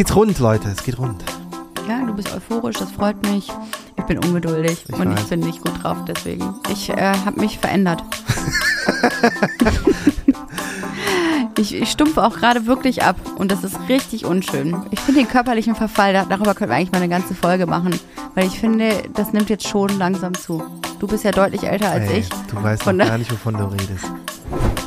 geht's 0.00 0.16
rund, 0.16 0.38
Leute. 0.38 0.66
Es 0.70 0.82
geht 0.82 0.98
rund. 0.98 1.22
Ja, 1.86 2.02
du 2.06 2.14
bist 2.14 2.34
euphorisch, 2.34 2.78
das 2.78 2.90
freut 2.90 3.22
mich. 3.26 3.48
Ich 3.98 4.04
bin 4.04 4.16
ungeduldig 4.24 4.82
Ich 4.88 4.94
und 4.98 5.10
weiß. 5.10 5.20
ich 5.20 5.26
bin 5.28 5.40
nicht 5.40 5.60
gut 5.60 5.72
drauf, 5.82 5.98
deswegen. 6.08 6.54
Ich 6.72 6.88
äh, 6.88 7.12
habe 7.26 7.38
mich 7.38 7.58
verändert. 7.58 8.02
ich, 11.58 11.74
ich 11.74 11.90
stumpfe 11.90 12.24
auch 12.24 12.34
gerade 12.38 12.64
wirklich 12.64 13.02
ab 13.02 13.16
und 13.36 13.52
das 13.52 13.62
ist 13.62 13.76
richtig 13.90 14.24
unschön. 14.24 14.74
Ich 14.90 15.00
finde 15.00 15.20
den 15.20 15.28
körperlichen 15.28 15.74
Verfall, 15.74 16.14
da- 16.14 16.24
darüber 16.24 16.54
können 16.54 16.70
wir 16.70 16.78
eigentlich 16.78 16.92
mal 16.92 17.02
eine 17.02 17.10
ganze 17.10 17.34
Folge 17.34 17.66
machen, 17.66 17.90
weil 18.34 18.46
ich 18.46 18.58
finde, 18.58 19.02
das 19.14 19.32
nimmt 19.32 19.50
jetzt 19.50 19.66
schon 19.66 19.88
langsam 19.98 20.34
zu. 20.34 20.62
Du 20.98 21.06
bist 21.06 21.24
ja 21.24 21.30
deutlich 21.30 21.64
älter 21.64 21.90
als 21.90 22.10
Ey, 22.10 22.18
ich. 22.20 22.28
Du 22.48 22.62
weißt 22.62 22.82
Von 22.82 22.96
noch 22.96 23.06
gar 23.06 23.18
nicht, 23.18 23.32
wovon 23.32 23.54
du 23.54 23.64
redest. 23.64 24.04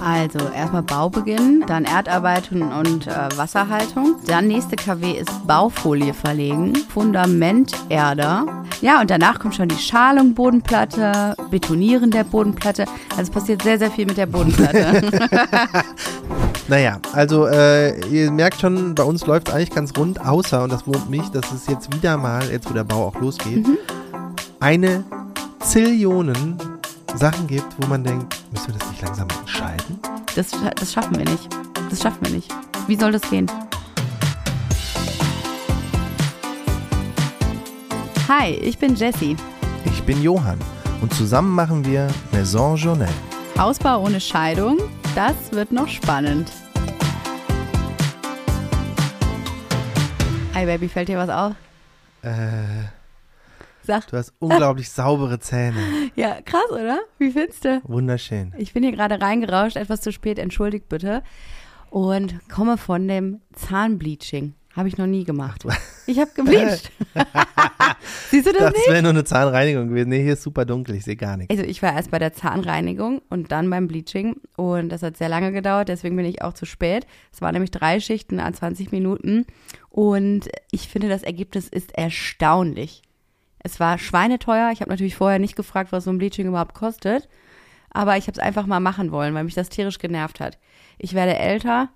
Also 0.06 0.40
erstmal 0.54 0.84
Baubeginn, 0.84 1.64
dann 1.66 1.86
Erdarbeitung 1.86 2.74
und 2.74 3.08
äh, 3.08 3.30
Wasserhaltung. 3.38 4.16
Dann 4.28 4.48
nächste 4.48 4.76
KW 4.76 5.14
ist 5.14 5.48
Baufolie 5.48 6.14
verlegen, 6.14 6.76
Fundament 6.90 7.74
Erder. 7.88 8.46
Ja, 8.82 9.00
und 9.00 9.10
danach 9.10 9.40
kommt 9.40 9.56
schon 9.56 9.70
die 9.70 9.78
Schalung 9.78 10.34
Bodenplatte, 10.34 11.36
Betonieren 11.50 12.12
der 12.12 12.26
Bodenplatte. 12.26 12.84
Also 13.12 13.24
es 13.24 13.30
passiert 13.30 13.62
sehr, 13.62 13.80
sehr 13.80 13.92
viel 13.92 14.06
mit 14.06 14.18
der 14.18 14.26
Bodenplatte. 14.26 15.10
Naja, 16.70 17.00
also 17.12 17.46
äh, 17.46 18.00
ihr 18.08 18.32
merkt 18.32 18.62
schon, 18.62 18.96
bei 18.96 19.04
uns 19.04 19.26
läuft 19.26 19.52
eigentlich 19.52 19.72
ganz 19.72 19.92
rund, 19.98 20.26
außer, 20.26 20.64
und 20.64 20.72
das 20.72 20.88
wurmt 20.88 21.10
mich, 21.10 21.28
dass 21.30 21.52
es 21.52 21.68
jetzt 21.68 21.94
wieder 21.94 22.16
mal, 22.16 22.50
jetzt 22.50 22.70
wo 22.70 22.74
der 22.74 22.86
Bau 22.86 23.08
auch 23.08 23.20
losgeht, 23.20 23.33
Mhm. 23.46 23.78
eine 24.60 25.04
Zillionen 25.62 26.58
Sachen 27.16 27.48
gibt, 27.48 27.68
wo 27.80 27.88
man 27.88 28.04
denkt, 28.04 28.36
müssen 28.52 28.74
wir 28.74 28.80
das 28.80 28.90
nicht 28.90 29.02
langsam 29.02 29.28
entscheiden? 29.40 30.00
Das, 30.36 30.52
das 30.76 30.92
schaffen 30.94 31.18
wir 31.18 31.26
nicht. 31.26 31.48
Das 31.90 32.02
schaffen 32.02 32.20
wir 32.22 32.32
nicht. 32.32 32.52
Wie 32.88 32.96
soll 32.96 33.12
das 33.12 33.22
gehen? 33.30 33.50
Hi, 38.28 38.52
ich 38.52 38.78
bin 38.78 38.96
Jessie. 38.96 39.36
Ich 39.86 40.04
bin 40.04 40.22
Johann 40.22 40.58
und 41.02 41.14
zusammen 41.14 41.54
machen 41.54 41.86
wir 41.86 42.08
Maison 42.32 42.76
Journal. 42.76 43.10
Hausbau 43.58 44.02
ohne 44.04 44.20
Scheidung, 44.20 44.78
das 45.14 45.36
wird 45.52 45.72
noch 45.72 45.88
spannend. 45.88 46.50
Hi 50.56 50.66
Baby, 50.66 50.88
fällt 50.88 51.10
dir 51.10 51.18
was 51.18 51.30
auf? 51.30 51.54
Äh, 52.24 52.30
Sag. 53.86 54.08
du 54.08 54.18
hast 54.18 54.34
unglaublich 54.40 54.90
saubere 54.90 55.40
Zähne. 55.40 55.80
Ja, 56.16 56.42
krass, 56.42 56.70
oder? 56.72 57.00
Wie 57.18 57.32
findest 57.32 57.66
du? 57.66 57.82
Wunderschön. 57.86 58.54
Ich 58.58 58.74
bin 58.74 58.84
hier 58.84 58.92
gerade 58.92 59.20
reingerauscht, 59.20 59.76
etwas 59.78 60.02
zu 60.02 60.12
spät, 60.12 60.38
entschuldigt 60.38 60.88
bitte. 60.88 61.24
Und 61.90 62.36
komme 62.50 62.78
von 62.78 63.08
dem 63.08 63.42
Zahnbleaching. 63.54 64.54
Habe 64.76 64.88
ich 64.88 64.98
noch 64.98 65.06
nie 65.06 65.24
gemacht. 65.24 65.64
Ich 66.08 66.20
habe 66.20 66.32
gebleached. 66.36 66.92
Siehst 68.32 68.48
du 68.48 68.52
das 68.52 68.62
dachte, 68.62 68.74
nicht? 68.74 68.88
es 68.88 68.92
wäre 68.92 69.04
nur 69.04 69.12
eine 69.12 69.24
Zahnreinigung 69.24 69.90
gewesen. 69.90 70.10
Nee, 70.10 70.24
hier 70.24 70.34
ist 70.34 70.42
super 70.44 70.66
dunkel, 70.66 70.96
ich 70.96 71.04
sehe 71.04 71.16
gar 71.16 71.38
nichts. 71.38 71.52
Also 71.56 71.64
ich 71.64 71.82
war 71.84 71.94
erst 71.94 72.10
bei 72.12 72.18
der 72.20 72.34
Zahnreinigung 72.34 73.22
und 73.30 73.52
dann 73.52 73.70
beim 73.70 73.88
Bleaching 73.88 74.36
und 74.58 74.90
das 74.90 75.04
hat 75.04 75.16
sehr 75.18 75.30
lange 75.30 75.52
gedauert, 75.52 75.90
deswegen 75.90 76.16
bin 76.16 76.26
ich 76.26 76.42
auch 76.42 76.54
zu 76.54 76.66
spät. 76.66 77.06
Es 77.32 77.42
waren 77.42 77.54
nämlich 77.54 77.72
drei 77.72 78.00
Schichten 78.00 78.40
an 78.40 78.54
20 78.54 78.92
Minuten 78.92 79.46
und 79.90 80.50
ich 80.72 80.88
finde, 80.90 81.10
das 81.10 81.22
Ergebnis 81.24 81.68
ist 81.68 81.96
erstaunlich. 81.96 83.04
Es 83.64 83.80
war 83.80 83.98
schweineteuer. 83.98 84.72
Ich 84.72 84.82
habe 84.82 84.92
natürlich 84.92 85.16
vorher 85.16 85.40
nicht 85.40 85.56
gefragt, 85.56 85.92
was 85.92 86.04
so 86.04 86.12
ein 86.12 86.18
Bleaching 86.18 86.48
überhaupt 86.48 86.76
kostet, 86.76 87.30
aber 87.90 88.18
ich 88.18 88.28
habe 88.28 88.34
es 88.34 88.40
einfach 88.40 88.66
mal 88.66 88.80
machen 88.80 89.12
wollen, 89.12 89.34
weil 89.34 89.46
mich 89.46 89.56
das 89.56 89.70
tierisch 89.70 90.00
genervt 90.00 90.40
hat. 90.40 90.60
Ich 90.98 91.14
werde 91.14 91.38
älter 91.38 91.90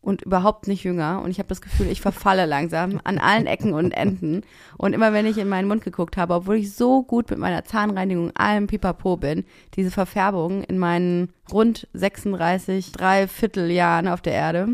und 0.00 0.22
überhaupt 0.22 0.66
nicht 0.66 0.82
jünger 0.82 1.20
und 1.22 1.30
ich 1.30 1.38
habe 1.38 1.48
das 1.48 1.60
Gefühl, 1.60 1.88
ich 1.88 2.00
verfalle 2.00 2.46
langsam 2.46 3.00
an 3.04 3.18
allen 3.18 3.46
Ecken 3.46 3.74
und 3.74 3.92
Enden 3.92 4.42
und 4.78 4.94
immer 4.94 5.12
wenn 5.12 5.26
ich 5.26 5.36
in 5.36 5.48
meinen 5.48 5.68
Mund 5.68 5.84
geguckt 5.84 6.16
habe, 6.16 6.34
obwohl 6.34 6.56
ich 6.56 6.74
so 6.74 7.02
gut 7.02 7.28
mit 7.28 7.38
meiner 7.38 7.64
Zahnreinigung 7.64 8.34
allem 8.34 8.66
Pipapo 8.66 9.18
bin, 9.18 9.44
diese 9.76 9.90
Verfärbung 9.90 10.64
in 10.64 10.78
meinen 10.78 11.32
rund 11.52 11.86
36, 11.92 12.92
drei 12.92 13.28
Vierteljahren 13.28 14.08
auf 14.08 14.22
der 14.22 14.32
Erde, 14.32 14.68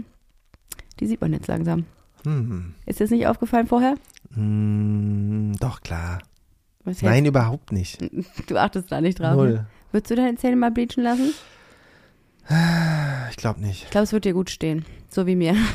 die 1.01 1.07
sieht 1.09 1.21
man 1.21 1.33
jetzt 1.33 1.49
langsam. 1.49 1.87
Hm. 2.25 2.75
Ist 2.87 3.01
dir 3.01 3.05
das 3.05 3.11
nicht 3.11 3.27
aufgefallen 3.27 3.67
vorher? 3.67 3.97
Hm, 4.35 5.55
doch, 5.59 5.81
klar. 5.81 6.19
Was 6.87 7.03
Nein, 7.03 7.27
überhaupt 7.27 7.73
nicht. 7.73 7.99
Du 8.47 8.57
achtest 8.57 8.91
da 8.91 9.01
nicht 9.01 9.21
drauf. 9.21 9.31
Ne? 9.31 9.37
Null. 9.37 9.67
Würdest 9.93 10.11
du 10.11 10.17
deine 10.17 10.37
Zähne 10.37 10.57
mal 10.57 10.71
bleachen 10.71 11.03
lassen? 11.03 11.35
Ich 13.31 13.37
glaube 13.37 13.61
nicht. 13.61 13.85
Ich 13.85 13.91
glaube, 13.91 14.05
es 14.05 14.13
wird 14.13 14.25
dir 14.25 14.33
gut 14.33 14.51
stehen. 14.51 14.85
So 15.09 15.27
wie 15.27 15.37
mir. 15.37 15.55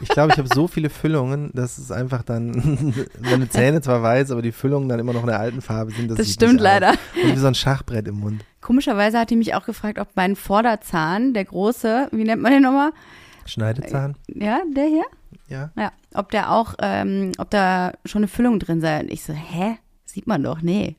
Ich 0.00 0.08
glaube, 0.08 0.32
ich 0.32 0.38
habe 0.38 0.48
so 0.52 0.66
viele 0.66 0.90
Füllungen, 0.90 1.50
dass 1.54 1.78
es 1.78 1.92
einfach 1.92 2.22
dann, 2.22 2.92
meine 3.20 3.48
Zähne 3.48 3.80
zwar 3.80 4.02
weiß, 4.02 4.32
aber 4.32 4.42
die 4.42 4.50
Füllungen 4.50 4.88
dann 4.88 4.98
immer 4.98 5.12
noch 5.12 5.20
in 5.20 5.28
der 5.28 5.38
alten 5.38 5.62
Farbe 5.62 5.92
sind. 5.92 6.10
Das, 6.10 6.18
Das 6.18 6.32
stimmt 6.32 6.60
leider. 6.60 6.90
Und 7.22 7.32
wie 7.32 7.38
so 7.38 7.46
ein 7.46 7.54
Schachbrett 7.54 8.08
im 8.08 8.18
Mund. 8.18 8.44
Komischerweise 8.60 9.18
hat 9.18 9.30
die 9.30 9.36
mich 9.36 9.54
auch 9.54 9.64
gefragt, 9.64 9.98
ob 9.98 10.08
mein 10.16 10.34
Vorderzahn, 10.34 11.34
der 11.34 11.44
große, 11.44 12.08
wie 12.10 12.24
nennt 12.24 12.42
man 12.42 12.52
den 12.52 12.62
nochmal? 12.62 12.90
Schneidezahn? 13.44 14.16
Ja, 14.26 14.60
der 14.74 14.86
hier? 14.86 15.04
Ja. 15.48 15.70
Ja, 15.76 15.92
ob 16.14 16.30
der 16.32 16.50
auch, 16.50 16.74
ähm, 16.80 17.30
ob 17.38 17.50
da 17.50 17.92
schon 18.04 18.20
eine 18.20 18.28
Füllung 18.28 18.58
drin 18.58 18.80
sei. 18.80 19.00
Und 19.00 19.10
ich 19.10 19.22
so, 19.22 19.32
hä? 19.32 19.78
Sieht 20.16 20.26
man 20.26 20.42
doch, 20.42 20.62
nee. 20.62 20.96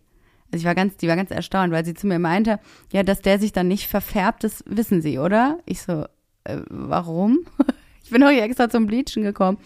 Also 0.52 0.62
ich 0.62 0.66
war 0.66 0.76
ganz, 0.76 0.96
die 0.98 1.08
war 1.08 1.16
ganz 1.16 1.32
erstaunt, 1.32 1.74
weil 1.74 1.84
sie 1.84 1.96
zu 1.96 2.06
mir 2.06 2.20
meinte, 2.20 2.60
ja, 2.94 3.02
dass 3.02 3.20
der 3.20 3.40
sich 3.40 3.52
dann 3.52 3.68
nicht 3.68 3.88
verfärbt, 3.88 4.44
das 4.44 4.64
wissen 4.68 5.02
sie, 5.02 5.18
oder? 5.18 5.58
Ich 5.66 5.82
so, 5.82 6.06
äh, 6.44 6.60
warum? 6.70 7.40
ich 8.04 8.12
bin 8.12 8.22
doch 8.22 8.30
hier 8.30 8.44
extra 8.44 8.70
zum 8.70 8.86
Bleachen 8.86 9.24
gekommen. 9.24 9.58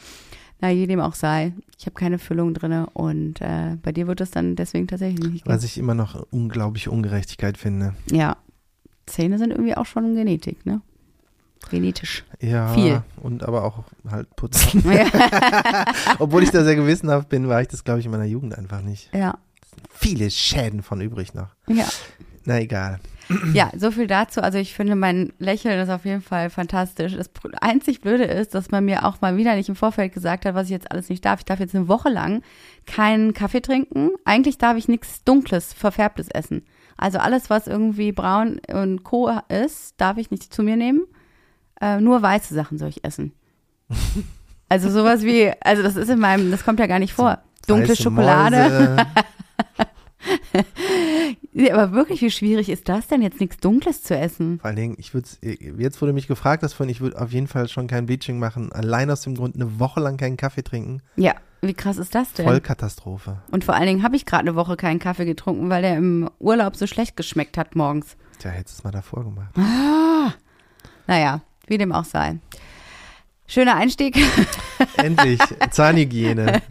Na, 0.61 0.69
wie 0.69 0.87
dem 0.87 1.01
auch 1.01 1.15
sei. 1.15 1.51
Ich 1.77 1.85
habe 1.85 1.95
keine 1.95 2.17
Füllung 2.17 2.53
drinne 2.53 2.89
und 2.93 3.41
äh, 3.41 3.75
bei 3.83 3.91
dir 3.91 4.07
wird 4.07 4.21
das 4.21 4.31
dann 4.31 4.55
deswegen 4.55 4.87
tatsächlich 4.87 5.29
nicht. 5.29 5.45
Was 5.45 5.65
ich 5.65 5.77
immer 5.77 5.95
noch 5.95 6.25
unglaubliche 6.31 6.91
Ungerechtigkeit 6.91 7.57
finde. 7.57 7.93
Ja. 8.09 8.37
Zähne 9.05 9.37
sind 9.37 9.51
irgendwie 9.51 9.75
auch 9.75 9.85
schon 9.85 10.15
Genetik, 10.15 10.65
ne? 10.65 10.79
Genetisch. 11.69 12.23
Ja. 12.39 12.73
Viel. 12.73 13.01
Und 13.21 13.43
aber 13.43 13.63
auch 13.63 13.83
halt 14.09 14.35
putzen. 14.35 14.83
Obwohl 16.19 16.43
ich 16.43 16.51
da 16.51 16.63
sehr 16.63 16.75
gewissenhaft 16.75 17.29
bin, 17.29 17.47
war 17.47 17.61
ich 17.61 17.67
das, 17.67 17.83
glaube 17.83 17.99
ich, 17.99 18.05
in 18.05 18.11
meiner 18.11 18.25
Jugend 18.25 18.57
einfach 18.57 18.81
nicht. 18.81 19.09
ja. 19.13 19.37
Viele 19.93 20.29
Schäden 20.31 20.83
von 20.83 20.99
übrig 20.99 21.33
noch. 21.33 21.49
Ja. 21.67 21.85
Na 22.43 22.59
egal. 22.59 22.99
Ja, 23.53 23.71
so 23.77 23.91
viel 23.91 24.07
dazu. 24.07 24.41
Also 24.41 24.57
ich 24.57 24.73
finde, 24.73 24.95
mein 24.95 25.31
Lächeln 25.39 25.79
ist 25.79 25.89
auf 25.89 26.03
jeden 26.03 26.21
Fall 26.21 26.49
fantastisch. 26.49 27.15
Das 27.15 27.29
einzig 27.61 28.01
Blöde 28.01 28.25
ist, 28.25 28.53
dass 28.53 28.71
man 28.71 28.83
mir 28.83 29.05
auch 29.05 29.21
mal 29.21 29.37
wieder 29.37 29.55
nicht 29.55 29.69
im 29.69 29.75
Vorfeld 29.75 30.13
gesagt 30.13 30.45
hat, 30.45 30.53
was 30.53 30.65
ich 30.65 30.71
jetzt 30.71 30.91
alles 30.91 31.07
nicht 31.07 31.23
darf. 31.23 31.39
Ich 31.39 31.45
darf 31.45 31.59
jetzt 31.61 31.73
eine 31.75 31.87
Woche 31.87 32.09
lang 32.09 32.41
keinen 32.85 33.33
Kaffee 33.33 33.61
trinken. 33.61 34.09
Eigentlich 34.25 34.57
darf 34.57 34.75
ich 34.75 34.89
nichts 34.89 35.23
Dunkles, 35.23 35.71
Verfärbtes 35.71 36.27
essen. 36.27 36.65
Also 36.97 37.19
alles, 37.19 37.49
was 37.49 37.67
irgendwie 37.67 38.11
braun 38.11 38.59
und 38.71 39.03
Co. 39.03 39.31
ist, 39.47 39.93
darf 39.97 40.17
ich 40.17 40.29
nicht 40.31 40.53
zu 40.53 40.61
mir 40.61 40.75
nehmen. 40.75 41.01
Äh, 41.81 41.99
nur 41.99 42.21
weiße 42.21 42.53
Sachen 42.53 42.77
soll 42.77 42.89
ich 42.89 43.03
essen. 43.03 43.33
Also 44.69 44.89
sowas 44.89 45.23
wie, 45.23 45.51
also 45.59 45.83
das 45.83 45.97
ist 45.97 46.09
in 46.09 46.19
meinem, 46.19 46.49
das 46.49 46.63
kommt 46.63 46.79
ja 46.79 46.87
gar 46.87 46.99
nicht 46.99 47.11
vor. 47.11 47.39
Dunkle 47.67 47.89
Weiße 47.89 48.03
Schokolade. 48.03 49.05
Aber 51.71 51.91
wirklich, 51.91 52.21
wie 52.21 52.31
schwierig 52.31 52.69
ist 52.69 52.87
das 52.87 53.07
denn, 53.07 53.21
jetzt 53.21 53.41
nichts 53.41 53.57
Dunkles 53.57 54.03
zu 54.03 54.15
essen? 54.17 54.59
Vor 54.59 54.67
allen 54.67 54.75
Dingen, 54.77 54.95
ich 54.97 55.13
würde 55.13 55.27
jetzt, 55.41 56.01
du 56.01 56.13
mich 56.13 56.27
gefragt 56.27 56.63
hast, 56.63 56.73
vorhin, 56.73 56.91
ich 56.91 57.01
würde 57.01 57.19
auf 57.19 57.33
jeden 57.33 57.47
Fall 57.47 57.67
schon 57.67 57.87
kein 57.87 58.05
Bleaching 58.05 58.39
machen. 58.39 58.71
Allein 58.71 59.11
aus 59.11 59.21
dem 59.21 59.35
Grund, 59.35 59.55
eine 59.55 59.79
Woche 59.79 59.99
lang 59.99 60.17
keinen 60.17 60.37
Kaffee 60.37 60.63
trinken. 60.63 61.01
Ja, 61.17 61.33
wie 61.61 61.73
krass 61.73 61.97
ist 61.97 62.15
das 62.15 62.31
denn? 62.33 62.45
Vollkatastrophe. 62.45 63.41
Und 63.51 63.65
vor 63.65 63.75
allen 63.75 63.87
Dingen 63.87 64.03
habe 64.03 64.15
ich 64.15 64.25
gerade 64.25 64.41
eine 64.47 64.55
Woche 64.55 64.77
keinen 64.77 64.99
Kaffee 64.99 65.25
getrunken, 65.25 65.69
weil 65.69 65.81
der 65.81 65.97
im 65.97 66.29
Urlaub 66.39 66.75
so 66.77 66.87
schlecht 66.87 67.17
geschmeckt 67.17 67.57
hat 67.57 67.75
morgens. 67.75 68.15
Tja, 68.39 68.51
hättest 68.51 68.77
du 68.77 68.79
es 68.79 68.83
mal 68.85 68.91
davor 68.91 69.25
gemacht. 69.25 69.53
Naja, 71.07 71.41
wie 71.71 71.77
dem 71.79 71.91
auch 71.91 72.05
sei. 72.05 72.37
Schöner 73.47 73.75
Einstieg. 73.75 74.15
Endlich, 74.97 75.39
Zahnhygiene. 75.71 76.61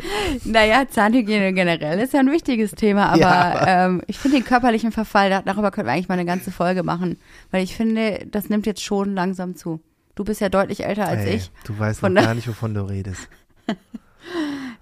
naja, 0.44 0.84
Zahnhygiene 0.88 1.52
generell 1.52 1.98
ist 1.98 2.14
ja 2.14 2.20
ein 2.20 2.30
wichtiges 2.30 2.70
Thema, 2.70 3.08
aber 3.10 3.18
Ja. 3.18 3.86
ähm, 3.86 4.02
ich 4.06 4.18
finde 4.18 4.38
den 4.38 4.46
körperlichen 4.46 4.90
Verfall, 4.92 5.28
da- 5.28 5.42
darüber 5.42 5.70
können 5.72 5.86
wir 5.88 5.92
eigentlich 5.92 6.08
mal 6.08 6.14
eine 6.14 6.24
ganze 6.24 6.50
Folge 6.50 6.82
machen, 6.82 7.18
weil 7.50 7.62
ich 7.64 7.74
finde, 7.76 8.26
das 8.30 8.48
nimmt 8.48 8.64
jetzt 8.66 8.82
schon 8.82 9.14
langsam 9.14 9.56
zu. 9.56 9.80
Du 10.14 10.24
bist 10.24 10.40
ja 10.40 10.48
deutlich 10.48 10.84
älter 10.84 11.06
als 11.06 11.24
Ey, 11.26 11.36
ich. 11.36 11.50
Du 11.64 11.78
weißt 11.78 12.02
noch 12.02 12.14
gar 12.14 12.34
nicht, 12.34 12.48
wovon 12.48 12.72
du 12.74 12.82
redest. 12.82 13.28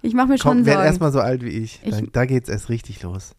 Ich 0.01 0.13
mache 0.13 0.27
mir 0.27 0.37
schon 0.37 0.57
Komm, 0.59 0.65
werd 0.65 0.75
Sorgen. 0.75 0.87
erstmal 0.87 1.11
so 1.11 1.19
alt 1.19 1.43
wie 1.43 1.49
ich. 1.49 1.79
Ich- 1.83 1.91
Da, 1.91 2.01
da 2.11 2.25
geht's 2.25 2.49
erst 2.49 2.69
richtig 2.69 3.01
los. 3.03 3.35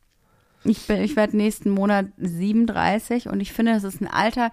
Ich, 0.64 0.86
bin- 0.86 1.00
ich 1.02 1.16
werde 1.16 1.36
nächsten 1.36 1.70
Monat 1.70 2.06
37 2.18 3.28
und 3.28 3.40
ich 3.40 3.52
finde, 3.52 3.72
das 3.72 3.84
ist 3.84 4.00
ein 4.02 4.08
Alter, 4.08 4.50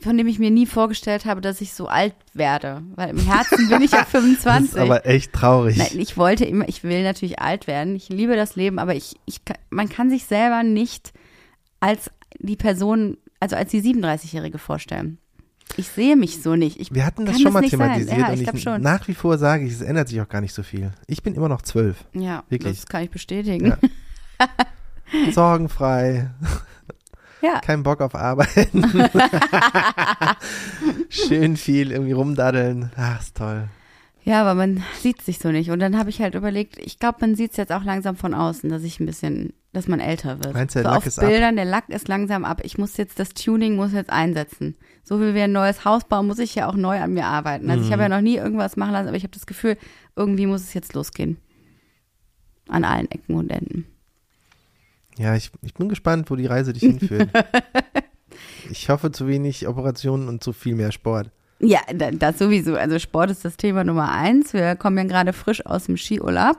von 0.00 0.16
dem 0.18 0.26
ich 0.26 0.38
mir 0.38 0.50
nie 0.50 0.66
vorgestellt 0.66 1.24
habe, 1.24 1.40
dass 1.40 1.60
ich 1.60 1.72
so 1.72 1.86
alt 1.86 2.14
werde. 2.32 2.82
Weil 2.96 3.10
im 3.10 3.18
Herzen 3.18 3.68
bin 3.68 3.82
ich 3.82 3.92
ja 3.92 3.98
Das 4.02 4.10
25. 4.10 4.70
ist 4.74 4.76
aber 4.78 5.06
echt 5.06 5.32
traurig. 5.32 5.76
Nein, 5.76 5.98
ich 5.98 6.16
wollte 6.16 6.44
immer, 6.44 6.68
ich 6.68 6.82
will 6.82 7.02
natürlich 7.02 7.40
alt 7.40 7.66
werden. 7.66 7.94
Ich 7.94 8.08
liebe 8.08 8.36
das 8.36 8.56
Leben, 8.56 8.78
aber 8.78 8.94
ich, 8.94 9.14
ich, 9.24 9.40
man 9.70 9.88
kann 9.88 10.10
sich 10.10 10.24
selber 10.24 10.62
nicht 10.62 11.12
als 11.80 12.10
die 12.38 12.56
Person, 12.56 13.18
also 13.40 13.56
als 13.56 13.70
die 13.70 13.82
37-Jährige 13.82 14.58
vorstellen. 14.58 15.18
Ich 15.76 15.88
sehe 15.88 16.14
mich 16.16 16.42
so 16.42 16.56
nicht. 16.56 16.78
Ich 16.78 16.94
Wir 16.94 17.06
hatten 17.06 17.24
das 17.24 17.40
schon 17.40 17.52
mal 17.52 17.60
nicht 17.60 17.70
sein. 17.70 17.80
thematisiert 17.80 18.18
Ja, 18.18 18.28
und 18.28 18.40
ich 18.40 18.66
ich 18.66 18.82
nach 18.82 19.08
wie 19.08 19.14
vor 19.14 19.38
sage 19.38 19.64
ich, 19.64 19.72
es 19.72 19.80
ändert 19.80 20.08
sich 20.08 20.20
auch 20.20 20.28
gar 20.28 20.40
nicht 20.40 20.52
so 20.54 20.62
viel. 20.62 20.92
Ich 21.06 21.22
bin 21.22 21.34
immer 21.34 21.48
noch 21.48 21.62
zwölf. 21.62 22.04
Ja, 22.12 22.44
Wirklich. 22.48 22.76
das 22.76 22.86
kann 22.86 23.04
ich 23.04 23.10
bestätigen. 23.10 23.66
Ja. 23.66 23.78
Sorgenfrei, 25.32 26.30
Ja. 27.44 27.60
kein 27.60 27.82
Bock 27.82 28.00
auf 28.00 28.14
Arbeiten. 28.14 28.84
Schön 31.08 31.56
viel 31.56 31.92
irgendwie 31.92 32.12
rumdaddeln. 32.12 32.90
Ach, 32.96 33.20
ist 33.20 33.36
toll. 33.36 33.68
Ja, 34.22 34.40
aber 34.40 34.54
man 34.54 34.82
sieht 35.00 35.20
sich 35.20 35.38
so 35.38 35.50
nicht. 35.52 35.70
Und 35.70 35.80
dann 35.80 35.98
habe 35.98 36.08
ich 36.08 36.20
halt 36.22 36.34
überlegt, 36.34 36.78
ich 36.78 36.98
glaube, 36.98 37.18
man 37.20 37.34
sieht 37.34 37.50
es 37.50 37.56
jetzt 37.58 37.72
auch 37.72 37.84
langsam 37.84 38.16
von 38.16 38.32
außen, 38.32 38.70
dass 38.70 38.82
ich 38.82 38.98
ein 38.98 39.04
bisschen, 39.04 39.52
dass 39.74 39.86
man 39.86 40.00
älter 40.00 40.42
wird. 40.42 40.54
Meinst 40.54 40.74
du, 40.74 40.78
der 40.78 40.84
so 40.84 40.88
Lack 40.90 40.98
auf 40.98 41.06
ist 41.06 41.18
ab? 41.18 41.26
Bildern, 41.28 41.56
der 41.56 41.66
Lack 41.66 41.90
ist 41.90 42.08
langsam 42.08 42.46
ab. 42.46 42.62
Ich 42.64 42.78
muss 42.78 42.96
jetzt, 42.96 43.18
das 43.18 43.34
Tuning 43.34 43.76
muss 43.76 43.92
jetzt 43.92 44.08
einsetzen. 44.10 44.76
So 45.02 45.20
wie 45.20 45.34
wir 45.34 45.44
ein 45.44 45.52
neues 45.52 45.84
Haus 45.84 46.04
bauen, 46.04 46.26
muss 46.26 46.38
ich 46.38 46.54
ja 46.54 46.68
auch 46.68 46.74
neu 46.74 46.98
an 47.00 47.12
mir 47.12 47.26
arbeiten. 47.26 47.68
Also 47.70 47.84
ich 47.84 47.92
habe 47.92 48.02
ja 48.02 48.08
Mhm. 48.08 48.14
noch 48.14 48.20
nie 48.22 48.36
irgendwas 48.36 48.76
machen 48.78 48.92
lassen, 48.92 49.08
aber 49.08 49.16
ich 49.18 49.24
habe 49.24 49.34
das 49.34 49.44
Gefühl, 49.44 49.76
irgendwie 50.16 50.46
muss 50.46 50.62
es 50.62 50.72
jetzt 50.72 50.94
losgehen. 50.94 51.36
An 52.68 52.84
allen 52.84 53.10
Ecken 53.10 53.34
und 53.34 53.50
Enden. 53.50 53.84
Ja, 55.18 55.34
ich, 55.36 55.50
ich 55.62 55.74
bin 55.74 55.88
gespannt, 55.88 56.30
wo 56.30 56.36
die 56.36 56.46
Reise 56.46 56.72
dich 56.72 56.82
hinführt. 56.82 57.28
ich 58.70 58.88
hoffe 58.88 59.12
zu 59.12 59.26
wenig 59.28 59.66
Operationen 59.68 60.28
und 60.28 60.42
zu 60.42 60.52
viel 60.52 60.74
mehr 60.74 60.92
Sport. 60.92 61.30
Ja, 61.60 61.80
da- 61.94 62.10
das 62.10 62.38
sowieso. 62.38 62.74
Also 62.76 62.98
Sport 62.98 63.30
ist 63.30 63.44
das 63.44 63.56
Thema 63.56 63.84
Nummer 63.84 64.10
eins. 64.10 64.52
Wir 64.52 64.74
kommen 64.76 64.98
ja 64.98 65.04
gerade 65.04 65.32
frisch 65.32 65.64
aus 65.64 65.84
dem 65.84 65.96
Skiurlaub 65.96 66.58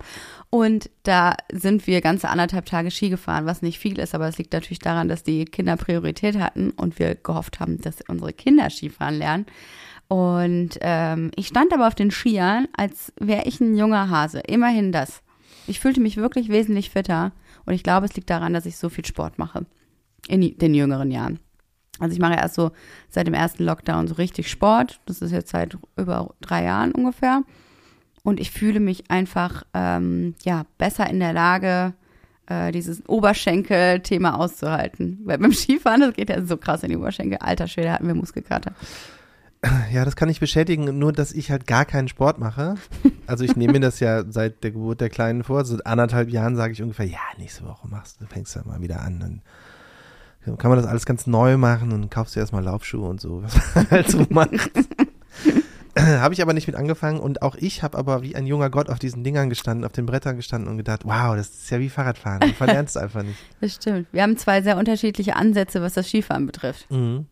und 0.49 0.89
da 1.03 1.35
sind 1.51 1.85
wir 1.85 1.99
ganze 2.01 2.29
anderthalb 2.29 2.65
Tage 2.65 2.91
Ski 2.91 3.09
gefahren, 3.09 3.45
was 3.45 3.61
nicht 3.61 3.77
viel 3.77 3.99
ist, 3.99 4.15
aber 4.15 4.27
es 4.29 4.37
liegt 4.37 4.53
natürlich 4.53 4.79
daran, 4.79 5.09
dass 5.09 5.23
die 5.23 5.45
Kinder 5.45 5.75
Priorität 5.75 6.39
hatten 6.39 6.71
und 6.71 6.97
wir 6.97 7.15
gehofft 7.15 7.59
haben, 7.59 7.81
dass 7.81 7.97
unsere 8.07 8.31
Kinder 8.33 8.69
Skifahren 8.69 9.15
lernen. 9.15 9.45
Und 10.07 10.77
ähm, 10.81 11.31
ich 11.35 11.47
stand 11.47 11.73
aber 11.73 11.87
auf 11.87 11.95
den 11.95 12.11
Skiern, 12.11 12.67
als 12.77 13.11
wäre 13.19 13.43
ich 13.45 13.59
ein 13.59 13.75
junger 13.75 14.09
Hase. 14.09 14.39
Immerhin 14.39 14.91
das. 14.91 15.21
Ich 15.67 15.79
fühlte 15.79 15.99
mich 15.99 16.15
wirklich 16.17 16.49
wesentlich 16.49 16.91
fitter 16.91 17.31
und 17.65 17.73
ich 17.73 17.83
glaube, 17.83 18.05
es 18.05 18.15
liegt 18.15 18.29
daran, 18.29 18.53
dass 18.53 18.65
ich 18.65 18.77
so 18.77 18.89
viel 18.89 19.05
Sport 19.05 19.37
mache 19.37 19.65
in 20.27 20.57
den 20.57 20.73
jüngeren 20.73 21.11
Jahren. 21.11 21.39
Also 21.99 22.13
ich 22.13 22.19
mache 22.19 22.35
erst 22.35 22.55
so 22.55 22.71
seit 23.09 23.27
dem 23.27 23.33
ersten 23.33 23.63
Lockdown 23.63 24.07
so 24.07 24.15
richtig 24.15 24.49
Sport. 24.49 24.99
Das 25.05 25.21
ist 25.21 25.31
jetzt 25.31 25.51
seit 25.51 25.77
über 25.95 26.33
drei 26.41 26.63
Jahren 26.63 26.91
ungefähr. 26.91 27.43
Und 28.23 28.39
ich 28.39 28.51
fühle 28.51 28.79
mich 28.79 29.09
einfach 29.09 29.63
ähm, 29.73 30.35
ja 30.43 30.65
besser 30.77 31.09
in 31.09 31.19
der 31.19 31.31
Lage, 31.31 31.93
äh, 32.47 32.71
dieses 32.71 33.07
Oberschenkel-Thema 33.07 34.39
auszuhalten. 34.39 35.21
Weil 35.23 35.37
beim 35.37 35.53
Skifahren, 35.53 36.01
das 36.01 36.15
geht 36.15 36.29
ja 36.29 36.41
so 36.41 36.57
krass 36.57 36.83
in 36.83 36.89
die 36.89 36.97
Oberschenkel. 36.97 37.37
Alter 37.37 37.67
Schwede, 37.67 37.91
hatten 37.91 38.07
wir 38.07 38.15
Muskelkater. 38.15 38.73
Ja, 39.91 40.05
das 40.05 40.15
kann 40.15 40.29
ich 40.29 40.39
bestätigen, 40.39 40.97
nur 40.99 41.13
dass 41.13 41.31
ich 41.31 41.51
halt 41.51 41.67
gar 41.67 41.85
keinen 41.85 42.07
Sport 42.07 42.39
mache. 42.39 42.75
Also 43.27 43.43
ich 43.43 43.55
nehme 43.55 43.73
mir 43.73 43.79
das 43.79 43.99
ja 43.99 44.23
seit 44.29 44.63
der 44.63 44.71
Geburt 44.71 45.01
der 45.01 45.09
Kleinen 45.09 45.43
vor. 45.43 45.63
Seit 45.65 45.85
anderthalb 45.85 46.29
Jahren 46.29 46.55
sage 46.55 46.73
ich 46.73 46.81
ungefähr, 46.81 47.05
ja, 47.05 47.19
nächste 47.37 47.65
Woche 47.65 47.87
machst 47.87 48.21
du, 48.21 48.25
fängst 48.25 48.55
du 48.55 48.59
mal 48.65 48.81
wieder 48.81 49.01
an. 49.01 49.19
Dann 49.19 50.57
kann 50.57 50.69
man 50.69 50.77
das 50.77 50.87
alles 50.87 51.05
ganz 51.05 51.25
neu 51.25 51.57
machen 51.57 51.91
und 51.91 52.11
kaufst 52.11 52.35
dir 52.35 52.41
erstmal 52.41 52.63
Laufschuhe 52.63 53.07
und 53.07 53.19
so, 53.19 53.43
was 53.43 53.55
man 53.75 53.89
halt 53.91 54.09
so 54.09 54.25
macht. 54.29 54.51
habe 55.97 56.33
ich 56.33 56.41
aber 56.41 56.53
nicht 56.53 56.67
mit 56.67 56.75
angefangen 56.75 57.19
und 57.19 57.41
auch 57.41 57.55
ich 57.55 57.81
habe 57.81 57.97
aber 57.97 58.21
wie 58.21 58.35
ein 58.35 58.45
junger 58.45 58.69
Gott 58.69 58.89
auf 58.89 58.99
diesen 58.99 59.23
Dingern 59.23 59.49
gestanden, 59.49 59.85
auf 59.85 59.93
den 59.93 60.05
Brettern 60.05 60.35
gestanden 60.35 60.69
und 60.69 60.77
gedacht, 60.77 61.01
wow, 61.05 61.35
das 61.35 61.49
ist 61.49 61.69
ja 61.71 61.79
wie 61.79 61.89
Fahrradfahren. 61.89 62.41
Du 62.41 62.53
verlernst 62.53 62.97
einfach 62.97 63.23
nicht. 63.23 63.37
Das 63.61 63.75
stimmt. 63.75 64.07
Wir 64.11 64.21
haben 64.23 64.37
zwei 64.37 64.61
sehr 64.61 64.77
unterschiedliche 64.77 65.35
Ansätze, 65.35 65.81
was 65.81 65.93
das 65.93 66.07
Skifahren 66.07 66.45
betrifft. 66.45 66.91
Mhm. 66.91 67.27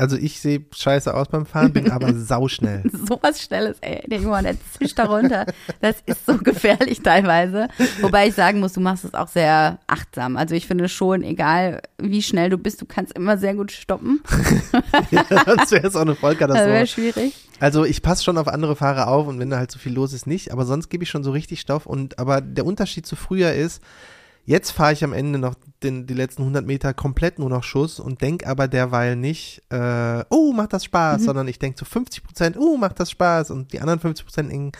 Also 0.00 0.16
ich 0.16 0.40
sehe 0.40 0.64
scheiße 0.74 1.12
aus 1.14 1.28
beim 1.28 1.44
Fahren, 1.44 1.72
bin 1.74 1.90
aber 1.90 2.14
sauschnell. 2.14 2.82
Sowas 2.90 3.42
Schnelles, 3.42 3.76
ey. 3.82 4.02
Der 4.08 4.18
Johann, 4.20 4.44
der 4.44 4.56
zischt 4.78 4.98
da 4.98 5.04
runter. 5.04 5.44
Das 5.80 5.96
ist 6.06 6.24
so 6.24 6.38
gefährlich 6.38 7.02
teilweise. 7.02 7.68
Wobei 8.00 8.28
ich 8.28 8.34
sagen 8.34 8.60
muss, 8.60 8.72
du 8.72 8.80
machst 8.80 9.04
es 9.04 9.12
auch 9.12 9.28
sehr 9.28 9.78
achtsam. 9.86 10.36
Also 10.38 10.54
ich 10.54 10.66
finde 10.66 10.88
schon, 10.88 11.22
egal 11.22 11.82
wie 11.98 12.22
schnell 12.22 12.48
du 12.48 12.56
bist, 12.56 12.80
du 12.80 12.86
kannst 12.86 13.12
immer 13.12 13.36
sehr 13.36 13.54
gut 13.54 13.72
stoppen. 13.72 14.22
ja, 15.10 15.22
das 15.28 15.70
wäre 15.70 15.84
jetzt 15.84 15.96
auch 15.96 16.00
eine 16.00 16.12
Das 16.14 16.22
wäre 16.22 16.34
Vollkatastrophe. 16.36 16.86
schwierig. 16.86 17.34
Also 17.60 17.84
ich 17.84 18.00
passe 18.00 18.24
schon 18.24 18.38
auf 18.38 18.48
andere 18.48 18.76
Fahrer 18.76 19.08
auf 19.08 19.26
und 19.26 19.38
wenn 19.38 19.50
da 19.50 19.58
halt 19.58 19.70
so 19.70 19.78
viel 19.78 19.92
los 19.92 20.14
ist, 20.14 20.26
nicht. 20.26 20.50
Aber 20.50 20.64
sonst 20.64 20.88
gebe 20.88 21.04
ich 21.04 21.10
schon 21.10 21.24
so 21.24 21.30
richtig 21.30 21.60
Stoff. 21.60 21.84
Und 21.84 22.18
aber 22.18 22.40
der 22.40 22.64
Unterschied 22.64 23.04
zu 23.06 23.16
früher 23.16 23.52
ist, 23.52 23.82
jetzt 24.44 24.70
fahre 24.70 24.92
ich 24.92 25.04
am 25.04 25.12
Ende 25.12 25.38
noch 25.38 25.54
den, 25.82 26.06
die 26.06 26.14
letzten 26.14 26.42
100 26.42 26.66
Meter 26.66 26.92
komplett 26.94 27.38
nur 27.38 27.48
noch 27.48 27.62
Schuss 27.62 28.00
und 28.00 28.20
denk 28.20 28.46
aber 28.46 28.68
derweil 28.68 29.16
nicht, 29.16 29.62
äh, 29.70 30.24
oh, 30.28 30.52
macht 30.52 30.72
das 30.72 30.84
Spaß, 30.84 31.22
sondern 31.22 31.48
ich 31.48 31.58
denk 31.58 31.76
zu 31.78 31.84
50 31.84 32.22
Prozent, 32.22 32.56
oh, 32.58 32.76
macht 32.76 33.00
das 33.00 33.10
Spaß 33.10 33.50
und 33.50 33.72
die 33.72 33.80
anderen 33.80 34.00
50 34.00 34.26
Prozent 34.26 34.50
denken, 34.50 34.72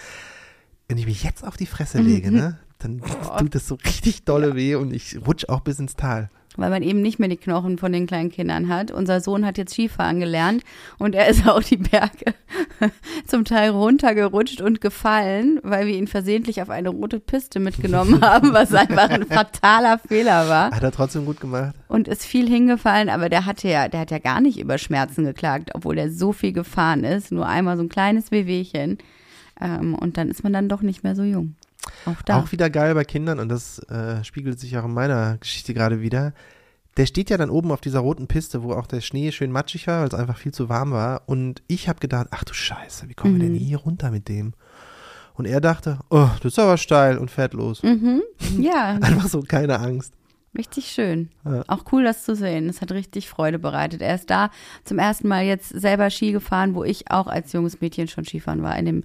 wenn 0.89 0.99
ich 0.99 1.07
mich 1.07 1.23
jetzt 1.23 1.47
auf 1.47 1.57
die 1.57 1.67
Fresse 1.67 1.99
lege, 1.99 2.31
ne, 2.31 2.59
dann 2.79 3.01
tut 3.39 3.55
das 3.55 3.67
so 3.67 3.77
richtig 3.77 4.25
dolle 4.25 4.55
weh 4.55 4.75
und 4.75 4.93
ich 4.93 5.19
rutsch 5.27 5.49
auch 5.49 5.61
bis 5.61 5.79
ins 5.79 5.95
Tal. 5.95 6.31
Weil 6.57 6.71
man 6.71 6.83
eben 6.83 7.01
nicht 7.01 7.21
mehr 7.21 7.29
die 7.29 7.37
Knochen 7.37 7.79
von 7.79 7.93
den 7.93 8.09
kleinen 8.09 8.31
Kindern 8.31 8.69
hat. 8.69 8.91
Unser 8.91 9.21
Sohn 9.21 9.47
hat 9.47 9.57
jetzt 9.57 9.73
Skifahren 9.73 10.19
gelernt 10.19 10.65
und 10.99 11.15
er 11.15 11.29
ist 11.31 11.49
auch 11.49 11.63
die 11.63 11.77
Berge 11.77 12.35
zum 13.27 13.45
Teil 13.45 13.71
runtergerutscht 13.71 14.61
und 14.61 14.81
gefallen, 14.81 15.61
weil 15.63 15.87
wir 15.87 15.95
ihn 15.95 16.09
versehentlich 16.09 16.61
auf 16.61 16.69
eine 16.69 16.89
rote 16.89 17.21
Piste 17.21 17.61
mitgenommen 17.61 18.21
haben, 18.23 18.53
was 18.53 18.75
einfach 18.75 19.11
ein 19.11 19.27
fataler 19.27 19.99
Fehler 19.99 20.49
war. 20.49 20.71
Hat 20.73 20.83
er 20.83 20.93
trotzdem 20.93 21.25
gut 21.25 21.41
gemacht. 21.41 21.75
und 21.89 22.09
ist 22.09 22.25
viel 22.25 22.49
hingefallen, 22.49 23.09
aber 23.09 23.29
der 23.29 23.47
hatte 23.47 23.69
ja, 23.69 23.89
der 23.89 24.01
hat 24.01 24.11
ja 24.11 24.19
gar 24.19 24.41
nicht 24.41 24.59
über 24.59 24.77
Schmerzen 24.79 25.25
geklagt, 25.25 25.71
obwohl 25.75 25.99
er 25.99 26.11
so 26.11 26.33
viel 26.33 26.53
gefahren 26.53 27.05
ist. 27.05 27.31
Nur 27.31 27.47
einmal 27.47 27.77
so 27.77 27.85
ein 27.85 27.89
kleines 27.89 28.31
Wehwehchen. 28.33 28.99
Ähm, 29.61 29.95
und 29.95 30.17
dann 30.17 30.29
ist 30.29 30.43
man 30.43 30.53
dann 30.53 30.69
doch 30.69 30.83
nicht 30.83 31.05
mehr 31.05 31.15
so 31.15 31.23
jung. 31.23 31.55
Auch 32.07 32.23
da. 32.23 32.39
Auch 32.41 32.53
wieder 32.53 32.71
geil 32.71 32.95
bei 32.95 33.05
Kindern 33.05 33.39
und 33.39 33.49
das 33.49 33.79
äh, 33.91 34.23
spiegelt 34.25 34.59
sich 34.61 34.77
auch 34.79 34.85
in 34.85 34.93
meiner 34.95 35.39
Geschichte 35.39 35.75
gerade 35.75 36.01
wieder. 36.01 36.33
Der 36.97 37.07
steht 37.07 37.31
ja 37.31 37.37
dann 37.39 37.51
oben 37.51 37.71
auf 37.73 37.81
dieser 37.81 38.01
roten 38.01 38.27
Piste, 38.27 38.63
wo 38.63 38.73
auch 38.73 38.87
der 38.87 39.01
Schnee 39.01 39.31
schön 39.33 39.53
matschig 39.53 39.87
war, 39.87 40.01
weil 40.01 40.09
es 40.09 40.15
einfach 40.15 40.37
viel 40.37 40.53
zu 40.53 40.69
warm 40.69 40.91
war. 40.91 41.23
Und 41.27 41.63
ich 41.69 41.89
habe 41.89 42.01
gedacht, 42.01 42.27
ach 42.33 42.45
du 42.45 42.53
Scheiße, 42.53 43.09
wie 43.09 43.15
kommen 43.15 43.41
wir 43.41 43.47
denn 43.49 43.55
hier 43.55 43.79
runter 43.79 44.11
mit 44.11 44.29
dem? 44.29 44.55
Und 45.35 45.47
er 45.47 45.61
dachte, 45.61 46.01
oh, 46.11 46.29
das 46.43 46.53
ist 46.53 46.59
aber 46.59 46.77
steil 46.77 47.17
und 47.17 47.31
fährt 47.31 47.55
los. 47.55 47.83
mhm. 47.83 48.23
Ja, 48.59 48.99
Einfach 49.01 49.29
so, 49.29 49.41
keine 49.43 49.79
Angst. 49.79 50.13
richtig 50.59 50.87
schön. 50.89 51.31
Ja. 51.45 51.63
Auch 51.69 51.85
cool, 51.93 52.03
das 52.03 52.25
zu 52.25 52.35
sehen. 52.35 52.67
Das 52.67 52.83
hat 52.83 52.93
richtig 52.93 53.29
Freude 53.31 53.59
bereitet. 53.59 54.03
Er 54.03 54.17
ist 54.17 54.29
da 54.29 54.51
zum 54.85 54.99
ersten 54.99 55.29
Mal 55.29 55.45
jetzt 55.45 55.69
selber 55.69 56.11
Ski 56.11 56.33
gefahren, 56.33 56.75
wo 56.75 56.83
ich 56.85 57.11
auch 57.11 57.29
als 57.29 57.53
junges 57.53 57.81
Mädchen 57.81 58.09
schon 58.09 58.25
Skifahren 58.25 58.63
war, 58.63 58.77
in 58.77 58.85
dem 58.85 59.05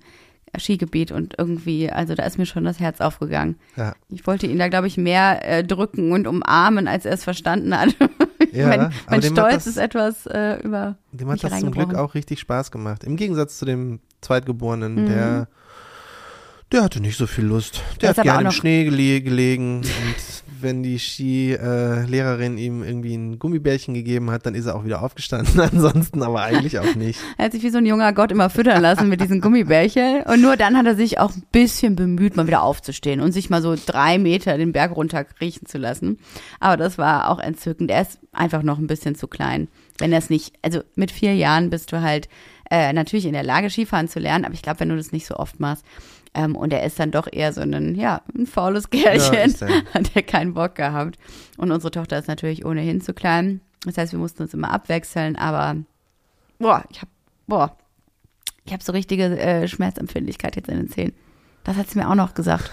Skigebiet 0.59 1.11
und 1.11 1.35
irgendwie, 1.37 1.89
also 1.91 2.15
da 2.15 2.23
ist 2.23 2.37
mir 2.37 2.45
schon 2.45 2.63
das 2.65 2.79
Herz 2.79 3.01
aufgegangen. 3.01 3.57
Ja, 3.75 3.93
Ich 4.09 4.25
wollte 4.27 4.47
ihn 4.47 4.57
da, 4.59 4.67
glaube 4.67 4.87
ich, 4.87 4.97
mehr 4.97 5.47
äh, 5.47 5.63
drücken 5.63 6.11
und 6.11 6.27
umarmen, 6.27 6.87
als 6.87 7.05
er 7.05 7.13
es 7.13 7.23
verstanden 7.23 7.77
hat. 7.77 7.95
Ja, 8.51 8.67
mein 8.67 8.93
mein 9.09 9.21
Stolz 9.21 9.53
das- 9.55 9.67
ist 9.67 9.77
etwas 9.77 10.25
äh, 10.27 10.61
über. 10.63 10.95
dem 11.11 11.29
hat 11.29 11.43
das 11.43 11.59
zum 11.59 11.71
Glück 11.71 11.93
auch 11.93 12.13
richtig 12.15 12.39
Spaß 12.39 12.71
gemacht. 12.71 13.03
Im 13.03 13.17
Gegensatz 13.17 13.57
zu 13.57 13.65
dem 13.65 13.99
Zweitgeborenen, 14.21 14.95
Mhm. 14.95 15.05
der, 15.07 15.47
der 16.71 16.83
hatte 16.83 17.01
nicht 17.01 17.17
so 17.17 17.27
viel 17.27 17.43
Lust. 17.45 17.81
Der 18.01 18.13
Der 18.13 18.17
hat 18.17 18.23
gerne 18.23 18.45
im 18.49 18.51
Schnee 18.51 18.85
gele 18.85 19.21
gelegen 19.21 19.77
und 19.79 20.43
wenn 20.65 20.83
die 20.83 20.99
Skilehrerin 20.99 22.57
ihm 22.57 22.83
irgendwie 22.83 23.15
ein 23.15 23.39
Gummibärchen 23.39 23.93
gegeben 23.93 24.31
hat, 24.31 24.45
dann 24.45 24.55
ist 24.55 24.65
er 24.65 24.75
auch 24.75 24.83
wieder 24.83 25.01
aufgestanden. 25.01 25.57
Ansonsten 25.61 26.21
aber 26.21 26.41
eigentlich 26.41 26.79
auch 26.79 26.95
nicht. 26.95 27.19
Er 27.37 27.45
hat 27.45 27.51
sich 27.51 27.63
wie 27.63 27.69
so 27.69 27.77
ein 27.77 27.85
junger 27.85 28.13
Gott 28.13 28.31
immer 28.31 28.49
füttern 28.49 28.81
lassen 28.81 29.09
mit 29.09 29.21
diesen 29.21 29.41
Gummibärchen. 29.41 30.23
Und 30.23 30.41
nur 30.41 30.57
dann 30.57 30.77
hat 30.77 30.85
er 30.85 30.95
sich 30.95 31.19
auch 31.19 31.35
ein 31.35 31.43
bisschen 31.51 31.95
bemüht, 31.95 32.35
mal 32.35 32.47
wieder 32.47 32.63
aufzustehen 32.63 33.19
und 33.19 33.31
sich 33.31 33.49
mal 33.49 33.61
so 33.61 33.75
drei 33.85 34.17
Meter 34.17 34.57
den 34.57 34.71
Berg 34.71 34.95
runter 34.95 35.23
kriechen 35.23 35.67
zu 35.67 35.77
lassen. 35.77 36.17
Aber 36.59 36.77
das 36.77 36.97
war 36.97 37.29
auch 37.29 37.39
entzückend. 37.39 37.91
Er 37.91 38.01
ist 38.01 38.19
einfach 38.31 38.63
noch 38.63 38.79
ein 38.79 38.87
bisschen 38.87 39.15
zu 39.15 39.27
klein. 39.27 39.67
Wenn 39.97 40.11
er 40.11 40.19
es 40.19 40.29
nicht, 40.29 40.55
also 40.61 40.81
mit 40.95 41.11
vier 41.11 41.35
Jahren 41.35 41.69
bist 41.69 41.91
du 41.91 42.01
halt 42.01 42.27
äh, 42.71 42.93
natürlich 42.93 43.25
in 43.25 43.33
der 43.33 43.43
Lage, 43.43 43.69
Skifahren 43.69 44.07
zu 44.07 44.19
lernen, 44.19 44.45
aber 44.45 44.53
ich 44.53 44.61
glaube, 44.61 44.79
wenn 44.79 44.89
du 44.89 44.97
das 44.97 45.11
nicht 45.11 45.27
so 45.27 45.35
oft 45.35 45.59
machst, 45.59 45.85
ähm, 46.35 46.55
und 46.55 46.73
er 46.73 46.83
ist 46.83 46.99
dann 46.99 47.11
doch 47.11 47.27
eher 47.31 47.53
so 47.53 47.61
ein, 47.61 47.95
ja, 47.95 48.21
ein 48.37 48.45
faules 48.45 48.89
Kerlchen, 48.89 49.55
er. 49.61 49.83
hat 49.93 50.15
er 50.15 50.21
keinen 50.21 50.53
Bock 50.53 50.75
gehabt. 50.75 51.17
Und 51.57 51.71
unsere 51.71 51.91
Tochter 51.91 52.19
ist 52.19 52.27
natürlich 52.27 52.65
ohnehin 52.65 53.01
zu 53.01 53.13
klein. 53.13 53.61
Das 53.85 53.97
heißt, 53.97 54.11
wir 54.11 54.19
mussten 54.19 54.43
uns 54.43 54.53
immer 54.53 54.71
abwechseln, 54.71 55.35
aber 55.35 55.77
boah, 56.59 56.83
ich 56.89 57.01
hab, 57.01 57.09
boah, 57.47 57.77
ich 58.65 58.73
habe 58.73 58.83
so 58.83 58.91
richtige 58.91 59.39
äh, 59.39 59.67
Schmerzempfindlichkeit 59.67 60.55
jetzt 60.55 60.69
in 60.69 60.77
den 60.77 60.89
Zähnen. 60.89 61.13
Das 61.63 61.77
hat 61.77 61.89
sie 61.89 61.97
mir 61.97 62.09
auch 62.09 62.15
noch 62.15 62.33
gesagt. 62.33 62.71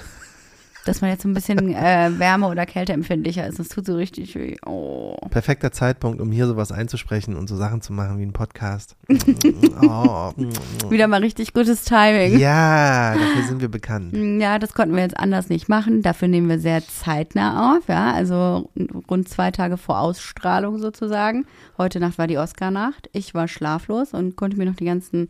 Dass 0.84 1.00
man 1.00 1.10
jetzt 1.10 1.22
so 1.22 1.28
ein 1.28 1.34
bisschen 1.34 1.74
äh, 1.74 2.10
Wärme- 2.18 2.48
oder 2.48 2.66
Kälteempfindlicher 2.66 3.46
ist. 3.46 3.58
Das 3.58 3.68
tut 3.68 3.86
so 3.86 3.96
richtig 3.96 4.34
weh. 4.34 4.56
Oh. 4.66 5.16
Perfekter 5.30 5.72
Zeitpunkt, 5.72 6.20
um 6.20 6.32
hier 6.32 6.46
sowas 6.46 6.72
einzusprechen 6.72 7.36
und 7.36 7.48
so 7.48 7.56
Sachen 7.56 7.82
zu 7.82 7.92
machen 7.92 8.18
wie 8.18 8.24
ein 8.24 8.32
Podcast. 8.32 8.96
oh. 9.08 10.32
Wieder 10.90 11.06
mal 11.06 11.20
richtig 11.20 11.52
gutes 11.52 11.84
Timing. 11.84 12.38
Ja, 12.38 13.14
dafür 13.14 13.42
sind 13.44 13.60
wir 13.60 13.68
bekannt. 13.68 14.12
Ja, 14.40 14.58
das 14.58 14.74
konnten 14.74 14.94
wir 14.94 15.02
jetzt 15.02 15.16
anders 15.16 15.48
nicht 15.48 15.68
machen. 15.68 16.02
Dafür 16.02 16.28
nehmen 16.28 16.48
wir 16.48 16.58
sehr 16.58 16.82
zeitnah 16.86 17.76
auf, 17.76 17.88
ja, 17.88 18.12
also 18.12 18.70
rund 19.08 19.28
zwei 19.28 19.50
Tage 19.50 19.76
vor 19.76 20.00
Ausstrahlung 20.00 20.78
sozusagen. 20.78 21.46
Heute 21.78 22.00
Nacht 22.00 22.18
war 22.18 22.26
die 22.26 22.38
Oscar-Nacht. 22.38 23.08
Ich 23.12 23.34
war 23.34 23.48
schlaflos 23.48 24.12
und 24.12 24.36
konnte 24.36 24.56
mir 24.56 24.66
noch 24.66 24.76
die 24.76 24.84
ganzen 24.84 25.28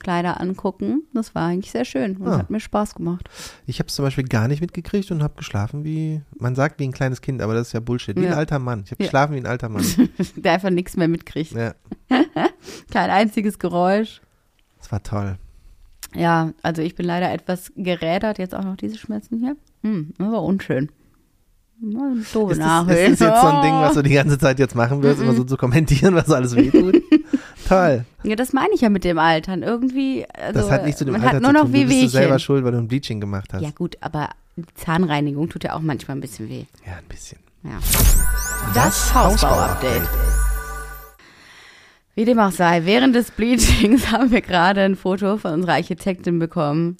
Kleider 0.00 0.40
angucken. 0.40 1.04
Das 1.14 1.34
war 1.34 1.46
eigentlich 1.46 1.70
sehr 1.70 1.84
schön 1.84 2.16
und 2.16 2.26
Ah. 2.28 2.38
hat 2.38 2.50
mir 2.50 2.58
Spaß 2.60 2.94
gemacht. 2.96 3.28
Ich 3.66 3.78
habe 3.78 3.86
es 3.88 3.94
zum 3.94 4.04
Beispiel 4.04 4.24
gar 4.24 4.48
nicht 4.48 4.60
mitgekriegt 4.60 5.10
und 5.12 5.22
habe 5.22 5.34
geschlafen 5.36 5.84
wie, 5.84 6.20
man 6.38 6.54
sagt 6.56 6.80
wie 6.80 6.84
ein 6.84 6.92
kleines 6.92 7.20
Kind, 7.20 7.40
aber 7.42 7.54
das 7.54 7.68
ist 7.68 7.72
ja 7.74 7.80
Bullshit. 7.80 8.16
Wie 8.16 8.22
Ja. 8.24 8.30
ein 8.32 8.38
alter 8.38 8.58
Mann. 8.58 8.82
Ich 8.84 8.90
habe 8.90 9.02
Ja. 9.02 9.06
geschlafen 9.08 9.34
wie 9.34 9.38
ein 9.38 9.46
alter 9.46 9.68
Mann. 9.68 9.84
Der 10.36 10.52
einfach 10.52 10.70
nichts 10.70 10.96
mehr 10.96 11.08
mitkriegt. 11.08 11.52
ja, 11.52 11.74
Kein 12.90 13.10
einziges 13.10 13.58
Geräusch. 13.58 14.20
das 14.78 14.90
war 14.90 15.02
toll. 15.02 15.36
Ja, 16.14 16.52
also 16.62 16.82
ich 16.82 16.96
bin 16.96 17.06
leider 17.06 17.32
etwas 17.32 17.72
gerädert. 17.76 18.38
Jetzt 18.38 18.54
auch 18.54 18.64
noch 18.64 18.76
diese 18.76 18.98
Schmerzen 18.98 19.38
hier. 19.38 19.56
Hm, 19.82 20.12
war 20.18 20.42
unschön. 20.42 20.90
Na, 21.82 22.14
Doofe 22.32 22.52
Ist 22.52 22.60
das, 22.60 22.82
ist 22.82 22.90
das 22.90 23.20
jetzt 23.20 23.40
so 23.40 23.46
ein 23.46 23.62
Ding, 23.62 23.72
was 23.72 23.94
du 23.94 24.02
die 24.02 24.10
ganze 24.12 24.38
Zeit 24.38 24.58
jetzt 24.58 24.74
machen 24.74 25.02
wirst, 25.02 25.22
immer 25.22 25.34
so 25.34 25.44
zu 25.44 25.56
kommentieren, 25.56 26.14
was 26.14 26.30
alles 26.30 26.54
wehtut? 26.54 27.02
Toll. 27.68 28.04
Ja, 28.22 28.36
das 28.36 28.52
meine 28.52 28.74
ich 28.74 28.82
ja 28.82 28.90
mit 28.90 29.04
dem 29.04 29.18
Altern. 29.18 29.62
Irgendwie, 29.62 30.26
also, 30.34 30.60
Das 30.60 30.70
hat 30.70 30.84
nichts 30.84 31.00
mit 31.00 31.08
dem 31.08 31.12
man 31.12 31.22
Alter 31.22 31.36
hat 31.36 31.42
nur 31.42 31.50
zu 31.52 31.54
noch 31.54 31.62
tun. 31.62 31.72
Du 31.72 31.86
bist 31.86 32.02
du 32.02 32.08
selber 32.08 32.38
schuld, 32.38 32.64
weil 32.64 32.72
du 32.72 32.78
ein 32.78 32.88
Bleaching 32.88 33.20
gemacht 33.20 33.52
hast. 33.54 33.62
Ja 33.62 33.70
gut, 33.70 33.96
aber 34.00 34.30
die 34.56 34.64
Zahnreinigung 34.74 35.48
tut 35.48 35.64
ja 35.64 35.74
auch 35.74 35.80
manchmal 35.80 36.16
ein 36.16 36.20
bisschen 36.20 36.48
weh. 36.50 36.64
Ja, 36.86 36.94
ein 36.98 37.04
bisschen. 37.08 37.38
Ja. 37.62 37.78
Das 38.74 39.14
Hausbau-Update. 39.14 40.08
Wie 42.14 42.24
dem 42.26 42.38
auch 42.38 42.52
sei, 42.52 42.84
während 42.84 43.14
des 43.14 43.30
Bleachings 43.30 44.12
haben 44.12 44.30
wir 44.30 44.42
gerade 44.42 44.82
ein 44.82 44.96
Foto 44.96 45.38
von 45.38 45.54
unserer 45.54 45.74
Architektin 45.74 46.38
bekommen. 46.38 46.96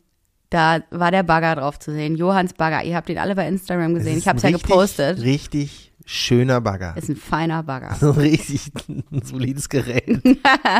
Da 0.51 0.81
war 0.91 1.11
der 1.13 1.23
Bagger 1.23 1.55
drauf 1.55 1.79
zu 1.79 1.93
sehen. 1.93 2.17
Johanns 2.17 2.53
Bagger. 2.55 2.83
Ihr 2.85 2.97
habt 2.97 3.09
ihn 3.09 3.19
alle 3.19 3.35
bei 3.37 3.47
Instagram 3.47 3.93
Es 3.93 3.99
gesehen. 3.99 4.19
Ich 4.19 4.27
habe 4.29 4.37
es 4.39 4.43
ja 4.43 4.51
gepostet. 4.51 5.21
Richtig 5.23 5.93
schöner 6.05 6.61
Bagger. 6.61 6.97
Ist 6.97 7.09
ein 7.09 7.17
feiner 7.17 7.63
Bagger. 7.63 7.95
So 8.01 8.13
ein 8.13 8.19
richtig 8.19 8.73
ein 8.89 9.23
solides 9.23 9.69
Gerät. 9.69 10.21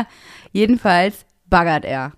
Jedenfalls 0.51 1.25
baggert 1.49 1.85
er. 1.85 2.11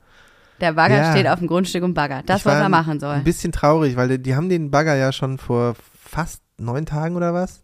Der 0.61 0.73
Bagger 0.73 0.97
Ja. 0.97 1.11
steht 1.11 1.27
auf 1.27 1.39
dem 1.39 1.47
Grundstück 1.47 1.83
und 1.83 1.93
baggert. 1.93 2.29
Das, 2.29 2.41
Ich 2.41 2.45
was 2.45 2.55
er 2.59 2.69
machen 2.69 2.99
soll. 2.99 3.15
Ein 3.15 3.23
bisschen 3.23 3.51
traurig, 3.51 3.95
weil 3.95 4.07
die, 4.07 4.21
die 4.21 4.35
haben 4.35 4.49
den 4.49 4.71
Bagger 4.71 4.95
ja 4.95 5.11
schon 5.11 5.37
vor 5.37 5.75
fast 5.93 6.41
neun 6.57 6.85
Tagen 6.85 7.15
oder 7.15 7.33
was 7.33 7.61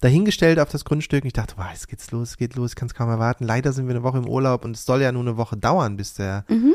dahingestellt 0.00 0.58
auf 0.58 0.68
das 0.70 0.84
Grundstück. 0.84 1.22
Und 1.22 1.28
ich 1.28 1.32
dachte, 1.32 1.54
wow, 1.58 1.66
jetzt 1.72 1.88
geht's 1.88 2.10
los, 2.10 2.30
es 2.30 2.36
geht 2.36 2.56
los, 2.56 2.70
ich 2.72 2.76
kann 2.76 2.86
es 2.86 2.94
kaum 2.94 3.08
erwarten. 3.08 3.44
Leider 3.44 3.72
sind 3.72 3.86
wir 3.86 3.94
eine 3.94 4.02
Woche 4.02 4.18
im 4.18 4.28
Urlaub 4.28 4.64
und 4.64 4.76
es 4.76 4.84
soll 4.84 5.00
ja 5.02 5.12
nur 5.12 5.22
eine 5.22 5.36
Woche 5.36 5.56
dauern, 5.56 5.96
bis 5.96 6.14
der 6.14 6.44
Mhm. 6.48 6.74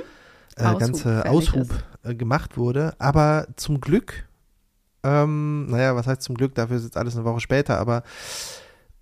Aushub 0.65 0.79
ganze 0.79 1.25
Aushub 1.29 1.67
äh, 2.03 2.15
gemacht 2.15 2.57
wurde. 2.57 2.93
Aber 2.99 3.47
zum 3.55 3.79
Glück, 3.79 4.25
ähm, 5.03 5.67
naja, 5.67 5.95
was 5.95 6.07
heißt 6.07 6.21
zum 6.21 6.35
Glück, 6.35 6.55
dafür 6.55 6.77
ist 6.77 6.83
jetzt 6.83 6.97
alles 6.97 7.15
eine 7.15 7.25
Woche 7.25 7.39
später, 7.39 7.77
aber 7.79 8.03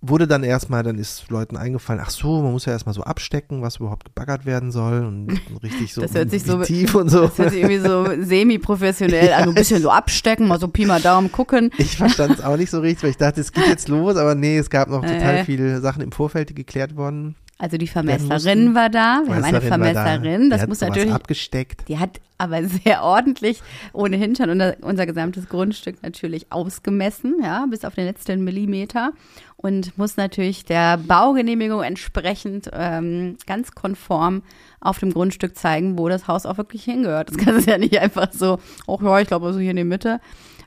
wurde 0.02 0.28
dann 0.28 0.44
erstmal, 0.44 0.82
dann 0.82 0.98
ist 0.98 1.30
Leuten 1.30 1.56
eingefallen, 1.56 2.00
ach 2.04 2.10
so, 2.10 2.42
man 2.42 2.52
muss 2.52 2.66
ja 2.66 2.72
erstmal 2.72 2.94
so 2.94 3.02
abstecken, 3.02 3.62
was 3.62 3.76
überhaupt 3.76 4.04
gebaggert 4.04 4.44
werden 4.44 4.70
soll 4.70 5.04
und 5.04 5.40
richtig 5.62 5.94
so, 5.94 6.02
Das 6.02 6.14
hört 6.14 6.30
sich 6.30 6.44
so- 6.44 6.62
tief 6.62 6.94
und 6.94 7.08
so. 7.08 7.22
Das 7.22 7.38
hört 7.38 7.50
sich 7.50 7.62
irgendwie 7.62 7.78
so 7.78 8.06
semi-professionell, 8.22 9.32
also 9.32 9.48
ein 9.50 9.54
bisschen 9.54 9.80
so 9.82 9.90
abstecken, 9.90 10.46
mal 10.46 10.60
so 10.60 10.68
Pi 10.68 10.84
mal 10.84 11.00
Daumen 11.00 11.32
gucken. 11.32 11.70
Ich 11.78 11.96
verstand 11.96 12.38
es 12.38 12.44
auch 12.44 12.56
nicht 12.56 12.70
so 12.70 12.80
richtig, 12.80 13.02
weil 13.04 13.10
ich 13.10 13.16
dachte, 13.16 13.40
es 13.40 13.50
geht 13.52 13.66
jetzt 13.66 13.88
los, 13.88 14.16
aber 14.16 14.34
nee, 14.34 14.58
es 14.58 14.70
gab 14.70 14.90
noch 14.90 15.00
total 15.00 15.36
Äh. 15.38 15.44
viele 15.44 15.80
Sachen 15.80 16.02
im 16.02 16.12
Vorfeld, 16.12 16.50
die 16.50 16.54
geklärt 16.54 16.94
wurden. 16.96 17.34
Also 17.58 17.78
die 17.78 17.86
Vermesserin 17.86 18.74
war 18.74 18.90
da. 18.90 19.22
Wir 19.24 19.36
haben 19.36 19.44
eine 19.44 19.52
war 19.54 19.60
da. 19.60 19.66
Vermesserin. 19.66 20.50
Das 20.50 20.66
muss 20.66 20.80
natürlich, 20.80 21.12
abgesteckt. 21.12 21.88
die 21.88 21.98
hat 21.98 22.20
aber 22.36 22.62
sehr 22.84 23.02
ordentlich 23.02 23.62
ohne 23.94 24.16
Hintern 24.16 24.50
unser, 24.50 24.76
unser 24.82 25.06
gesamtes 25.06 25.48
Grundstück 25.48 26.02
natürlich 26.02 26.52
ausgemessen, 26.52 27.36
ja, 27.42 27.64
bis 27.70 27.84
auf 27.86 27.94
den 27.94 28.04
letzten 28.04 28.44
Millimeter 28.44 29.12
und 29.56 29.96
muss 29.96 30.18
natürlich 30.18 30.66
der 30.66 30.98
Baugenehmigung 30.98 31.82
entsprechend 31.82 32.70
ähm, 32.74 33.36
ganz 33.46 33.72
konform 33.72 34.42
auf 34.80 34.98
dem 34.98 35.12
Grundstück 35.12 35.56
zeigen, 35.56 35.98
wo 35.98 36.10
das 36.10 36.28
Haus 36.28 36.44
auch 36.44 36.58
wirklich 36.58 36.84
hingehört. 36.84 37.30
Das 37.30 37.38
kann 37.44 37.56
es 37.56 37.64
ja 37.64 37.78
nicht 37.78 37.98
einfach 37.98 38.32
so, 38.32 38.58
oh 38.86 38.98
ja, 39.02 39.20
ich 39.20 39.28
glaube 39.28 39.52
so 39.54 39.58
hier 39.58 39.70
in 39.70 39.76
die 39.76 39.84
Mitte 39.84 40.20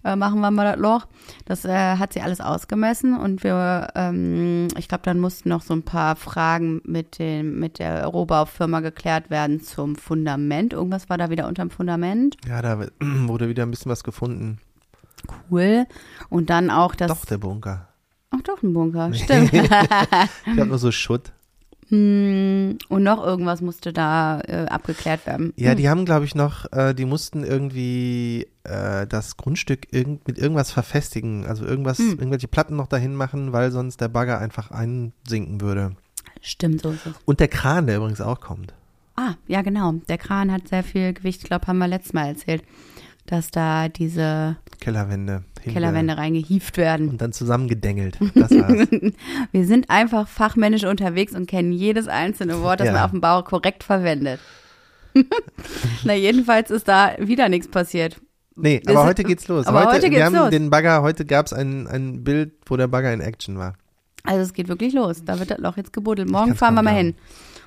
äh, 0.03 0.15
machen 0.15 0.39
wir 0.41 0.51
mal 0.51 0.65
das 0.65 0.79
Loch. 0.79 1.07
Das 1.45 1.65
äh, 1.65 1.97
hat 1.97 2.13
sie 2.13 2.21
alles 2.21 2.41
ausgemessen 2.41 3.17
und 3.17 3.43
wir, 3.43 3.89
ähm, 3.95 4.67
ich 4.77 4.87
glaube, 4.87 5.03
dann 5.03 5.19
mussten 5.19 5.49
noch 5.49 5.61
so 5.61 5.73
ein 5.73 5.83
paar 5.83 6.15
Fragen 6.15 6.81
mit 6.85 7.19
dem 7.19 7.59
mit 7.59 7.79
der 7.79 8.05
Rohbaufirma 8.05 8.79
geklärt 8.79 9.29
werden 9.29 9.61
zum 9.61 9.95
Fundament. 9.95 10.73
Irgendwas 10.73 11.09
war 11.09 11.17
da 11.17 11.29
wieder 11.29 11.47
unterm 11.47 11.69
Fundament. 11.69 12.37
Ja, 12.47 12.61
da 12.61 12.79
wurde 12.99 13.49
wieder 13.49 13.63
ein 13.63 13.71
bisschen 13.71 13.91
was 13.91 14.03
gefunden. 14.03 14.59
Cool. 15.49 15.85
Und 16.29 16.49
dann 16.49 16.69
auch 16.69 16.95
das. 16.95 17.09
Doch, 17.09 17.25
der 17.25 17.37
Bunker. 17.37 17.87
Ach 18.31 18.41
doch, 18.43 18.61
ein 18.61 18.73
Bunker. 18.73 19.13
Stimmt. 19.13 19.51
Ich 19.53 19.69
habe 19.71 20.65
nur 20.65 20.77
so 20.77 20.91
Schutt. 20.91 21.31
Hm, 21.89 22.77
und 22.87 23.03
noch 23.03 23.23
irgendwas 23.23 23.61
musste 23.61 23.91
da 23.93 24.41
äh, 24.41 24.65
abgeklärt 24.67 25.25
werden. 25.25 25.53
Ja, 25.55 25.75
die 25.75 25.89
haben, 25.89 26.05
glaube 26.05 26.25
ich, 26.25 26.35
noch, 26.35 26.71
äh, 26.71 26.93
die 26.93 27.05
mussten 27.05 27.43
irgendwie 27.43 28.47
äh, 28.63 29.07
das 29.07 29.37
Grundstück 29.37 29.87
irgend, 29.91 30.27
mit 30.27 30.37
irgendwas 30.37 30.71
verfestigen. 30.71 31.45
Also 31.45 31.65
irgendwas, 31.65 31.97
Hm. 31.97 32.11
irgendwelche 32.19 32.47
Platten 32.47 32.75
noch 32.75 32.87
dahin 32.87 33.15
machen, 33.15 33.53
weil 33.53 33.71
sonst 33.71 34.01
der 34.01 34.07
Bagger 34.07 34.39
einfach 34.39 34.71
einsinken 34.71 35.61
würde. 35.61 35.95
Stimmt, 36.41 36.81
so 36.81 36.91
ist 36.91 37.05
es. 37.07 37.13
Und 37.25 37.39
der 37.39 37.47
Kran, 37.47 37.87
der 37.87 37.97
übrigens 37.97 38.21
auch 38.21 38.39
kommt. 38.39 38.73
Ah, 39.15 39.33
ja, 39.47 39.61
genau. 39.61 39.93
Der 40.07 40.17
Kran 40.17 40.51
hat 40.51 40.67
sehr 40.69 40.83
viel 40.83 41.13
Gewicht. 41.13 41.41
Ich 41.41 41.47
glaube, 41.47 41.67
haben 41.67 41.79
wir 41.79 41.87
letztes 41.87 42.13
Mal 42.13 42.27
erzählt, 42.27 42.63
dass 43.25 43.51
da 43.51 43.89
diese 43.89 44.55
Kellerwände. 44.79 45.43
Kellerwände 45.63 46.17
reingehieft 46.17 46.77
werden. 46.77 47.09
Und 47.09 47.21
dann 47.21 47.31
zusammengedengelt. 47.31 48.17
Das 48.35 48.51
war's. 48.51 48.87
Wir 49.51 49.65
sind 49.65 49.89
einfach 49.89 50.27
fachmännisch 50.27 50.83
unterwegs 50.85 51.33
und 51.33 51.47
kennen 51.47 51.71
jedes 51.71 52.07
einzelne 52.07 52.61
Wort, 52.61 52.79
das 52.79 52.87
Ja. 52.87 52.93
man 52.93 53.01
auf 53.03 53.11
dem 53.11 53.21
Bau 53.21 53.43
korrekt 53.43 53.83
verwendet. 53.83 54.39
Na, 56.03 56.13
jedenfalls 56.13 56.71
ist 56.71 56.87
da 56.87 57.11
wieder 57.19 57.49
nichts 57.49 57.67
passiert. 57.67 58.21
Nee, 58.55 58.81
Wir 58.85 58.97
aber 58.97 59.07
heute 59.07 59.23
geht's 59.23 59.47
los. 59.47 59.67
aber 59.67 59.85
heute 59.85 60.03
wir 60.03 60.09
geht's 60.11 60.23
haben 60.23 60.35
los. 60.35 60.49
den 60.49 60.69
Bagger, 60.69 61.01
heute 61.01 61.25
gab's 61.25 61.53
ein, 61.53 61.87
ein 61.87 62.23
Bild, 62.23 62.53
wo 62.65 62.77
der 62.77 62.87
Bagger 62.87 63.13
in 63.13 63.21
Action 63.21 63.57
war. 63.57 63.73
Also 64.23 64.41
es 64.41 64.53
geht 64.53 64.67
wirklich 64.67 64.93
los. 64.93 65.23
Da 65.23 65.39
wird 65.39 65.49
das 65.51 65.59
Loch 65.59 65.77
jetzt 65.77 65.93
gebuddelt. 65.93 66.29
Morgen 66.29 66.55
fahren 66.55 66.75
wir 66.75 66.83
mal 66.83 66.93
hin 66.93 67.15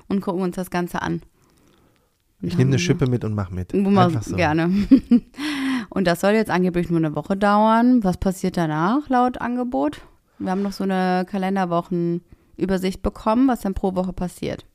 und 0.07 0.21
gucken 0.21 0.41
uns 0.43 0.55
das 0.55 0.69
Ganze 0.69 1.01
an. 1.01 1.21
Ich 2.41 2.57
nehme 2.57 2.71
eine 2.71 2.79
Schippe 2.79 3.07
mit 3.07 3.23
und 3.23 3.33
mach 3.35 3.49
mit. 3.51 3.73
Einfach 3.73 4.21
so. 4.21 4.35
gerne. 4.35 4.69
Und 5.89 6.05
das 6.05 6.21
soll 6.21 6.31
jetzt 6.31 6.49
angeblich 6.49 6.89
nur 6.89 6.99
eine 6.99 7.15
Woche 7.15 7.37
dauern. 7.37 8.03
Was 8.03 8.17
passiert 8.17 8.57
danach 8.57 9.09
laut 9.09 9.41
Angebot? 9.41 10.01
Wir 10.39 10.51
haben 10.51 10.61
noch 10.61 10.71
so 10.71 10.83
eine 10.83 11.25
Kalenderwochenübersicht 11.29 13.01
bekommen, 13.01 13.47
was 13.47 13.61
dann 13.61 13.73
pro 13.73 13.95
Woche 13.95 14.13
passiert. 14.13 14.65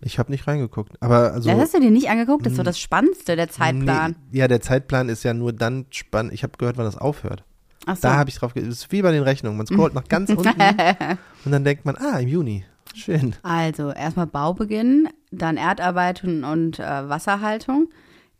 Ich 0.00 0.18
habe 0.18 0.30
nicht 0.30 0.46
reingeguckt. 0.46 1.00
Aber 1.00 1.32
also. 1.32 1.48
das 1.48 1.58
hast 1.58 1.74
du 1.74 1.80
dir 1.80 1.90
nicht 1.90 2.10
angeguckt? 2.10 2.44
Das 2.44 2.52
ist 2.52 2.56
so 2.58 2.62
das 2.62 2.78
Spannendste, 2.78 3.34
der 3.34 3.48
Zeitplan. 3.48 4.16
Nee, 4.30 4.40
ja, 4.40 4.48
der 4.48 4.60
Zeitplan 4.60 5.08
ist 5.08 5.22
ja 5.22 5.32
nur 5.32 5.52
dann 5.52 5.86
spannend. 5.90 6.32
Ich 6.32 6.42
habe 6.42 6.52
gehört, 6.58 6.76
wann 6.76 6.84
das 6.84 6.98
aufhört. 6.98 7.44
Ach 7.86 7.96
so. 7.96 8.02
Da 8.02 8.16
habe 8.16 8.28
ich 8.28 8.36
drauf 8.36 8.52
Das 8.52 8.64
ist 8.64 8.92
wie 8.92 9.00
bei 9.00 9.12
den 9.12 9.22
Rechnungen. 9.22 9.56
Man 9.56 9.66
scrollt 9.66 9.94
nach 9.94 10.08
ganz 10.08 10.28
unten 10.30 10.48
und 11.44 11.52
dann 11.52 11.64
denkt 11.64 11.84
man, 11.84 11.96
ah, 11.96 12.18
im 12.18 12.28
Juni. 12.28 12.64
Schön. 12.94 13.34
Also 13.42 13.90
erstmal 13.90 14.26
Baubeginn, 14.26 15.08
dann 15.30 15.56
Erdarbeitung 15.56 16.44
und 16.44 16.78
äh, 16.78 17.08
Wasserhaltung. 17.08 17.88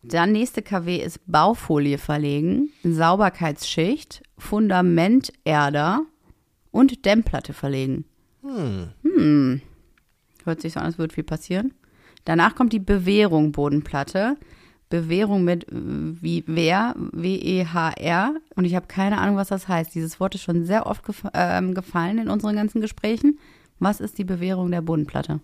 Dann 0.08 0.32
nächste 0.32 0.62
KW 0.62 0.96
ist 0.96 1.20
Baufolie 1.26 1.98
verlegen, 1.98 2.70
Sauberkeitsschicht, 2.84 4.22
Fundamenterder 4.38 6.02
und 6.70 7.04
Dämmplatte 7.04 7.52
verlegen. 7.52 8.04
Hm. 8.42 9.60
Hört 10.44 10.60
sich 10.60 10.74
so 10.74 10.80
an, 10.80 10.86
als 10.86 10.98
würde 10.98 11.14
viel 11.14 11.24
passieren. 11.24 11.74
Danach 12.24 12.54
kommt 12.54 12.72
die 12.72 12.78
Bewährung 12.78 13.52
Bodenplatte. 13.52 14.36
Bewährung 14.88 15.42
mit 15.42 15.68
äh, 15.68 15.74
wie 15.74 16.44
wer, 16.46 16.94
W-E-H-R. 16.96 18.34
Und 18.54 18.64
ich 18.64 18.74
habe 18.74 18.86
keine 18.86 19.18
Ahnung, 19.18 19.36
was 19.36 19.48
das 19.48 19.66
heißt. 19.66 19.94
Dieses 19.94 20.20
Wort 20.20 20.34
ist 20.34 20.42
schon 20.42 20.64
sehr 20.64 20.86
oft 20.86 21.04
gef 21.04 21.24
ähm, 21.34 21.74
gefallen 21.74 22.18
in 22.18 22.28
unseren 22.28 22.54
ganzen 22.54 22.80
Gesprächen. 22.80 23.38
Was 23.78 24.00
ist 24.00 24.18
die 24.18 24.24
Bewährung 24.24 24.70
der 24.70 24.82
Bodenplatte? 24.82 25.40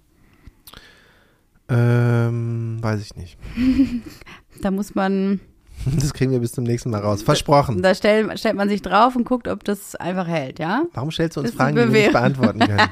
Ähm, 1.68 2.78
weiß 2.80 3.00
ich 3.00 3.16
nicht. 3.16 3.38
Da 4.62 4.70
muss 4.70 4.94
man, 4.94 5.40
Das 6.00 6.14
kriegen 6.14 6.30
wir 6.32 6.38
bis 6.40 6.52
zum 6.52 6.64
nächsten 6.64 6.90
Mal 6.90 7.00
raus. 7.00 7.22
Versprochen. 7.22 7.82
da 7.82 7.94
stell, 7.94 8.36
stellt 8.38 8.56
man 8.56 8.68
sich 8.68 8.80
drauf 8.82 9.14
und 9.16 9.24
guckt, 9.24 9.48
ob 9.48 9.64
das 9.64 9.94
einfach 9.96 10.26
hält, 10.26 10.58
ja? 10.58 10.84
Warum 10.94 11.10
stellst 11.10 11.36
du 11.36 11.40
uns 11.40 11.50
Das 11.50 11.56
Fragen, 11.56 11.76
die 11.76 11.82
wir 11.92 12.00
nicht 12.00 12.12
beantworten 12.12 12.60
können? 12.60 12.80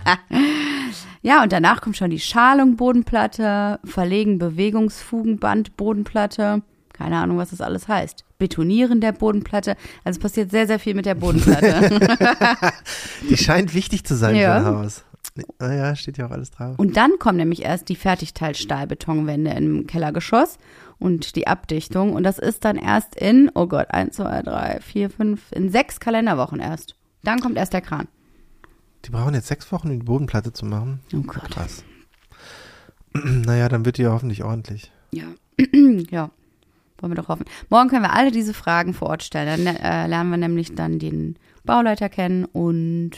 Ja, 1.22 1.42
und 1.42 1.52
danach 1.52 1.82
kommt 1.82 1.98
schon 1.98 2.08
die 2.10 2.18
Schalung 2.18 2.76
Bodenplatte, 2.76 3.78
Verlegen 3.84 4.38
Bewegungsfugenband 4.38 5.76
Bodenplatte. 5.76 6.62
Keine 6.94 7.18
Ahnung, 7.18 7.36
was 7.36 7.50
das 7.50 7.60
alles 7.60 7.88
heißt. 7.88 8.24
Betonieren 8.38 9.02
der 9.02 9.12
Bodenplatte. 9.12 9.76
Also 10.02 10.16
es 10.16 10.18
passiert 10.18 10.50
sehr, 10.50 10.66
sehr 10.66 10.78
viel 10.78 10.94
mit 10.94 11.04
der 11.04 11.14
Bodenplatte. 11.16 12.00
Die 13.28 13.36
scheint 13.36 13.74
wichtig 13.74 14.04
zu 14.04 14.16
sein 14.16 14.34
Ja. 14.34 14.60
für 14.62 14.66
ein 14.66 14.74
Haus. 14.78 15.04
Naja, 15.58 15.94
steht 15.94 16.16
ja 16.16 16.26
auch 16.26 16.30
alles 16.30 16.52
drauf. 16.52 16.78
Und 16.78 16.96
dann 16.96 17.12
kommen 17.18 17.36
nämlich 17.36 17.62
erst 17.64 17.90
die 17.90 17.96
Fertigteil-Stahlbetonwände 17.96 19.50
im 19.50 19.86
Kellergeschoss 19.86 20.56
und 21.00 21.34
die 21.34 21.48
Abdichtung. 21.48 22.12
Und 22.12 22.22
das 22.22 22.38
ist 22.38 22.64
dann 22.64 22.76
erst 22.76 23.16
in, 23.16 23.50
oh 23.54 23.66
Gott, 23.66 23.90
eins, 23.90 24.16
zwei, 24.16 24.42
drei, 24.42 24.78
vier, 24.80 25.10
fünf, 25.10 25.50
in 25.52 25.70
sechs 25.70 25.98
Kalenderwochen 25.98 26.60
erst. 26.60 26.94
Dann 27.24 27.40
kommt 27.40 27.56
erst 27.56 27.72
der 27.72 27.80
Kran. 27.80 28.06
Die 29.04 29.10
brauchen 29.10 29.34
jetzt 29.34 29.48
sechs 29.48 29.72
Wochen, 29.72 29.90
um 29.90 29.98
die 29.98 30.04
Bodenplatte 30.04 30.52
zu 30.52 30.66
machen. 30.66 31.00
Oh 31.14 31.22
Gott. 31.22 31.50
Krass. 31.50 31.84
naja, 33.14 33.68
dann 33.68 33.84
wird 33.84 33.98
die 33.98 34.02
ja 34.02 34.12
hoffentlich 34.12 34.44
ordentlich. 34.44 34.92
Ja. 35.10 35.24
ja. 36.10 36.30
Wollen 36.98 37.12
wir 37.12 37.16
doch 37.16 37.28
hoffen. 37.28 37.46
Morgen 37.70 37.88
können 37.88 38.02
wir 38.02 38.12
alle 38.12 38.30
diese 38.30 38.52
Fragen 38.52 38.92
vor 38.92 39.08
Ort 39.08 39.22
stellen. 39.22 39.64
Dann 39.64 39.76
äh, 39.76 40.06
lernen 40.06 40.30
wir 40.30 40.36
nämlich 40.36 40.74
dann 40.74 40.98
den 40.98 41.36
Bauleiter 41.64 42.10
kennen 42.10 42.44
und 42.44 43.12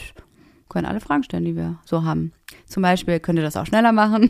können 0.73 0.85
alle 0.87 0.99
Fragen 0.99 1.23
stellen, 1.23 1.45
die 1.45 1.55
wir 1.55 1.77
so 1.85 2.03
haben. 2.03 2.33
Zum 2.67 2.83
Beispiel, 2.83 3.19
könnt 3.19 3.39
ihr 3.39 3.43
das 3.45 3.55
auch 3.55 3.65
schneller 3.65 3.91
machen? 3.91 4.29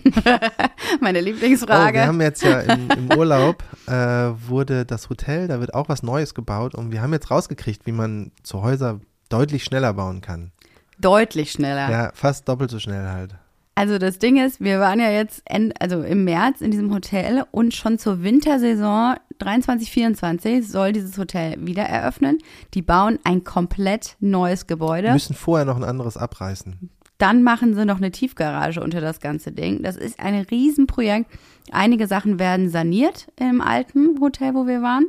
Meine 1.02 1.20
Oh, 1.20 1.24
Lieblingsfrage. 1.24 2.00
wir 2.00 2.08
haben 2.08 2.22
jetzt 2.22 2.44
ja 2.44 2.60
im, 2.62 2.90
im 2.90 3.18
Urlaub, 3.18 3.64
äh, 3.88 3.92
wurde 3.94 4.86
das 4.86 5.10
Hotel, 5.10 5.48
da 5.48 5.60
wird 5.60 5.74
auch 5.74 5.90
was 5.90 6.04
Neues 6.04 6.34
gebaut 6.36 6.76
und 6.76 6.92
wir 6.92 7.02
haben 7.02 7.14
jetzt 7.14 7.32
rausgekriegt, 7.32 7.86
wie 7.86 7.92
man 7.92 8.32
zu 8.44 8.62
Häuser 8.62 9.00
deutlich 9.30 9.64
schneller 9.64 9.94
bauen 9.94 10.22
kann. 10.22 10.52
Deutlich 11.00 11.52
schneller. 11.52 11.90
Ja, 11.90 12.12
fast 12.14 12.48
doppelt 12.48 12.70
so 12.70 12.80
schnell 12.80 13.08
halt. 13.08 13.36
Also 13.76 13.98
das 13.98 14.20
Ding 14.20 14.38
ist, 14.38 14.62
wir 14.62 14.80
waren 14.80 15.00
ja 15.00 15.10
jetzt 15.10 15.42
end, 15.46 15.74
also 15.82 16.04
im 16.04 16.26
März 16.26 16.62
in 16.62 16.70
diesem 16.70 16.94
Hotel 16.94 17.44
und 17.50 17.74
schon 17.74 17.98
zur 17.98 18.22
Wintersaison 18.22 19.16
23, 19.40 19.92
24 19.92 20.68
soll 20.68 20.92
dieses 20.94 21.18
Hotel 21.18 21.56
wieder 21.66 21.84
eröffnen. 21.84 22.38
Die 22.74 22.82
bauen 22.82 23.20
ein 23.24 23.44
komplett 23.44 24.16
neues 24.20 24.62
Wir 24.64 24.68
Gebäude. 24.76 25.12
müssen 25.14 25.36
vorher 25.36 25.66
noch 25.66 25.76
ein 25.78 25.84
anderes 25.84 26.18
abreißen. 26.18 26.90
Dann 27.18 27.44
machen 27.44 27.76
sie 27.76 27.86
noch 27.86 27.98
eine 27.98 28.12
Tiefgarage 28.12 28.82
unter 28.82 29.00
das 29.00 29.20
ganze 29.20 29.52
Ding. 29.52 29.84
Das 29.84 29.96
ist 29.96 30.20
ein 30.20 30.36
Riesenprojekt. 30.36 31.30
Einige 31.72 32.08
Sachen 32.08 32.40
werden 32.40 32.70
saniert 32.70 33.28
im 33.40 33.62
alten 33.62 34.20
Hotel, 34.20 34.54
wo 34.56 34.68
wir 34.68 34.82
waren. 34.82 35.06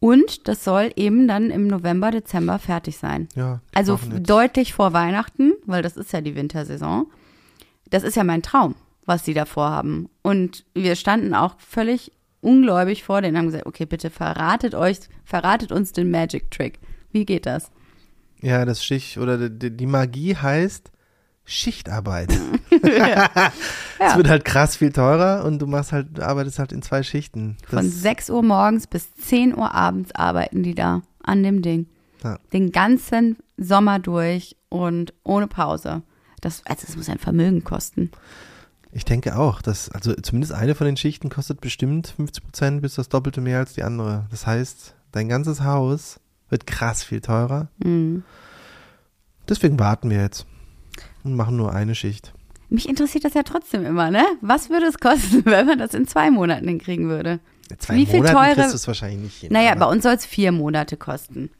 Und 0.00 0.48
das 0.48 0.64
soll 0.64 0.90
eben 0.96 1.28
dann 1.28 1.50
im 1.50 1.68
November, 1.68 2.10
Dezember 2.10 2.58
fertig 2.58 2.96
sein. 2.98 3.28
Ja, 3.36 3.60
Also 3.72 4.00
deutlich 4.20 4.74
vor 4.74 4.92
Weihnachten, 4.92 5.52
weil 5.64 5.82
das 5.82 5.96
ist 5.96 6.12
ja 6.12 6.20
die 6.20 6.34
Wintersaison. 6.34 7.06
Das 7.90 8.02
ist 8.02 8.16
ja 8.16 8.24
mein 8.24 8.42
Traum, 8.42 8.74
was 9.04 9.24
sie 9.24 9.34
da 9.34 9.44
vorhaben. 9.44 10.08
Und 10.22 10.64
wir 10.74 10.96
standen 10.96 11.34
auch 11.34 11.54
völlig 11.60 12.10
ungläubig 12.42 13.04
vor 13.04 13.22
denen 13.22 13.34
und 13.34 13.38
haben 13.38 13.46
gesagt, 13.46 13.66
okay, 13.66 13.86
bitte 13.86 14.10
verratet 14.10 14.74
euch, 14.74 14.98
verratet 15.24 15.72
uns 15.72 15.92
den 15.92 16.10
Magic 16.10 16.50
Trick. 16.50 16.78
Wie 17.10 17.24
geht 17.24 17.46
das? 17.46 17.70
Ja, 18.40 18.64
das 18.64 18.84
Stich 18.84 19.18
oder 19.18 19.48
die, 19.48 19.86
Magie 19.86 20.36
heißt 20.36 20.90
Schichtarbeit. 21.44 22.32
Es 24.04 24.16
wird 24.16 24.28
halt 24.28 24.44
krass 24.44 24.76
viel 24.76 24.90
teurer 24.90 25.44
und 25.44 25.60
du 25.60 25.66
machst 25.66 25.92
halt, 25.92 26.18
du 26.18 26.26
arbeitest 26.26 26.58
halt 26.58 26.72
in 26.72 26.82
zwei 26.82 27.04
Schichten. 27.04 27.56
Das, 27.70 27.80
Von 27.80 27.88
6 27.88 28.30
Uhr 28.30 28.42
morgens 28.42 28.88
bis 28.88 29.14
10 29.14 29.56
Uhr 29.56 29.72
abends 29.72 30.12
arbeiten 30.12 30.64
die 30.64 30.74
da 30.74 31.02
an 31.22 31.44
dem 31.44 31.62
Ding. 31.62 31.86
Ja. 32.24 32.38
Den 32.52 32.72
ganzen 32.72 33.36
Sommer 33.56 34.00
durch 34.00 34.56
und 34.68 35.14
ohne 35.22 35.46
Pause. 35.46 36.02
Das, 36.40 36.62
also 36.66 36.86
das 36.86 36.96
muss 36.96 37.08
ein 37.08 37.18
Vermögen 37.18 37.62
kosten. 37.62 38.10
Ich 38.92 39.04
denke 39.06 39.38
auch, 39.38 39.62
dass, 39.62 39.88
also 39.90 40.12
zumindest 40.14 40.52
eine 40.52 40.74
von 40.74 40.84
den 40.86 40.96
Schichten 40.98 41.30
kostet 41.30 41.60
bestimmt 41.60 42.08
50 42.16 42.44
Prozent 42.44 42.82
bis 42.82 42.94
das 42.94 43.08
Doppelte 43.08 43.40
mehr 43.40 43.58
als 43.58 43.72
die 43.72 43.82
andere. 43.82 44.26
Das 44.30 44.46
heißt, 44.46 44.94
dein 45.12 45.28
ganzes 45.28 45.62
Haus 45.62 46.20
wird 46.50 46.66
krass 46.66 47.02
viel 47.02 47.20
teurer. 47.22 47.68
Mhm. 47.82 48.22
Deswegen 49.48 49.78
warten 49.78 50.10
wir 50.10 50.20
jetzt 50.20 50.46
und 51.24 51.34
machen 51.34 51.56
nur 51.56 51.72
eine 51.72 51.94
Schicht. 51.94 52.34
Mich 52.68 52.88
interessiert 52.88 53.24
das 53.24 53.34
ja 53.34 53.42
trotzdem 53.42 53.84
immer, 53.84 54.10
ne? 54.10 54.24
Was 54.40 54.70
würde 54.70 54.86
es 54.86 54.98
kosten, 54.98 55.42
wenn 55.44 55.66
man 55.66 55.78
das 55.78 55.94
in 55.94 56.06
zwei 56.06 56.30
Monaten 56.30 56.68
hinkriegen 56.68 57.08
würde? 57.08 57.40
Zwei 57.78 57.96
Wie 57.96 58.06
viel 58.06 58.18
Monaten 58.18 58.36
teure- 58.36 58.54
kriegst 58.54 58.72
du 58.72 58.76
es 58.76 58.86
wahrscheinlich 58.86 59.20
nicht 59.22 59.36
hin. 59.40 59.52
Naja, 59.52 59.72
aber 59.72 59.86
bei 59.86 59.92
uns 59.92 60.02
soll 60.02 60.12
es 60.14 60.26
vier 60.26 60.52
Monate 60.52 60.96
kosten. 60.98 61.50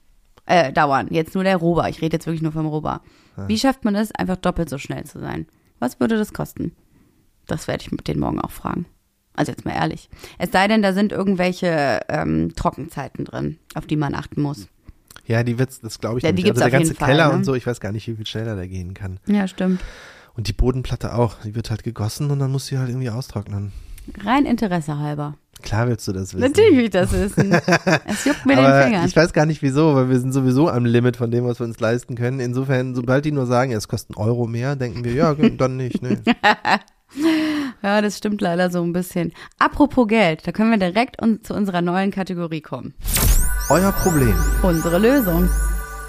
Äh, 0.44 0.72
dauern. 0.72 1.08
Jetzt 1.10 1.34
nur 1.34 1.44
der 1.44 1.56
Rober. 1.56 1.88
Ich 1.88 2.02
rede 2.02 2.16
jetzt 2.16 2.26
wirklich 2.26 2.42
nur 2.42 2.52
vom 2.52 2.66
Rober. 2.66 3.00
Wie 3.46 3.58
schafft 3.58 3.84
man 3.84 3.94
es, 3.94 4.12
einfach 4.12 4.36
doppelt 4.36 4.68
so 4.68 4.76
schnell 4.76 5.04
zu 5.04 5.18
sein? 5.20 5.46
Was 5.78 6.00
würde 6.00 6.18
das 6.18 6.32
kosten? 6.34 6.72
Das 7.46 7.68
werde 7.68 7.82
ich 7.82 7.92
mit 7.92 8.08
denen 8.08 8.20
morgen 8.20 8.40
auch 8.40 8.50
fragen. 8.50 8.86
Also 9.34 9.52
jetzt 9.52 9.64
mal 9.64 9.72
ehrlich. 9.72 10.08
Es 10.38 10.52
sei 10.52 10.68
denn, 10.68 10.82
da 10.82 10.92
sind 10.92 11.12
irgendwelche 11.12 12.00
ähm, 12.08 12.54
Trockenzeiten 12.54 13.24
drin, 13.24 13.58
auf 13.74 13.86
die 13.86 13.96
man 13.96 14.14
achten 14.14 14.42
muss. 14.42 14.68
Ja, 15.26 15.42
die 15.42 15.58
wird's, 15.58 15.80
das 15.80 16.00
glaube 16.00 16.18
ich 16.18 16.24
Ja, 16.24 16.32
die 16.32 16.42
gibt's 16.42 16.60
also 16.60 16.70
der 16.70 16.78
auf 16.78 16.80
ganze 16.80 16.92
jeden 16.92 16.98
Fall, 16.98 17.08
Keller 17.08 17.28
ne? 17.28 17.34
und 17.34 17.44
so, 17.44 17.54
ich 17.54 17.66
weiß 17.66 17.80
gar 17.80 17.92
nicht, 17.92 18.06
wie 18.08 18.16
viel 18.16 18.26
schneller 18.26 18.56
der 18.56 18.68
gehen 18.68 18.92
kann. 18.92 19.20
Ja, 19.26 19.46
stimmt. 19.48 19.80
Und 20.34 20.48
die 20.48 20.52
Bodenplatte 20.52 21.14
auch, 21.14 21.36
die 21.44 21.54
wird 21.54 21.70
halt 21.70 21.82
gegossen 21.84 22.30
und 22.30 22.38
dann 22.38 22.50
muss 22.50 22.66
sie 22.66 22.78
halt 22.78 22.88
irgendwie 22.88 23.10
austrocknen. 23.10 23.72
Rein 24.24 24.46
Interesse 24.46 24.98
halber. 24.98 25.36
Klar 25.62 25.86
willst 25.88 26.08
du 26.08 26.12
das 26.12 26.34
wissen. 26.34 26.40
Natürlich 26.40 26.76
will 26.76 26.84
ich 26.84 26.90
das 26.90 27.12
wissen. 27.12 27.52
Es 28.06 28.24
juckt 28.24 28.44
mir 28.46 28.56
den 28.56 28.64
Aber 28.64 28.82
Fingern. 28.82 29.06
ich 29.06 29.14
weiß 29.14 29.32
gar 29.32 29.46
nicht 29.46 29.62
wieso, 29.62 29.94
weil 29.94 30.08
wir 30.10 30.18
sind 30.18 30.32
sowieso 30.32 30.68
am 30.68 30.84
Limit 30.84 31.16
von 31.16 31.30
dem, 31.30 31.44
was 31.44 31.60
wir 31.60 31.66
uns 31.66 31.78
leisten 31.78 32.16
können. 32.16 32.40
Insofern, 32.40 32.94
sobald 32.94 33.24
die 33.24 33.32
nur 33.32 33.46
sagen, 33.46 33.70
es 33.72 33.86
kostet 33.86 34.16
einen 34.16 34.26
Euro 34.26 34.46
mehr, 34.46 34.74
denken 34.74 35.04
wir, 35.04 35.12
ja, 35.12 35.34
dann 35.58 35.76
nicht. 35.76 36.02
Ne. 36.02 36.20
Ja, 37.82 38.00
das 38.00 38.18
stimmt 38.18 38.40
leider 38.40 38.70
so 38.70 38.80
ein 38.82 38.92
bisschen. 38.92 39.32
Apropos 39.58 40.06
Geld, 40.06 40.46
da 40.46 40.52
können 40.52 40.70
wir 40.70 40.78
direkt 40.78 41.20
un 41.20 41.42
zu 41.42 41.52
unserer 41.52 41.82
neuen 41.82 42.12
Kategorie 42.12 42.60
kommen. 42.60 42.94
Euer 43.70 43.90
Problem. 43.90 44.34
Unsere 44.62 44.98
Lösung. 44.98 45.48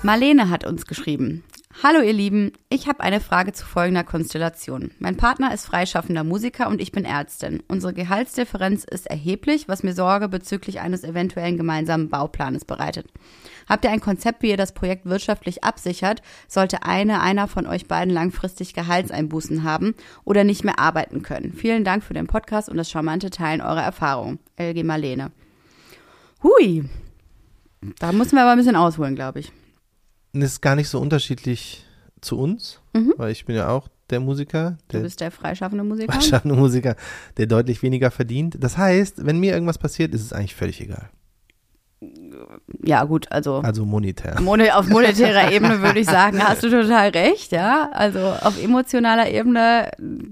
Marlene 0.03 0.49
hat 0.49 0.65
uns 0.65 0.85
geschrieben. 0.85 1.43
Hallo 1.81 2.01
ihr 2.01 2.13
Lieben, 2.13 2.53
ich 2.69 2.87
habe 2.87 2.99
eine 2.99 3.19
Frage 3.19 3.51
zu 3.51 3.65
folgender 3.65 4.03
Konstellation. 4.03 4.91
Mein 4.99 5.17
Partner 5.17 5.53
ist 5.53 5.65
freischaffender 5.65 6.23
Musiker 6.23 6.67
und 6.67 6.79
ich 6.79 6.91
bin 6.91 7.03
Ärztin. 7.03 7.63
Unsere 7.67 7.93
Gehaltsdifferenz 7.93 8.83
ist 8.83 9.07
erheblich, 9.07 9.67
was 9.67 9.81
mir 9.81 9.93
Sorge 9.93 10.29
bezüglich 10.29 10.79
eines 10.79 11.03
eventuellen 11.03 11.57
gemeinsamen 11.57 12.09
Bauplanes 12.09 12.63
bereitet. 12.63 13.07
Habt 13.67 13.83
ihr 13.83 13.91
ein 13.91 13.99
Konzept, 13.99 14.43
wie 14.43 14.51
ihr 14.51 14.57
das 14.57 14.73
Projekt 14.73 15.05
wirtschaftlich 15.05 15.63
absichert, 15.63 16.21
sollte 16.47 16.83
eine, 16.83 17.21
einer 17.21 17.47
von 17.47 17.65
euch 17.65 17.87
beiden 17.87 18.13
langfristig 18.13 18.75
Gehaltseinbußen 18.75 19.63
haben 19.63 19.95
oder 20.25 20.43
nicht 20.43 20.63
mehr 20.63 20.79
arbeiten 20.79 21.23
können? 21.23 21.53
Vielen 21.53 21.83
Dank 21.83 22.03
für 22.03 22.13
den 22.13 22.27
Podcast 22.27 22.69
und 22.69 22.77
das 22.77 22.91
charmante 22.91 23.31
Teilen 23.31 23.61
eurer 23.61 23.83
Erfahrungen. 23.83 24.39
LG 24.57 24.83
Marlene. 24.83 25.31
Hui, 26.43 26.85
da 27.99 28.11
müssen 28.11 28.35
wir 28.35 28.43
aber 28.43 28.51
ein 28.51 28.59
bisschen 28.59 28.75
ausholen, 28.75 29.15
glaube 29.15 29.39
ich. 29.39 29.51
Ist 30.33 30.61
gar 30.61 30.75
nicht 30.75 30.89
so 30.89 30.99
unterschiedlich 30.99 31.85
zu 32.21 32.39
uns, 32.39 32.79
weil 33.17 33.31
ich 33.31 33.45
bin 33.45 33.55
ja 33.55 33.69
auch 33.69 33.87
der 34.09 34.19
Musiker, 34.19 34.71
Mhm. 34.71 34.77
Du 34.87 34.97
der 34.97 34.99
bist 35.03 35.21
der 35.21 35.31
freischaffende 35.31 35.83
Musiker. 35.83 36.11
freischaffende 36.13 36.55
Musiker, 36.55 36.95
der 37.37 37.45
deutlich 37.47 37.81
weniger 37.83 38.09
verdient. 38.11 38.57
Das 38.59 38.77
heißt, 38.77 39.25
wenn 39.25 39.39
mir 39.39 39.53
irgendwas 39.53 39.77
passiert, 39.77 40.13
ist 40.13 40.21
es 40.21 40.33
eigentlich 40.33 40.55
völlig 40.55 40.81
egal. 40.81 41.09
Ja, 42.83 43.03
gut, 43.05 43.31
also 43.31 43.59
Also 43.59 43.85
monetär. 43.85 44.39
Mone 44.41 44.75
auf 44.75 44.87
monetärer 44.87 45.51
Ebene 45.53 45.81
würde 45.81 45.99
ich 45.99 46.05
sagen, 46.07 46.43
hast 46.43 46.61
du 46.63 46.69
total 46.69 47.09
recht, 47.09 47.51
ja. 47.53 47.89
Also 47.93 48.19
auf 48.19 48.61
emotionaler 48.61 49.29
Ebene, 49.29 49.89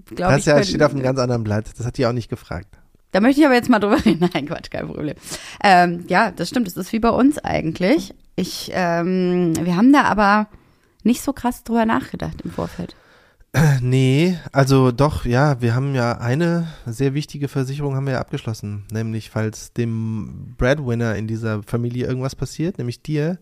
glaube 0.07 0.33
Das 0.33 0.39
ich. 0.39 0.45
ja, 0.47 0.53
können- 0.55 0.65
steht 0.65 0.83
auf 0.83 0.91
einem 0.91 1.03
ganz 1.03 1.17
anderen 1.19 1.43
Blatt. 1.43 1.65
Das 1.77 1.85
hat 1.85 1.97
die 1.97 2.05
auch 2.05 2.11
nicht 2.13 2.29
gefragt. 2.29 2.67
Da 3.13 3.19
möchte 3.21 3.39
ich 3.41 3.45
aber 3.45 3.55
jetzt 3.55 3.69
mal 3.69 3.79
drüber 3.79 3.97
reden. 4.05 4.29
Nein, 4.33 4.47
Quatsch, 4.47 4.69
kein 4.69 4.87
Problem. 4.87 5.15
Ähm, 5.63 6.05
ja, 6.07 6.31
das 6.31 6.49
stimmt. 6.49 6.67
Das 6.67 6.75
ist 6.75 6.91
wie 6.91 6.99
bei 6.99 7.09
uns 7.09 7.37
eigentlich. 7.39 8.13
Ich, 8.41 8.71
ähm, 8.73 9.53
wir 9.61 9.75
haben 9.75 9.93
da 9.93 10.05
aber 10.05 10.47
nicht 11.03 11.21
so 11.21 11.31
krass 11.31 11.63
drüber 11.63 11.85
nachgedacht 11.85 12.41
im 12.41 12.49
Vorfeld. 12.51 12.95
Nee, 13.81 14.37
also 14.53 14.91
doch, 14.93 15.25
ja, 15.25 15.59
wir 15.59 15.75
haben 15.75 15.93
ja 15.93 16.19
eine 16.19 16.69
sehr 16.85 17.13
wichtige 17.13 17.49
Versicherung 17.49 17.95
haben 17.95 18.05
wir 18.05 18.13
ja 18.13 18.21
abgeschlossen, 18.21 18.85
nämlich 18.93 19.29
falls 19.29 19.73
dem 19.73 20.55
Breadwinner 20.57 21.15
in 21.17 21.27
dieser 21.27 21.61
Familie 21.63 22.07
irgendwas 22.07 22.33
passiert, 22.33 22.77
nämlich 22.77 23.03
dir, 23.03 23.39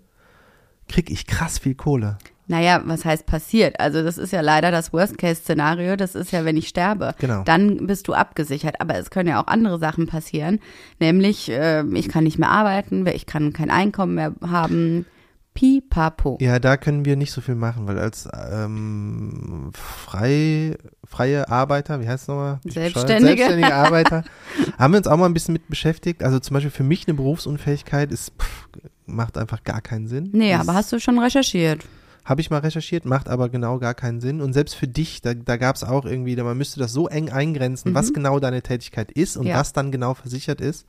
krieg 0.88 1.12
ich 1.12 1.28
krass 1.28 1.60
viel 1.60 1.76
Kohle. 1.76 2.18
Naja, 2.50 2.82
was 2.86 3.06
heißt 3.06 3.28
passiert? 3.28 3.80
Also 3.80 4.02
das 4.04 4.18
ist 4.18 4.34
ja 4.34 4.42
leider 4.42 4.72
das 4.72 4.92
Worst-Case-Szenario. 4.92 5.96
Das 5.96 6.16
ist 6.16 6.32
ja, 6.32 6.44
wenn 6.46 6.58
ich 6.58 6.68
sterbe. 6.68 7.14
Genau. 7.20 7.44
Dann 7.46 7.86
bist 7.86 8.08
du 8.08 8.14
abgesichert. 8.14 8.82
Aber 8.82 8.96
es 8.98 9.12
können 9.12 9.30
ja 9.30 9.42
auch 9.42 9.48
andere 9.48 9.78
Sachen 9.78 10.08
passieren. 10.08 10.60
Nämlich, 11.00 11.50
äh, 11.52 11.84
ich 11.94 12.10
kann 12.10 12.24
nicht 12.24 12.40
mehr 12.40 12.50
arbeiten, 12.50 13.06
ich 13.08 13.28
kann 13.28 13.54
kein 13.54 13.70
Einkommen 13.70 14.16
mehr 14.16 14.34
haben. 14.42 15.06
Pipapo. 15.54 16.38
Ja, 16.40 16.58
da 16.60 16.78
können 16.78 17.04
wir 17.06 17.18
nicht 17.18 17.32
so 17.34 17.42
viel 17.42 17.56
machen, 17.56 17.86
weil 17.88 18.00
als 18.00 18.30
ähm, 18.52 19.72
frei, 19.74 20.78
freie 21.04 21.50
Arbeiter, 21.50 22.00
wie 22.02 22.08
heißt 22.08 22.24
es 22.24 22.28
nochmal? 22.30 22.60
Selbstständige. 22.66 23.26
Selbstständige 23.28 23.76
Arbeiter, 23.76 24.24
haben 24.80 24.94
wir 24.94 25.00
uns 25.00 25.08
auch 25.08 25.18
mal 25.18 25.26
ein 25.26 25.34
bisschen 25.34 25.54
mit 25.54 25.68
beschäftigt. 25.68 26.24
Also 26.24 26.40
zum 26.40 26.54
Beispiel 26.54 26.72
für 26.72 26.84
mich 26.84 27.08
eine 27.08 27.16
Berufsunfähigkeit 27.16 28.12
ist, 28.12 28.32
pff, 28.40 28.70
macht 29.06 29.38
einfach 29.38 29.64
gar 29.64 29.82
keinen 29.82 30.08
Sinn. 30.08 30.30
Nee, 30.32 30.52
Das- 30.54 30.62
aber 30.62 30.76
hast 30.78 30.92
du 30.94 31.00
schon 31.00 31.20
recherchiert? 31.20 31.84
Habe 32.30 32.42
ich 32.42 32.52
mal 32.52 32.60
recherchiert, 32.60 33.06
macht 33.06 33.28
aber 33.28 33.50
genau 33.50 33.80
gar 33.80 33.96
keinen 33.96 34.22
Sinn. 34.22 34.40
Und 34.40 34.54
selbst 34.54 34.76
für 34.76 34.88
dich, 34.88 35.22
da, 35.22 35.34
da 35.34 35.58
gab 35.58 35.76
es 35.76 35.84
auch 35.84 36.06
irgendwie, 36.06 36.36
da 36.36 36.44
man 36.44 36.58
müsste 36.58 36.80
das 36.80 36.94
so 36.94 37.08
eng 37.08 37.30
eingrenzen, 37.32 37.96
was 37.96 38.14
genau 38.14 38.40
deine 38.40 38.62
Tätigkeit 38.62 39.12
ist 39.12 39.36
und 39.36 39.46
Mhm. 39.46 39.50
Ja. 39.50 39.58
was 39.58 39.74
dann 39.74 39.92
genau 39.92 40.14
versichert 40.14 40.62
ist. 40.62 40.86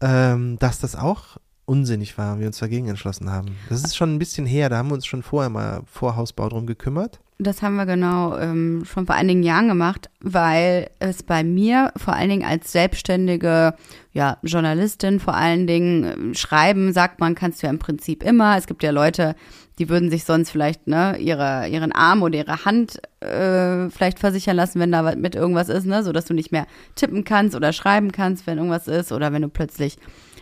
ähm, 0.00 0.58
dass 0.58 0.78
das 0.78 0.94
auch 0.94 1.38
unsinnig 1.64 2.16
war 2.18 2.38
wir 2.38 2.46
uns 2.46 2.58
dagegen 2.58 2.88
entschlossen 2.88 3.30
haben. 3.30 3.56
Das 3.68 3.82
ist 3.82 3.96
schon 3.96 4.14
ein 4.14 4.18
bisschen 4.18 4.46
her, 4.46 4.68
da 4.68 4.76
haben 4.78 4.88
wir 4.90 4.94
uns 4.94 5.06
schon 5.06 5.22
vorher 5.22 5.50
mal 5.50 5.82
vor 5.86 6.14
Hausbau 6.16 6.48
drum 6.48 6.66
gekümmert. 6.66 7.20
Das 7.40 7.62
haben 7.62 7.76
wir 7.76 7.86
genau 7.86 8.36
ähm, 8.36 8.84
schon 8.84 9.06
vor 9.06 9.14
einigen 9.14 9.44
Jahren 9.44 9.68
gemacht, 9.68 10.10
weil 10.20 10.90
es 10.98 11.22
bei 11.22 11.44
mir 11.44 11.92
vor 11.96 12.14
allen 12.14 12.30
Dingen 12.30 12.44
als 12.44 12.72
selbstständige 12.72 13.74
ja, 14.12 14.38
Journalistin 14.42 15.20
vor 15.20 15.34
allen 15.34 15.68
Dingen 15.68 16.32
äh, 16.32 16.34
schreiben, 16.34 16.92
sagt 16.92 17.20
man, 17.20 17.36
kannst 17.36 17.62
du 17.62 17.68
ja 17.68 17.72
im 17.72 17.78
Prinzip 17.78 18.24
immer. 18.24 18.58
Es 18.58 18.66
gibt 18.66 18.82
ja 18.82 18.90
Leute, 18.90 19.36
die 19.78 19.88
würden 19.88 20.10
sich 20.10 20.24
sonst 20.24 20.50
vielleicht 20.50 20.88
ne, 20.88 21.16
ihre, 21.18 21.68
ihren 21.68 21.92
Arm 21.92 22.22
oder 22.22 22.38
ihre 22.38 22.64
Hand 22.64 23.00
äh, 23.20 23.88
vielleicht 23.88 24.18
versichern 24.18 24.56
lassen, 24.56 24.80
wenn 24.80 24.90
da 24.90 25.14
mit 25.14 25.36
irgendwas 25.36 25.68
ist, 25.68 25.86
ne, 25.86 26.02
so 26.02 26.10
dass 26.10 26.24
du 26.24 26.34
nicht 26.34 26.50
mehr 26.50 26.66
tippen 26.96 27.22
kannst 27.22 27.54
oder 27.54 27.72
schreiben 27.72 28.10
kannst, 28.10 28.48
wenn 28.48 28.58
irgendwas 28.58 28.88
ist 28.88 29.12
oder 29.12 29.32
wenn 29.32 29.42
du 29.42 29.48
plötzlich 29.48 29.96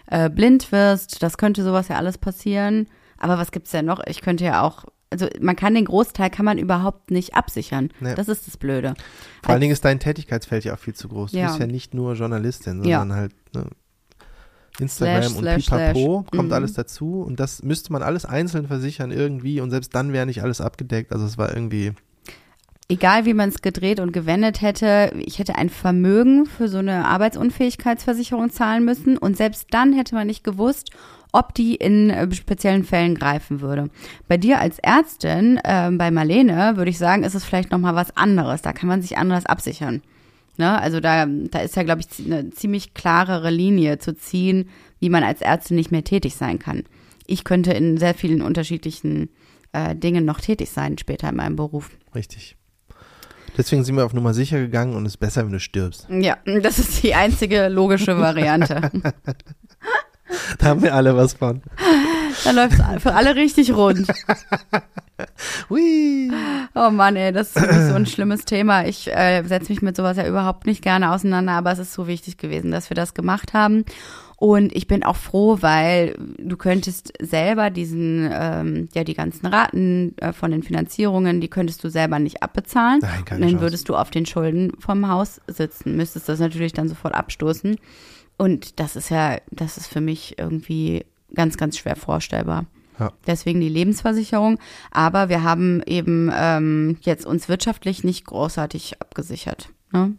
äh, 0.07 0.31
blind 0.31 0.73
wirst. 0.73 1.23
Das 1.23 1.37
könnte 1.37 1.63
sowas 1.63 1.89
ja 1.89 1.97
alles 1.97 2.17
passieren. 2.17 2.89
Aber 3.19 3.39
was 3.39 3.51
gibt's 3.51 3.71
denn 3.71 3.85
noch? 3.85 4.01
Ich 4.07 4.23
könnte 4.23 4.45
ja 4.45 4.63
auch, 4.63 4.85
also 5.11 5.29
man 5.41 5.55
kann 5.57 5.75
den 5.75 5.85
Großteil 5.85 6.31
kann 6.31 6.45
man 6.45 6.59
überhaupt 6.59 7.11
nicht 7.11 7.35
absichern. 7.35 7.91
Nee. 8.01 8.15
Das 8.15 8.29
ist 8.29 8.47
das 8.47 8.57
Blöde. 8.57 8.95
Vor 9.43 9.53
allen 9.53 9.61
Dingen 9.61 9.73
ist 9.73 9.85
dein 9.85 10.01
Tätigkeitsfeld 10.01 10.65
ja 10.65 10.75
auch 10.75 10.79
viel 10.79 10.95
zu 10.95 11.09
groß. 11.09 11.33
Du 11.33 11.39
Ja. 11.39 11.47
bist 11.49 11.61
ja 11.61 11.67
nicht 11.67 11.95
nur 11.95 12.15
Journalistin, 12.15 12.83
Ja. 12.85 13.01
sondern 13.01 13.19
halt 13.19 13.33
ne, 13.55 13.67
Instagram 14.79 15.23
Slash, 15.23 15.33
und 15.33 15.39
slash, 15.41 15.65
Pipapo 15.65 16.21
slash. 16.23 16.31
kommt 16.37 16.49
Mhm. 16.49 16.55
alles 16.55 16.73
dazu 16.75 17.23
und 17.23 17.41
das 17.41 17.63
müsste 17.63 17.93
man 17.93 18.03
alles 18.03 18.25
einzeln 18.27 18.67
versichern 18.67 19.11
irgendwie 19.11 19.61
und 19.61 19.71
selbst 19.71 19.95
dann 19.95 20.13
wäre 20.13 20.27
nicht 20.27 20.43
alles 20.43 20.61
abgedeckt. 20.61 21.13
Also 21.13 21.25
es 21.25 21.39
war 21.39 21.55
irgendwie, 21.55 21.93
egal 22.89 23.25
wie 23.25 23.35
man 23.35 23.49
es 23.49 23.63
gedreht 23.63 24.01
und 24.01 24.13
gewendet 24.13 24.63
hätte, 24.63 25.13
ich 25.19 25.39
hätte 25.39 25.57
ein 25.57 25.71
Vermögen 25.71 26.47
für 26.47 26.69
so 26.69 26.79
eine 26.79 27.07
Arbeitsunfähigkeitsversicherung 27.07 28.51
zahlen 28.51 28.85
müssen 28.85 29.19
und 29.19 29.37
selbst 29.37 29.69
dann 29.71 29.93
hätte 29.93 30.15
man 30.15 30.27
nicht 30.27 30.45
gewusst, 30.45 30.91
ob 31.33 31.55
die 31.55 31.75
in 31.75 32.11
äh, 32.11 32.33
speziellen 32.33 32.85
Fällen 32.85 33.15
greifen 33.15 33.61
würde. 33.61 33.91
Bei 34.29 34.37
dir 34.37 34.61
als 34.61 34.79
Ärztin, 34.79 35.61
ähm, 35.65 35.99
bei 35.99 36.11
Marlene, 36.11 36.77
würde 36.77 36.91
ich 36.91 36.99
sagen, 36.99 37.25
ist 37.25 37.35
es 37.35 37.45
vielleicht 37.45 37.71
noch 37.73 37.79
mal 37.79 37.95
was 37.95 38.17
anderes. 38.17 38.63
Da 38.63 38.73
kann 38.73 38.89
man 38.89 39.03
sich 39.03 39.19
anders 39.19 39.45
absichern. 39.45 40.03
Ne? 40.57 40.81
Also 40.81 41.01
da, 41.01 41.27
da 41.27 41.59
ist 41.59 41.77
ja, 41.77 41.83
glaube 41.83 42.01
ich, 42.01 42.25
eine 42.25 42.51
ziemlich 42.51 42.95
klarere 42.95 43.51
Linie 43.51 43.99
zu 43.99 44.17
ziehen, 44.17 44.71
wie 44.99 45.11
man 45.11 45.25
als 45.25 45.43
Ärztin 45.43 45.77
nicht 45.77 45.93
mehr 45.93 46.05
tätig 46.05 46.37
sein 46.37 46.59
kann. 46.59 46.85
Ich 47.27 47.45
könnte 47.45 47.73
in 47.73 47.99
sehr 47.99 48.15
vielen 48.15 48.41
unterschiedlichen 48.41 49.29
äh, 49.73 49.95
Dingen 49.95 50.25
noch 50.25 50.41
tätig 50.41 50.71
sein 50.71 50.97
später 50.97 51.29
in 51.29 51.37
meinem 51.37 51.57
Beruf. 51.57 51.91
richtig. 52.15 52.56
Deswegen 53.57 53.85
sind 53.85 53.97
wir 53.97 54.05
auf 54.05 54.13
Nummer 54.13 54.35
sicher 54.35 54.59
gegangen 54.59 54.95
und 54.95 55.07
es 55.07 55.13
ist 55.13 55.19
besser, 55.19 55.45
wenn 55.45 55.53
du 55.53 55.61
stirbst. 55.61 56.07
Ja, 56.11 56.37
das 56.45 56.79
ist 56.79 57.03
die 57.03 57.15
einzige 57.15 57.69
logische 57.69 58.19
Variante. 58.19 58.91
Da 60.59 60.67
haben 60.67 60.83
wir 60.83 60.95
alle 60.95 61.17
was 61.17 61.35
von. 61.35 61.63
da 62.45 62.51
läuft 62.51 62.79
es 62.79 63.03
für 63.03 63.15
alle 63.15 63.37
richtig 63.37 63.73
rund. 63.73 64.07
Hui. 65.71 66.31
Oh 66.75 66.91
Mann, 66.91 67.17
ey, 67.17 67.33
das 67.33 67.49
ist 67.55 67.59
für 67.59 67.73
mich 67.73 67.89
so 67.89 67.95
ein 67.95 68.07
schlimmes 68.07 68.45
Thema. 68.45 68.85
Ich 68.85 69.11
äh, 69.11 69.43
setze 69.45 69.73
mich 69.73 69.83
mit 69.83 69.97
sowas 69.97 70.17
ja 70.17 70.27
überhaupt 70.27 70.67
nicht 70.67 70.83
gerne 70.83 71.13
auseinander, 71.13 71.53
aber 71.53 71.73
es 71.73 71.79
ist 71.79 71.93
so 71.93 72.07
wichtig 72.07 72.39
gewesen, 72.39 72.71
dass 72.71 72.91
wir 72.91 72.95
das 72.95 73.15
gemacht 73.15 73.55
haben. 73.55 73.85
Und 74.39 74.77
ich 74.77 74.87
bin 74.87 75.03
auch 75.03 75.17
froh, 75.17 75.59
weil 75.63 76.15
du 76.39 76.59
könntest 76.59 77.13
selber 77.21 77.71
diesen, 77.71 78.29
ähm, 78.31 78.89
ja, 78.95 79.03
die 79.03 79.15
ganzen 79.15 79.47
Raten 79.47 80.15
äh, 80.19 80.35
von 80.35 80.51
den 80.51 80.63
Finanzierungen, 80.63 81.41
die 81.41 81.49
könntest 81.49 81.83
du 81.83 81.89
selber 81.89 82.19
nicht 82.19 82.43
abbezahlen. 82.43 83.01
Nein, 83.01 83.25
keine 83.25 83.47
Und 83.47 83.53
dann 83.53 83.61
würdest 83.63 83.89
du 83.89 83.97
auf 83.97 84.11
den 84.11 84.27
Schulden 84.27 84.73
vom 84.79 85.09
Haus 85.09 85.41
sitzen, 85.47 85.97
müsstest 85.97 86.29
das 86.29 86.39
natürlich 86.39 86.75
dann 86.75 86.89
sofort 86.89 87.15
abstoßen. 87.15 87.77
Und 88.37 88.79
das 88.79 88.97
ist 88.97 89.09
ja, 89.09 89.39
das 89.51 89.79
ist 89.79 89.87
für 89.87 90.03
mich 90.03 90.39
irgendwie 90.39 91.07
ganz, 91.35 91.57
ganz 91.57 91.79
schwer 91.79 91.97
vorstellbar. 91.97 92.67
Ja. 92.99 93.13
Deswegen 93.27 93.61
die 93.61 93.71
Lebensversicherung. 93.71 94.59
Aber 94.91 95.31
wir 95.31 95.43
haben 95.43 95.83
eben 95.87 96.31
ähm, 96.35 96.99
jetzt 97.01 97.25
uns 97.25 97.49
wirtschaftlich 97.49 98.05
nicht 98.05 98.27
großartig 98.27 99.01
abgesichert. 99.01 99.71
Ne? 99.93 100.15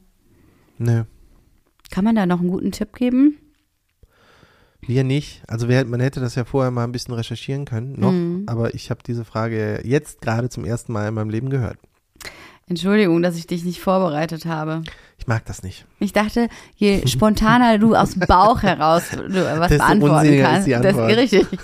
Nö. 0.80 1.03
Kann 1.91 2.03
man 2.03 2.15
da 2.15 2.25
noch 2.25 2.39
einen 2.39 2.49
guten 2.49 2.71
Tipp 2.71 2.95
geben? 2.95 3.38
Wir 4.81 5.03
nicht. 5.03 5.41
Also 5.47 5.67
wir, 5.67 5.83
man 5.85 5.99
hätte 5.99 6.19
das 6.19 6.35
ja 6.35 6.45
vorher 6.45 6.71
mal 6.71 6.83
ein 6.83 6.91
bisschen 6.91 7.13
recherchieren 7.13 7.65
können, 7.65 7.99
noch. 7.99 8.11
Mhm. 8.11 8.43
Aber 8.47 8.73
ich 8.73 8.89
habe 8.89 9.01
diese 9.05 9.25
Frage 9.25 9.81
jetzt 9.83 10.21
gerade 10.21 10.49
zum 10.49 10.65
ersten 10.65 10.93
Mal 10.93 11.07
in 11.07 11.13
meinem 11.13 11.29
Leben 11.29 11.49
gehört. 11.49 11.77
Entschuldigung, 12.67 13.21
dass 13.21 13.37
ich 13.37 13.47
dich 13.47 13.63
nicht 13.63 13.79
vorbereitet 13.79 14.45
habe. 14.45 14.83
Ich 15.19 15.25
mag 15.25 15.43
das 15.45 15.63
nicht. 15.63 15.86
Ich 15.99 16.13
dachte, 16.13 16.47
je 16.75 17.01
spontaner 17.08 17.80
du 17.80 17.95
aus 17.95 18.12
dem 18.12 18.21
Bauch 18.27 18.62
heraus 18.62 19.03
was 19.12 19.69
Desto 19.69 19.86
beantworten 19.86 20.34
ist 20.34 20.43
kannst, 20.43 20.67
das 20.69 20.95
ist 20.95 21.17
richtig. 21.17 21.60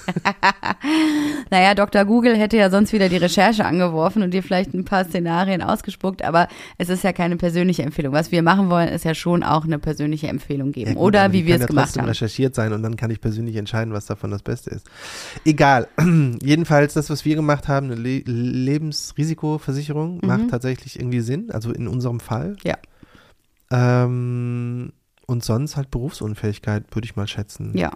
naja, 1.51 1.75
Dr. 1.75 2.03
Google 2.05 2.35
hätte 2.35 2.57
ja 2.57 2.69
sonst 2.69 2.93
wieder 2.93 3.09
die 3.09 3.17
Recherche 3.17 3.63
angeworfen 3.63 4.23
und 4.23 4.33
dir 4.33 4.41
vielleicht 4.41 4.73
ein 4.73 4.85
paar 4.85 5.05
Szenarien 5.05 5.61
ausgespuckt, 5.61 6.23
aber 6.23 6.47
es 6.77 6.89
ist 6.89 7.03
ja 7.03 7.13
keine 7.13 7.37
persönliche 7.37 7.83
Empfehlung. 7.83 8.11
Was 8.13 8.31
wir 8.31 8.41
machen 8.41 8.69
wollen, 8.69 8.89
ist 8.89 9.05
ja 9.05 9.13
schon 9.13 9.43
auch 9.43 9.65
eine 9.65 9.77
persönliche 9.79 10.27
Empfehlung 10.27 10.71
geben. 10.71 10.91
Ja, 10.91 10.95
gut, 10.95 11.03
Oder 11.03 11.31
wie 11.31 11.45
wir 11.45 11.53
kann 11.53 11.55
es 11.55 11.61
ja 11.61 11.67
gemacht 11.67 11.85
trotzdem 11.85 12.01
haben. 12.01 12.09
recherchiert 12.09 12.55
sein 12.55 12.73
und 12.73 12.81
dann 12.83 12.95
kann 12.97 13.11
ich 13.11 13.21
persönlich 13.21 13.55
entscheiden, 13.55 13.93
was 13.93 14.07
davon 14.07 14.31
das 14.31 14.41
Beste 14.41 14.71
ist. 14.71 14.87
Egal. 15.45 15.87
Jedenfalls, 16.41 16.95
das, 16.95 17.09
was 17.09 17.23
wir 17.23 17.35
gemacht 17.35 17.67
haben, 17.67 17.91
eine 17.91 17.95
Le 18.01 18.23
Lebensrisikoversicherung, 18.25 20.21
macht 20.23 20.49
tatsächlich 20.49 20.99
irgendwie 20.99 21.21
Sinn. 21.21 21.51
Also 21.51 21.71
in 21.71 21.87
unserem 21.87 22.19
Fall. 22.19 22.49
Mhm. 22.49 22.57
Ja. 22.63 22.77
Ähm, 23.73 24.93
und 25.25 25.43
sonst 25.43 25.75
halt 25.75 25.89
Berufsunfähigkeit, 25.89 26.85
würde 26.91 27.05
ich 27.05 27.15
mal 27.15 27.27
schätzen. 27.27 27.75
Ja. 27.75 27.91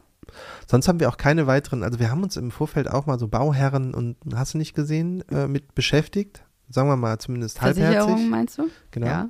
Sonst 0.66 0.88
haben 0.88 1.00
wir 1.00 1.08
auch 1.10 1.18
keine 1.18 1.48
weiteren, 1.48 1.84
also 1.84 2.00
wir 2.00 2.10
haben 2.10 2.24
uns 2.24 2.36
im 2.36 2.52
Vorfeld 2.52 2.90
auch 2.90 3.06
mal 3.06 3.20
so 3.20 3.28
Bauherren 3.28 3.94
und 3.94 4.18
hast 4.36 4.56
du 4.56 4.58
nicht 4.58 4.74
gesehen, 4.74 5.24
äh, 5.30 5.48
mit 5.48 5.76
beschäftigt. 5.76 6.44
Sagen 6.70 6.90
wir 6.90 6.98
mal 6.98 7.18
zumindest 7.18 7.62
halbherzig. 7.62 7.96
Versicherung 7.96 8.30
meinst 8.30 8.58
du? 8.58 8.64
Genau. 8.92 9.08
Ja. 9.08 9.30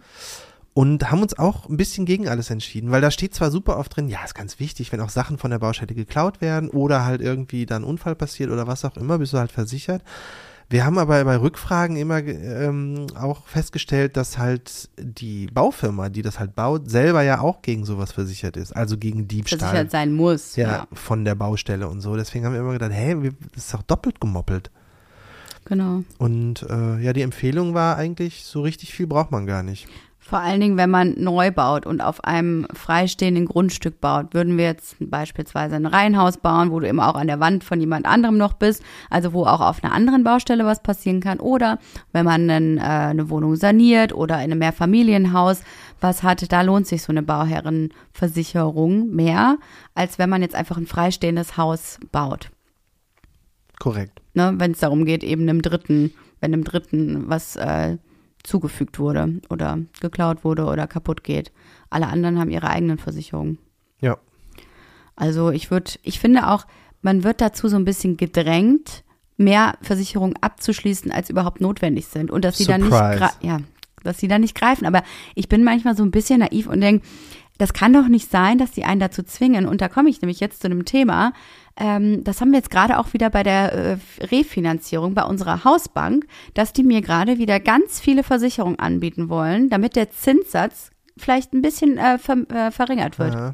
Und 0.73 1.11
haben 1.11 1.21
uns 1.21 1.37
auch 1.37 1.67
ein 1.67 1.77
bisschen 1.77 2.05
gegen 2.05 2.27
alles 2.27 2.49
entschieden, 2.49 2.91
weil 2.91 3.01
da 3.01 3.11
steht 3.11 3.33
zwar 3.33 3.51
super 3.51 3.77
oft 3.77 3.95
drin, 3.95 4.07
ja, 4.07 4.23
ist 4.23 4.35
ganz 4.35 4.59
wichtig, 4.59 4.91
wenn 4.91 5.01
auch 5.01 5.09
Sachen 5.09 5.37
von 5.37 5.51
der 5.51 5.59
Baustelle 5.59 5.93
geklaut 5.93 6.39
werden 6.39 6.69
oder 6.69 7.03
halt 7.03 7.21
irgendwie 7.21 7.65
da 7.65 7.75
ein 7.75 7.83
Unfall 7.83 8.15
passiert 8.15 8.51
oder 8.51 8.67
was 8.67 8.85
auch 8.85 8.95
immer, 8.95 9.17
bist 9.17 9.33
du 9.33 9.39
halt 9.39 9.51
versichert. 9.51 10.03
Wir 10.69 10.85
haben 10.85 10.97
aber 10.97 11.23
bei 11.23 11.37
Rückfragen 11.37 11.95
immer 11.95 12.17
ähm, 12.19 13.07
auch 13.15 13.47
festgestellt, 13.47 14.17
dass 14.17 14.37
halt 14.37 14.89
die 14.99 15.47
Baufirma, 15.47 16.09
die 16.09 16.21
das 16.21 16.39
halt 16.39 16.55
baut, 16.55 16.89
selber 16.89 17.21
ja 17.21 17.39
auch 17.39 17.61
gegen 17.61 17.85
sowas 17.85 18.11
versichert 18.11 18.57
ist, 18.57 18.75
also 18.75 18.97
gegen 18.97 19.29
Diebstahl. 19.29 19.59
Versichert 19.59 19.91
sein 19.91 20.11
muss. 20.11 20.57
ja, 20.57 20.67
Ja. 20.69 20.87
von 20.91 21.23
der 21.23 21.35
Baustelle 21.35 21.87
und 21.87 22.01
so. 22.01 22.17
Deswegen 22.17 22.43
haben 22.45 22.51
wir 22.53 22.59
immer 22.59 22.73
gedacht, 22.73 22.91
hä, 22.93 23.15
wir- 23.21 23.33
das 23.55 23.65
ist 23.65 23.73
doch 23.73 23.83
doppelt 23.83 24.19
gemoppelt. 24.19 24.69
Genau. 25.65 26.03
Und 26.17 26.63
äh, 26.69 26.99
ja, 26.99 27.13
die 27.13 27.21
Empfehlung 27.21 27.73
war 27.73 27.95
eigentlich, 27.97 28.43
so 28.43 28.61
richtig 28.61 28.93
viel 28.93 29.07
braucht 29.07 29.31
man 29.31 29.45
gar 29.45 29.63
nicht. 29.63 29.87
Vor 30.27 30.39
allen 30.39 30.59
Dingen, 30.59 30.75
wenn 30.75 30.89
man 30.89 31.13
neu 31.17 31.51
baut 31.51 31.85
und 31.85 32.01
auf 32.01 32.21
einem 32.25 32.67
freistehenden 32.73 33.45
Grundstück 33.45 34.01
baut, 34.01 34.33
würden 34.33 34.57
wir 34.57 34.65
jetzt 34.65 34.97
beispielsweise 34.99 35.77
ein 35.77 35.85
Reihenhaus 35.85 36.35
bauen, 36.35 36.69
wo 36.69 36.81
du 36.81 36.87
immer 36.89 37.07
auch 37.07 37.15
an 37.15 37.27
der 37.27 37.39
Wand 37.39 37.63
von 37.63 37.79
jemand 37.79 38.05
anderem 38.05 38.37
noch 38.37 38.51
bist, 38.51 38.83
also 39.09 39.31
wo 39.31 39.45
auch 39.45 39.61
auf 39.61 39.81
einer 39.81 39.93
anderen 39.93 40.25
Baustelle 40.25 40.65
was 40.65 40.83
passieren 40.83 41.21
kann. 41.21 41.39
Oder 41.39 41.79
wenn 42.11 42.25
man 42.25 42.49
einen, 42.49 42.77
äh, 42.77 42.81
eine 42.81 43.29
Wohnung 43.29 43.55
saniert 43.55 44.11
oder 44.11 44.35
in 44.35 44.51
einem 44.51 44.59
Mehrfamilienhaus 44.59 45.61
was 46.01 46.23
hat, 46.23 46.51
da 46.51 46.61
lohnt 46.61 46.87
sich 46.87 47.03
so 47.03 47.13
eine 47.13 47.23
Bauherrenversicherung 47.23 49.09
mehr, 49.15 49.57
als 49.95 50.19
wenn 50.19 50.29
man 50.29 50.41
jetzt 50.41 50.55
einfach 50.55 50.75
ein 50.75 50.87
freistehendes 50.87 51.55
Haus 51.55 51.99
baut. 52.11 52.51
Korrekt. 53.79 54.19
Ne? 54.33 54.55
Wenn 54.57 54.71
es 54.71 54.79
darum 54.79 55.05
geht, 55.05 55.23
eben 55.23 55.43
einem 55.43 55.61
Dritten, 55.61 56.11
wenn 56.41 56.51
einem 56.51 56.65
Dritten 56.65 57.29
was 57.29 57.55
äh, 57.55 57.97
zugefügt 58.43 58.99
wurde 58.99 59.41
oder 59.49 59.79
geklaut 59.99 60.43
wurde 60.43 60.65
oder 60.65 60.87
kaputt 60.87 61.23
geht. 61.23 61.51
Alle 61.89 62.07
anderen 62.07 62.39
haben 62.39 62.49
ihre 62.49 62.69
eigenen 62.69 62.97
Versicherungen. 62.97 63.57
Ja. 64.01 64.17
Also 65.15 65.51
ich 65.51 65.71
würde, 65.71 65.91
ich 66.03 66.19
finde 66.19 66.47
auch, 66.47 66.65
man 67.01 67.23
wird 67.23 67.41
dazu 67.41 67.67
so 67.67 67.75
ein 67.75 67.85
bisschen 67.85 68.17
gedrängt, 68.17 69.03
mehr 69.37 69.77
Versicherungen 69.81 70.35
abzuschließen, 70.41 71.11
als 71.11 71.29
überhaupt 71.29 71.61
notwendig 71.61 72.07
sind. 72.07 72.31
Und 72.31 72.43
dass 72.43 72.57
sie 72.57 72.65
dann 72.65 72.81
nicht, 72.81 72.91
ja, 73.41 73.59
dass 74.03 74.17
sie 74.17 74.27
dann 74.27 74.41
nicht 74.41 74.55
greifen. 74.55 74.85
Aber 74.85 75.03
ich 75.35 75.47
bin 75.47 75.63
manchmal 75.63 75.95
so 75.95 76.03
ein 76.03 76.11
bisschen 76.11 76.39
naiv 76.39 76.67
und 76.67 76.81
denke, 76.81 77.05
das 77.57 77.73
kann 77.73 77.93
doch 77.93 78.07
nicht 78.07 78.29
sein, 78.29 78.57
dass 78.57 78.73
sie 78.75 78.83
einen 78.83 78.99
dazu 78.99 79.23
zwingen. 79.23 79.65
Und 79.65 79.81
da 79.81 79.89
komme 79.89 80.09
ich 80.09 80.21
nämlich 80.21 80.39
jetzt 80.39 80.61
zu 80.61 80.67
einem 80.67 80.85
Thema. 80.85 81.33
Ähm, 81.79 82.23
das 82.23 82.41
haben 82.41 82.51
wir 82.51 82.57
jetzt 82.57 82.71
gerade 82.71 82.97
auch 82.97 83.13
wieder 83.13 83.29
bei 83.29 83.43
der 83.43 83.73
äh, 83.73 83.97
Refinanzierung 84.21 85.13
bei 85.13 85.23
unserer 85.23 85.63
Hausbank, 85.63 86.25
dass 86.55 86.73
die 86.73 86.83
mir 86.83 87.01
gerade 87.01 87.37
wieder 87.37 87.59
ganz 87.59 87.99
viele 87.99 88.23
Versicherungen 88.23 88.79
anbieten 88.79 89.29
wollen, 89.29 89.69
damit 89.69 89.95
der 89.95 90.09
Zinssatz 90.09 90.89
vielleicht 91.17 91.53
ein 91.53 91.61
bisschen 91.61 91.97
äh, 91.97 92.17
ver 92.17 92.37
äh, 92.49 92.71
verringert 92.71 93.19
wird. 93.19 93.33
Ja. 93.35 93.53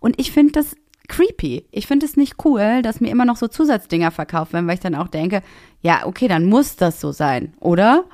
Und 0.00 0.18
ich 0.20 0.32
finde 0.32 0.52
das 0.52 0.76
creepy. 1.08 1.66
Ich 1.70 1.86
finde 1.86 2.06
es 2.06 2.16
nicht 2.16 2.36
cool, 2.44 2.82
dass 2.82 3.00
mir 3.00 3.10
immer 3.10 3.24
noch 3.24 3.36
so 3.36 3.48
Zusatzdinger 3.48 4.10
verkauft 4.10 4.52
werden, 4.52 4.66
weil 4.66 4.74
ich 4.74 4.80
dann 4.80 4.94
auch 4.94 5.08
denke, 5.08 5.42
ja, 5.80 6.06
okay, 6.06 6.28
dann 6.28 6.44
muss 6.46 6.76
das 6.76 7.00
so 7.00 7.12
sein, 7.12 7.54
oder? 7.60 8.04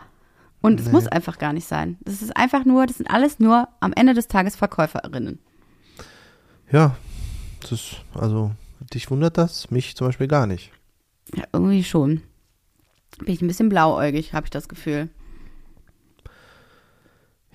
Und 0.61 0.81
es 0.81 0.87
Nee. 0.87 0.93
muss 0.93 1.07
einfach 1.07 1.39
gar 1.39 1.53
nicht 1.53 1.67
sein. 1.69 1.97
Das 2.01 2.23
ist 2.23 2.37
einfach 2.37 2.65
nur, 2.65 2.87
das 2.87 2.97
sind 2.97 3.09
alles 3.11 3.39
nur 3.39 3.69
am 3.81 3.93
Ende 3.93 4.15
des 4.15 4.27
Tages 4.27 4.57
Verkäuferinnen. 4.57 5.39
Ja, 6.73 6.97
Das 7.61 7.73
ist, 7.73 7.97
also, 8.15 8.53
dich 8.95 9.11
wundert 9.11 9.39
das, 9.39 9.71
mich 9.71 9.97
zum 9.97 10.09
Beispiel 10.09 10.29
gar 10.29 10.47
nicht. 10.47 10.73
Ja, 11.35 11.45
irgendwie 11.53 11.85
schon. 11.85 12.23
Bin 13.19 13.35
ich 13.35 13.43
ein 13.43 13.49
bisschen 13.49 13.69
blauäugig, 13.69 14.33
habe 14.33 14.47
ich 14.47 14.51
das 14.51 14.69
Gefühl. 14.69 15.09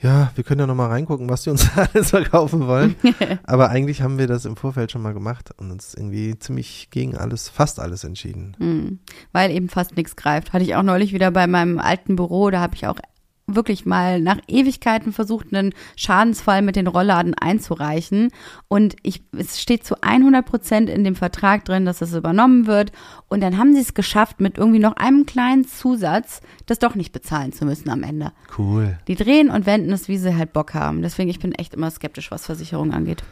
Ja, 0.04 0.34
wir 0.36 0.44
können 0.44 0.60
ja 0.60 0.68
nochmal 0.68 0.90
reingucken, 0.90 1.30
was 1.30 1.44
die 1.44 1.50
uns 1.50 1.70
alles 1.78 2.10
verkaufen 2.10 2.68
wollen. 2.68 2.96
Aber 3.44 3.70
eigentlich 3.70 4.02
haben 4.02 4.18
wir 4.18 4.28
das 4.28 4.44
im 4.44 4.58
Vorfeld 4.58 4.92
schon 4.92 5.02
mal 5.02 5.14
gemacht 5.14 5.52
und 5.58 5.72
uns 5.72 5.94
irgendwie 5.94 6.38
ziemlich 6.38 6.90
gegen 6.92 7.16
alles, 7.16 7.48
fast 7.48 7.80
alles 7.80 8.04
entschieden. 8.04 8.56
Hm. 8.60 9.00
Weil 9.32 9.52
eben 9.52 9.70
fast 9.70 9.96
nichts 9.96 10.18
greift. 10.18 10.52
Hatte 10.52 10.66
ich 10.66 10.76
auch 10.76 10.84
neulich 10.84 11.14
wieder 11.14 11.32
bei 11.32 11.48
meinem 11.48 11.80
alten 11.80 12.18
Büro, 12.18 12.50
da 12.50 12.60
habe 12.60 12.76
ich 12.76 12.86
auch 12.86 12.98
wirklich 13.48 13.86
mal 13.86 14.22
nach 14.22 14.40
Ewigkeiten 14.48 15.12
versucht, 15.12 15.54
einen 15.54 15.74
Schadensfall 15.96 16.62
mit 16.62 16.76
den 16.76 16.88
Rollladen 16.88 17.34
einzureichen. 17.34 18.30
Und 18.68 18.96
ich, 19.04 19.24
es 19.38 19.62
steht 19.62 19.86
zu 19.86 20.02
100 20.02 20.46
Prozent 20.46 20.90
in 20.90 21.04
dem 21.04 21.16
Vertrag 21.16 21.66
drin, 21.66 21.86
dass 21.86 22.00
das 22.00 22.14
übernommen 22.14 22.68
wird. 22.68 22.92
Und 23.28 23.42
dann 23.42 23.58
haben 23.58 23.74
sie 23.74 23.82
es 23.82 23.94
geschafft, 23.94 24.40
mit 24.40 24.58
irgendwie 24.58 24.80
noch 24.80 24.96
einem 24.96 25.26
kleinen 25.26 25.68
Zusatz, 25.68 26.42
das 26.66 26.80
doch 26.80 26.96
nicht 26.96 27.12
bezahlen 27.12 27.52
zu 27.52 27.66
müssen 27.66 27.90
am 27.90 28.04
Ende. 28.04 28.32
Cool. 28.58 28.98
Die 29.08 29.16
drehen 29.16 29.50
und 29.50 29.66
wenden 29.66 29.92
es, 29.92 30.08
wie 30.08 30.18
sie 30.18 30.36
halt 30.36 30.54
Bock 30.54 30.74
haben. 30.74 31.02
Deswegen, 31.02 31.30
ich 31.30 31.40
bin 31.40 31.54
echt 31.54 31.74
immer 31.74 31.92
skeptisch, 31.92 32.32
was 32.32 32.46
Versicherungen 32.46 32.94
angeht. 32.94 33.24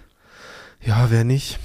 Ja, 0.81 1.09
wer 1.09 1.23
nicht? 1.23 1.59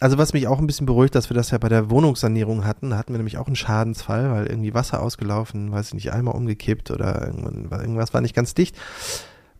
Also 0.00 0.16
was 0.16 0.32
mich 0.32 0.48
auch 0.48 0.58
ein 0.58 0.66
bisschen 0.66 0.86
beruhigt, 0.86 1.14
dass 1.14 1.28
wir 1.28 1.34
das 1.34 1.50
ja 1.50 1.58
bei 1.58 1.68
der 1.68 1.90
Wohnungssanierung 1.90 2.64
hatten, 2.64 2.90
da 2.90 2.96
hatten 2.96 3.12
wir 3.12 3.18
nämlich 3.18 3.36
auch 3.36 3.46
einen 3.46 3.56
Schadensfall, 3.56 4.30
weil 4.30 4.46
irgendwie 4.46 4.72
Wasser 4.72 5.02
ausgelaufen, 5.02 5.70
weiß 5.72 5.88
ich 5.88 5.94
nicht, 5.94 6.12
einmal 6.12 6.34
umgekippt 6.34 6.90
oder 6.90 7.26
irgendwas 7.26 8.14
war 8.14 8.22
nicht 8.22 8.34
ganz 8.34 8.54
dicht. 8.54 8.76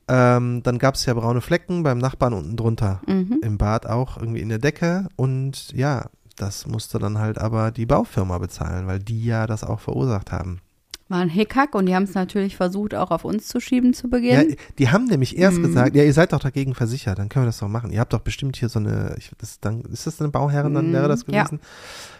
Ähm, 0.08 0.62
dann 0.62 0.78
gab 0.78 0.94
es 0.94 1.04
ja 1.06 1.14
braune 1.14 1.40
Flecken 1.40 1.82
beim 1.82 1.98
Nachbarn 1.98 2.32
unten 2.32 2.56
drunter, 2.56 3.00
Mhm. 3.06 3.40
im 3.42 3.58
Bad 3.58 3.86
auch, 3.86 4.16
irgendwie 4.16 4.40
in 4.40 4.48
der 4.48 4.58
Decke 4.58 5.06
und 5.16 5.72
ja, 5.72 6.06
das 6.36 6.66
musste 6.66 6.98
dann 6.98 7.18
halt 7.18 7.38
aber 7.38 7.70
die 7.70 7.86
Baufirma 7.86 8.38
bezahlen, 8.38 8.86
weil 8.86 8.98
die 8.98 9.24
ja 9.24 9.46
das 9.46 9.62
auch 9.62 9.78
verursacht 9.80 10.32
haben. 10.32 10.60
War 11.10 11.18
ein 11.18 11.28
Hickhack 11.28 11.74
und 11.74 11.86
die 11.86 11.94
haben 11.94 12.04
es 12.04 12.14
natürlich 12.14 12.56
versucht, 12.56 12.94
auch 12.94 13.10
auf 13.10 13.24
uns 13.24 13.48
zu 13.48 13.60
schieben 13.60 13.92
zu 13.94 14.06
Ja, 14.06 14.10
Beginn. 14.10 14.56
die 14.78 14.88
haben 14.90 15.04
nämlich 15.06 15.36
erst 15.36 15.58
Mhm. 15.58 15.62
gesagt, 15.64 15.96
ja, 15.96 16.04
ihr 16.04 16.12
seid 16.12 16.32
doch 16.32 16.38
dagegen 16.38 16.74
versichert, 16.74 17.18
dann 17.18 17.28
können 17.28 17.44
wir 17.44 17.48
das 17.48 17.58
doch 17.58 17.68
machen. 17.68 17.90
Ihr 17.90 17.98
habt 18.00 18.12
doch 18.12 18.20
bestimmt 18.20 18.56
hier 18.56 18.68
so 18.68 18.78
eine, 18.78 19.16
ich, 19.18 19.32
das 19.38 19.58
dann, 19.60 19.80
ist 19.82 20.06
das 20.06 20.20
eine 20.20 20.30
Bauherrin, 20.30 20.72
dann 20.72 20.88
Mhm, 20.88 20.92
wäre 20.92 21.08
das 21.08 21.24
ja. 21.26 21.42
gewesen? 21.42 21.60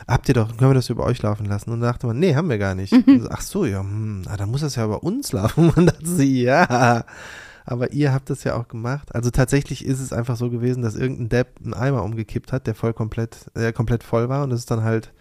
Habt 0.09 0.29
ihr 0.29 0.35
doch, 0.35 0.57
können 0.57 0.70
wir 0.70 0.74
das 0.74 0.90
über 0.90 1.05
euch 1.07 1.22
laufen 1.22 1.46
lassen? 1.46 1.70
Und 1.70 1.81
dann 1.81 1.92
dachte 1.92 2.07
man, 2.09 2.18
nee, 2.18 2.35
haben 2.35 2.50
wir 2.50 2.59
gar 2.59 2.74
nicht. 2.74 2.92
Mhm. 3.07 3.20
So, 3.22 3.29
Ach 3.31 3.40
so, 3.40 3.64
ja, 3.64 3.79
hm, 3.81 4.22
na, 4.26 4.37
dann 4.37 4.50
muss 4.50 4.61
das 4.62 4.74
ja 4.74 4.85
über 4.85 5.03
uns 5.05 5.31
laufen. 5.33 5.70
Und 5.76 5.87
dachte 5.87 6.07
sie, 6.07 6.42
ja. 6.42 7.05
Aber 7.66 7.92
ihr 7.92 8.12
habt 8.12 8.29
das 8.31 8.42
ja 8.42 8.57
auch 8.57 8.66
gemacht. 8.66 9.14
Also 9.14 9.31
tatsächlich 9.31 9.85
ist 9.85 10.00
es 10.00 10.12
einfach 10.12 10.35
so 10.37 10.50
gewesen, 10.50 10.83
dass 10.83 10.96
irgendein 10.96 11.29
Depp 11.29 11.61
einen 11.62 11.74
Eimer 11.74 12.03
umgekippt 12.03 12.50
hat, 12.53 12.66
der 12.66 12.74
voll 12.74 12.92
komplett, 12.92 13.37
der 13.55 13.72
komplett 13.72 14.03
voll 14.03 14.29
war 14.29 14.42
und 14.42 14.50
es 14.50 14.61
ist 14.61 14.70
dann 14.72 14.83
halt 14.83 15.12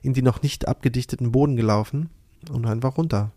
in 0.00 0.14
die 0.14 0.22
noch 0.22 0.40
nicht 0.40 0.66
abgedichteten 0.66 1.30
Boden 1.32 1.56
gelaufen 1.56 2.08
und 2.50 2.66
einfach 2.66 2.96
runter. 2.96 3.30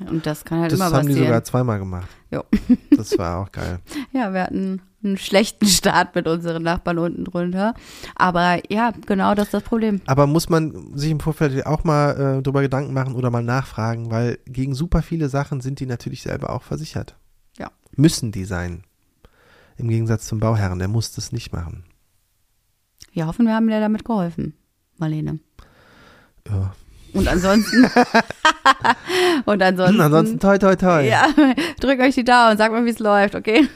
Und 0.00 0.26
das 0.26 0.44
kann 0.44 0.58
halt 0.60 0.72
Das 0.72 0.78
immer 0.80 0.86
haben 0.86 1.02
die 1.06 1.12
passieren. 1.12 1.26
sogar 1.28 1.44
zweimal 1.44 1.78
gemacht. 1.78 2.08
Jo. 2.30 2.42
Das 2.96 3.16
war 3.18 3.38
auch 3.42 3.52
geil. 3.52 3.78
Ja, 4.12 4.32
wir 4.32 4.42
hatten 4.42 4.82
einen 5.04 5.16
schlechten 5.18 5.66
Start 5.66 6.14
mit 6.14 6.26
unseren 6.26 6.62
Nachbarn 6.62 6.98
unten 6.98 7.24
drunter. 7.24 7.74
Aber 8.16 8.60
ja, 8.72 8.92
genau 9.06 9.34
das 9.34 9.46
ist 9.48 9.54
das 9.54 9.62
Problem. 9.62 10.00
Aber 10.06 10.26
muss 10.26 10.48
man 10.48 10.96
sich 10.96 11.10
im 11.10 11.20
Vorfeld 11.20 11.64
auch 11.66 11.84
mal 11.84 12.38
äh, 12.38 12.42
drüber 12.42 12.62
Gedanken 12.62 12.92
machen 12.92 13.14
oder 13.14 13.30
mal 13.30 13.42
nachfragen, 13.44 14.10
weil 14.10 14.38
gegen 14.46 14.74
super 14.74 15.02
viele 15.02 15.28
Sachen 15.28 15.60
sind 15.60 15.78
die 15.80 15.86
natürlich 15.86 16.22
selber 16.22 16.50
auch 16.50 16.62
versichert. 16.62 17.16
Ja. 17.58 17.70
Müssen 17.96 18.32
die 18.32 18.44
sein. 18.44 18.82
Im 19.76 19.88
Gegensatz 19.88 20.26
zum 20.26 20.40
Bauherren, 20.40 20.78
der 20.78 20.88
muss 20.88 21.12
das 21.12 21.30
nicht 21.32 21.52
machen. 21.52 21.84
Wir 23.12 23.26
hoffen, 23.26 23.46
wir 23.46 23.54
haben 23.54 23.68
dir 23.68 23.80
damit 23.80 24.04
geholfen, 24.04 24.54
Marlene. 24.98 25.38
Ja. 26.48 26.74
Und 27.14 27.28
ansonsten. 27.28 27.84
und 29.44 29.62
ansonsten. 29.62 30.00
Ansonsten 30.00 30.40
toi 30.40 30.58
toi 30.58 30.74
toi. 30.76 31.00
Ja, 31.06 31.28
drückt 31.80 32.02
euch 32.02 32.14
die 32.14 32.24
Daumen 32.24 32.52
und 32.52 32.58
sagt 32.58 32.72
mal, 32.72 32.84
wie 32.84 32.90
es 32.90 32.98
läuft, 32.98 33.34
okay? 33.34 33.68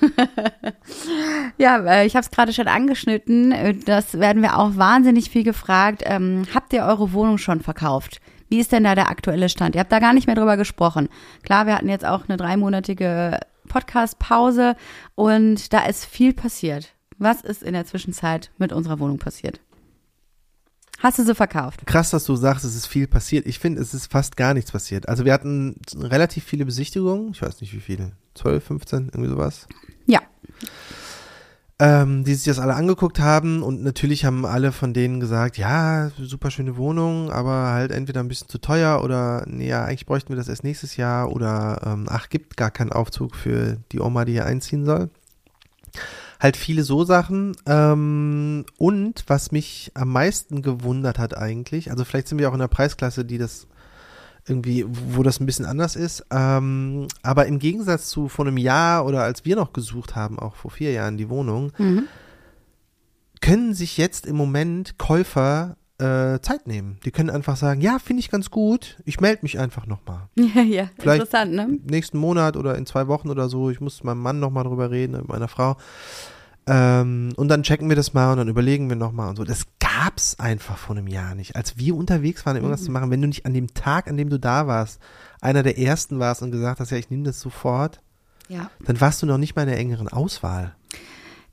ja, 1.58 1.78
äh, 1.78 2.06
ich 2.06 2.14
habe 2.14 2.24
es 2.24 2.30
gerade 2.30 2.52
schon 2.52 2.68
angeschnitten. 2.68 3.52
Äh, 3.52 3.74
Das 3.74 4.18
werden 4.18 4.42
wir 4.42 4.58
auch 4.58 4.76
wahnsinnig 4.76 5.30
viel 5.30 5.44
gefragt. 5.44 6.02
Ähm, 6.04 6.46
habt 6.54 6.72
ihr 6.72 6.84
eure 6.84 7.12
Wohnung 7.12 7.38
schon 7.38 7.60
verkauft? 7.60 8.20
Wie 8.48 8.58
ist 8.58 8.72
denn 8.72 8.84
da 8.84 8.94
der 8.94 9.10
aktuelle 9.10 9.48
Stand? 9.48 9.74
Ihr 9.74 9.80
habt 9.80 9.92
da 9.92 9.98
gar 9.98 10.14
nicht 10.14 10.26
mehr 10.26 10.36
drüber 10.36 10.56
gesprochen. 10.56 11.08
Klar, 11.42 11.66
wir 11.66 11.74
hatten 11.74 11.88
jetzt 11.88 12.04
auch 12.06 12.28
eine 12.28 12.36
dreimonatige 12.38 13.40
Podcast-Pause 13.68 14.74
und 15.14 15.72
da 15.72 15.84
ist 15.84 16.04
viel 16.06 16.32
passiert. 16.32 16.94
Was 17.18 17.42
ist 17.42 17.62
in 17.62 17.74
der 17.74 17.84
Zwischenzeit 17.84 18.50
mit 18.58 18.72
unserer 18.72 19.00
Wohnung 19.00 19.18
passiert? 19.18 19.60
Hast 20.98 21.18
du 21.18 21.24
sie 21.24 21.34
verkauft? 21.34 21.86
Krass, 21.86 22.10
dass 22.10 22.24
du 22.24 22.34
sagst, 22.34 22.64
es 22.64 22.74
ist 22.74 22.86
viel 22.86 23.06
passiert. 23.06 23.46
Ich 23.46 23.58
finde, 23.58 23.80
es 23.80 23.94
ist 23.94 24.10
fast 24.10 24.36
gar 24.36 24.52
nichts 24.52 24.72
passiert. 24.72 25.08
Also 25.08 25.24
wir 25.24 25.32
hatten 25.32 25.76
relativ 25.96 26.44
viele 26.44 26.64
Besichtigungen. 26.64 27.30
Ich 27.32 27.40
weiß 27.40 27.60
nicht 27.60 27.72
wie 27.72 27.80
viele. 27.80 28.12
12, 28.34 28.64
15, 28.64 29.06
irgendwie 29.06 29.30
sowas. 29.30 29.66
Ja. 30.06 30.20
ähm, 31.80 32.24
die 32.24 32.34
sich 32.34 32.44
das 32.44 32.58
alle 32.58 32.74
angeguckt 32.74 33.20
haben 33.20 33.62
und 33.62 33.82
natürlich 33.84 34.24
haben 34.24 34.44
alle 34.44 34.72
von 34.72 34.92
denen 34.92 35.20
gesagt, 35.20 35.58
ja, 35.58 36.10
super 36.18 36.50
schöne 36.50 36.76
Wohnung, 36.76 37.30
aber 37.30 37.68
halt 37.68 37.92
entweder 37.92 38.20
ein 38.20 38.28
bisschen 38.28 38.48
zu 38.48 38.58
teuer 38.58 39.02
oder 39.04 39.44
nee, 39.46 39.68
ja, 39.68 39.84
eigentlich 39.84 40.06
bräuchten 40.06 40.30
wir 40.30 40.36
das 40.36 40.48
erst 40.48 40.64
nächstes 40.64 40.96
Jahr 40.96 41.30
oder 41.30 41.80
ähm, 41.84 42.06
ach, 42.08 42.28
gibt 42.28 42.56
gar 42.56 42.72
keinen 42.72 42.92
Aufzug 42.92 43.36
für 43.36 43.76
die 43.92 44.00
Oma, 44.00 44.24
die 44.24 44.32
hier 44.32 44.46
einziehen 44.46 44.84
soll. 44.84 45.10
Halt 46.40 46.56
viele 46.56 46.82
so 46.84 47.04
Sachen. 47.04 47.56
Ähm, 47.66 48.64
und 48.78 49.24
was 49.26 49.50
mich 49.52 49.90
am 49.94 50.08
meisten 50.12 50.62
gewundert 50.62 51.18
hat 51.18 51.36
eigentlich, 51.36 51.90
also 51.90 52.04
vielleicht 52.04 52.28
sind 52.28 52.38
wir 52.38 52.48
auch 52.48 52.54
in 52.54 52.60
der 52.60 52.68
Preisklasse, 52.68 53.24
die 53.24 53.38
das 53.38 53.66
irgendwie, 54.46 54.84
wo 54.88 55.22
das 55.22 55.40
ein 55.40 55.46
bisschen 55.46 55.66
anders 55.66 55.96
ist. 55.96 56.24
Ähm, 56.30 57.08
aber 57.22 57.46
im 57.46 57.58
Gegensatz 57.58 58.08
zu 58.08 58.28
vor 58.28 58.46
einem 58.46 58.56
Jahr 58.56 59.04
oder 59.04 59.22
als 59.22 59.44
wir 59.44 59.56
noch 59.56 59.72
gesucht 59.72 60.16
haben, 60.16 60.38
auch 60.38 60.54
vor 60.56 60.70
vier 60.70 60.92
Jahren 60.92 61.16
die 61.16 61.28
Wohnung, 61.28 61.72
Mhm. 61.78 62.04
können 63.40 63.74
sich 63.74 63.96
jetzt 63.98 64.26
im 64.26 64.36
Moment 64.36 64.98
Käufer 64.98 65.76
äh, 65.98 66.38
Zeit 66.40 66.66
nehmen. 66.66 66.98
Die 67.04 67.10
können 67.10 67.30
einfach 67.30 67.56
sagen, 67.56 67.80
ja, 67.80 67.98
finde 67.98 68.20
ich 68.20 68.30
ganz 68.30 68.50
gut, 68.50 68.96
ich 69.04 69.20
melde 69.20 69.40
mich 69.42 69.58
einfach 69.58 69.86
nochmal. 69.86 70.28
Ja, 70.36 70.62
ja, 70.62 70.90
Vielleicht- 70.98 71.22
interessant, 71.22 71.52
ne? 71.52 71.78
Nächsten 71.84 72.18
Monat 72.18 72.56
oder 72.56 72.76
in 72.76 72.86
zwei 72.86 73.08
Wochen 73.08 73.28
oder 73.30 73.48
so, 73.48 73.70
ich 73.70 73.80
muss 73.80 73.98
mit 73.98 74.04
meinem 74.06 74.22
Mann 74.22 74.38
nochmal 74.40 74.64
drüber 74.64 74.90
reden, 74.90 75.16
mit 75.16 75.28
meiner 75.28 75.48
Frau. 75.48 75.76
Ähm, 76.66 77.32
und 77.36 77.48
dann 77.48 77.62
checken 77.62 77.88
wir 77.88 77.96
das 77.96 78.12
mal 78.12 78.32
und 78.32 78.38
dann 78.38 78.48
überlegen 78.48 78.88
wir 78.90 78.96
nochmal 78.96 79.30
und 79.30 79.36
so. 79.36 79.44
Das 79.44 79.64
gab's 79.80 80.38
einfach 80.38 80.76
vor 80.76 80.96
einem 80.96 81.06
Jahr 81.06 81.34
nicht. 81.34 81.56
Als 81.56 81.78
wir 81.78 81.96
unterwegs 81.96 82.44
waren, 82.44 82.56
irgendwas 82.56 82.82
Mhm. 82.82 82.84
zu 82.86 82.90
machen, 82.92 83.10
wenn 83.10 83.22
du 83.22 83.28
nicht 83.28 83.46
an 83.46 83.54
dem 83.54 83.72
Tag, 83.72 84.06
an 84.08 84.16
dem 84.18 84.28
du 84.28 84.38
da 84.38 84.66
warst, 84.66 85.00
einer 85.40 85.62
der 85.62 85.78
ersten 85.78 86.18
warst 86.18 86.42
und 86.42 86.50
gesagt 86.50 86.80
hast, 86.80 86.90
ja, 86.90 86.98
ich 86.98 87.08
nehme 87.10 87.22
das 87.24 87.40
sofort, 87.40 88.00
Ja. 88.48 88.70
dann 88.84 89.00
warst 89.00 89.22
du 89.22 89.26
noch 89.26 89.38
nicht 89.38 89.56
mal 89.56 89.62
in 89.62 89.68
der 89.68 89.78
engeren 89.78 90.08
Auswahl. 90.08 90.74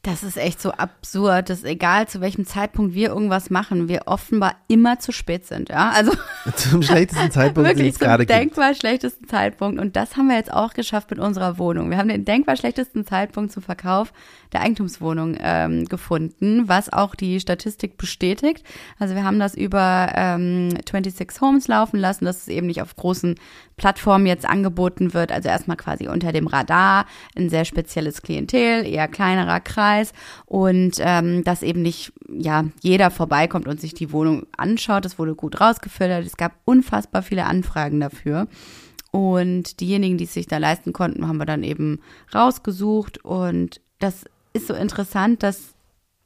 Das 0.05 0.21
ist 0.21 0.37
echt 0.37 0.61
so 0.61 0.71
absurd, 0.71 1.49
dass 1.49 1.63
egal 1.63 2.07
zu 2.07 2.21
welchem 2.21 2.45
Zeitpunkt 2.45 2.93
wir 2.93 3.09
irgendwas 3.09 3.49
machen, 3.49 3.89
wir 3.89 4.03
offenbar 4.05 4.53
immer 4.67 4.99
zu 4.99 5.11
spät 5.11 5.47
sind, 5.47 5.69
ja. 5.69 5.89
Also 5.89 6.11
Zum 6.55 6.83
schlechtesten 6.83 7.31
Zeitpunkt, 7.31 7.67
den 7.67 7.75
wirklich 7.75 7.93
es 7.93 7.97
zum 7.97 8.05
gerade 8.05 8.27
gibt. 8.27 8.39
denkbar 8.39 8.75
schlechtesten 8.75 9.27
Zeitpunkt. 9.27 9.79
Und 9.79 9.95
das 9.95 10.15
haben 10.15 10.27
wir 10.27 10.35
jetzt 10.35 10.53
auch 10.53 10.75
geschafft 10.75 11.09
mit 11.09 11.17
unserer 11.17 11.57
Wohnung. 11.57 11.89
Wir 11.89 11.97
haben 11.97 12.09
den 12.09 12.23
denkbar 12.23 12.55
schlechtesten 12.55 13.03
Zeitpunkt 13.07 13.51
zum 13.51 13.63
Verkauf 13.63 14.13
der 14.53 14.61
Eigentumswohnung 14.61 15.37
ähm, 15.39 15.85
gefunden, 15.85 16.67
was 16.67 16.93
auch 16.93 17.15
die 17.15 17.39
Statistik 17.39 17.97
bestätigt. 17.97 18.63
Also 18.99 19.15
wir 19.15 19.23
haben 19.23 19.39
das 19.39 19.55
über 19.55 20.11
ähm, 20.15 20.69
26 20.69 21.41
Homes 21.41 21.67
laufen 21.67 21.99
lassen, 21.99 22.25
dass 22.25 22.43
es 22.43 22.47
eben 22.47 22.67
nicht 22.67 22.83
auf 22.83 22.95
großen 22.95 23.35
Plattformen 23.75 24.27
jetzt 24.27 24.45
angeboten 24.45 25.15
wird. 25.15 25.31
Also 25.31 25.49
erstmal 25.49 25.77
quasi 25.77 26.07
unter 26.07 26.31
dem 26.31 26.45
Radar, 26.45 27.07
ein 27.35 27.49
sehr 27.49 27.65
spezielles 27.65 28.21
Klientel, 28.21 28.85
eher 28.85 29.07
kleinerer 29.07 29.59
Kreis 29.61 29.94
und 30.45 30.97
ähm, 30.99 31.43
dass 31.43 31.63
eben 31.63 31.81
nicht 31.81 32.13
ja 32.29 32.65
jeder 32.81 33.11
vorbeikommt 33.11 33.67
und 33.67 33.79
sich 33.79 33.93
die 33.93 34.11
Wohnung 34.11 34.45
anschaut. 34.57 35.05
Das 35.05 35.19
wurde 35.19 35.35
gut 35.35 35.59
rausgefiltert. 35.59 36.25
Es 36.25 36.37
gab 36.37 36.53
unfassbar 36.65 37.23
viele 37.23 37.45
Anfragen 37.45 37.99
dafür. 37.99 38.47
Und 39.11 39.79
diejenigen, 39.79 40.17
die 40.17 40.25
es 40.25 40.33
sich 40.33 40.47
da 40.47 40.57
leisten 40.57 40.91
konnten, 40.91 41.27
haben 41.27 41.37
wir 41.37 41.45
dann 41.45 41.63
eben 41.63 42.01
rausgesucht. 42.33 43.23
Und 43.23 43.79
das 43.99 44.25
ist 44.51 44.67
so 44.67 44.73
interessant, 44.73 45.41
dass, 45.41 45.73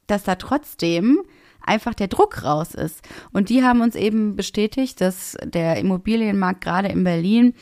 dass 0.06 0.24
da 0.24 0.34
trotzdem 0.34 1.20
einfach 1.62 1.94
der 1.94 2.08
Druck 2.08 2.44
raus 2.44 2.74
ist. 2.74 3.02
Und 3.32 3.48
die 3.48 3.62
haben 3.62 3.80
uns 3.80 3.94
eben 3.94 4.36
bestätigt, 4.36 5.00
dass 5.00 5.36
der 5.44 5.76
Immobilienmarkt 5.76 6.60
gerade 6.60 6.88
in 6.88 7.04
Berlin 7.04 7.54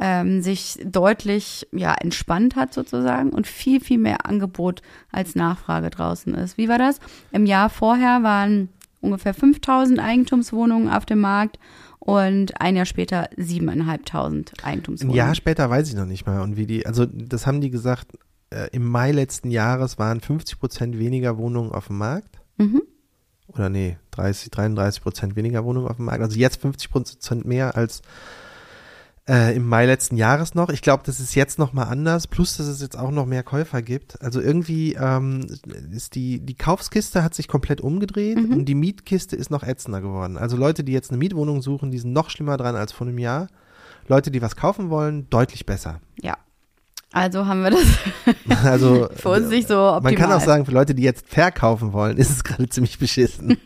ähm, 0.00 0.42
sich 0.42 0.78
deutlich 0.84 1.66
ja, 1.72 1.94
entspannt 1.94 2.56
hat 2.56 2.74
sozusagen 2.74 3.30
und 3.30 3.46
viel, 3.46 3.80
viel 3.80 3.98
mehr 3.98 4.26
Angebot 4.26 4.82
als 5.10 5.34
Nachfrage 5.34 5.90
draußen 5.90 6.34
ist. 6.34 6.58
Wie 6.58 6.68
war 6.68 6.78
das? 6.78 7.00
Im 7.32 7.46
Jahr 7.46 7.70
vorher 7.70 8.22
waren 8.22 8.68
ungefähr 9.00 9.34
5000 9.34 10.00
Eigentumswohnungen 10.00 10.88
auf 10.90 11.06
dem 11.06 11.20
Markt 11.20 11.58
und 11.98 12.60
ein 12.60 12.76
Jahr 12.76 12.86
später 12.86 13.30
7.500 13.32 14.28
Ein 14.28 14.44
Eigentumswohnungen. 14.62 15.16
Jahr 15.16 15.34
später 15.34 15.68
weiß 15.68 15.88
ich 15.88 15.94
noch 15.94 16.06
nicht 16.06 16.26
mal. 16.26 16.40
Und 16.40 16.56
wie 16.56 16.66
die, 16.66 16.86
also 16.86 17.06
das 17.06 17.46
haben 17.46 17.60
die 17.60 17.70
gesagt, 17.70 18.16
äh, 18.50 18.68
im 18.72 18.86
Mai 18.86 19.12
letzten 19.12 19.50
Jahres 19.50 19.98
waren 19.98 20.20
50 20.20 20.58
Prozent 20.58 20.98
weniger 20.98 21.36
Wohnungen 21.38 21.72
auf 21.72 21.88
dem 21.88 21.98
Markt. 21.98 22.40
Mhm. 22.58 22.82
Oder 23.56 23.68
nee, 23.68 23.96
30, 24.12 24.50
33 24.50 25.02
Prozent 25.02 25.36
weniger 25.36 25.64
Wohnungen 25.64 25.88
auf 25.88 25.96
dem 25.96 26.06
Markt. 26.06 26.22
Also 26.22 26.38
jetzt 26.38 26.60
50 26.60 26.90
Prozent 26.90 27.44
mehr 27.44 27.76
als 27.76 28.02
äh, 29.28 29.56
im 29.56 29.66
Mai 29.68 29.86
letzten 29.86 30.16
Jahres 30.16 30.54
noch. 30.54 30.68
Ich 30.68 30.82
glaube, 30.82 31.02
das 31.04 31.18
ist 31.18 31.34
jetzt 31.34 31.58
noch 31.58 31.72
mal 31.72 31.84
anders. 31.84 32.26
Plus, 32.28 32.56
dass 32.58 32.66
es 32.66 32.80
jetzt 32.80 32.96
auch 32.96 33.10
noch 33.10 33.26
mehr 33.26 33.42
Käufer 33.42 33.82
gibt. 33.82 34.22
Also 34.22 34.40
irgendwie 34.40 34.94
ähm, 34.94 35.46
ist 35.92 36.14
die 36.14 36.38
die 36.40 36.54
Kaufskiste 36.54 37.24
hat 37.24 37.34
sich 37.34 37.48
komplett 37.48 37.80
umgedreht 37.80 38.36
Mhm. 38.38 38.52
und 38.52 38.64
die 38.66 38.74
Mietkiste 38.76 39.34
ist 39.34 39.50
noch 39.50 39.64
ätzender 39.64 40.00
geworden. 40.00 40.36
Also 40.38 40.56
Leute, 40.56 40.84
die 40.84 40.92
jetzt 40.92 41.10
eine 41.10 41.18
Mietwohnung 41.18 41.60
suchen, 41.60 41.90
die 41.90 41.98
sind 41.98 42.12
noch 42.12 42.30
schlimmer 42.30 42.56
dran 42.56 42.76
als 42.76 42.92
vor 42.92 43.06
einem 43.06 43.18
Jahr. 43.18 43.48
Leute, 44.08 44.30
die 44.30 44.42
was 44.42 44.54
kaufen 44.54 44.90
wollen, 44.90 45.28
deutlich 45.30 45.66
besser. 45.66 46.00
Ja. 46.22 46.36
Also 47.12 47.46
haben 47.46 47.62
wir 47.62 47.70
das 47.70 47.86
Also 48.64 49.08
für 49.14 49.28
uns 49.30 49.48
nicht 49.48 49.68
so 49.68 49.78
optimal. 49.78 50.00
Man 50.02 50.14
kann 50.14 50.32
auch 50.32 50.40
sagen, 50.40 50.64
für 50.64 50.72
Leute, 50.72 50.94
die 50.94 51.02
jetzt 51.02 51.28
verkaufen 51.28 51.92
wollen, 51.92 52.16
ist 52.18 52.30
es 52.30 52.44
gerade 52.44 52.68
ziemlich 52.68 52.98
beschissen. 52.98 53.56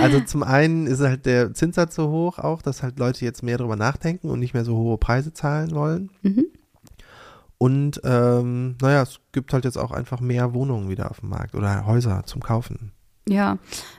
also 0.00 0.20
zum 0.20 0.42
einen 0.42 0.86
ist 0.86 1.00
halt 1.00 1.26
der 1.26 1.54
Zinssatz 1.54 1.94
so 1.94 2.08
hoch 2.10 2.38
auch, 2.38 2.62
dass 2.62 2.82
halt 2.82 2.98
Leute 2.98 3.24
jetzt 3.24 3.42
mehr 3.42 3.58
drüber 3.58 3.76
nachdenken 3.76 4.30
und 4.30 4.38
nicht 4.38 4.54
mehr 4.54 4.64
so 4.64 4.76
hohe 4.76 4.98
Preise 4.98 5.32
zahlen 5.32 5.72
wollen. 5.72 6.10
Mhm. 6.22 6.46
Und 7.58 8.00
ähm, 8.02 8.76
naja, 8.80 9.02
es 9.02 9.20
gibt 9.30 9.52
halt 9.52 9.64
jetzt 9.64 9.78
auch 9.78 9.92
einfach 9.92 10.20
mehr 10.20 10.52
Wohnungen 10.52 10.88
wieder 10.88 11.10
auf 11.10 11.20
dem 11.20 11.28
Markt 11.28 11.54
oder 11.54 11.86
Häuser 11.86 12.24
zum 12.26 12.42
Kaufen. 12.42 12.90
Ja, 13.28 13.58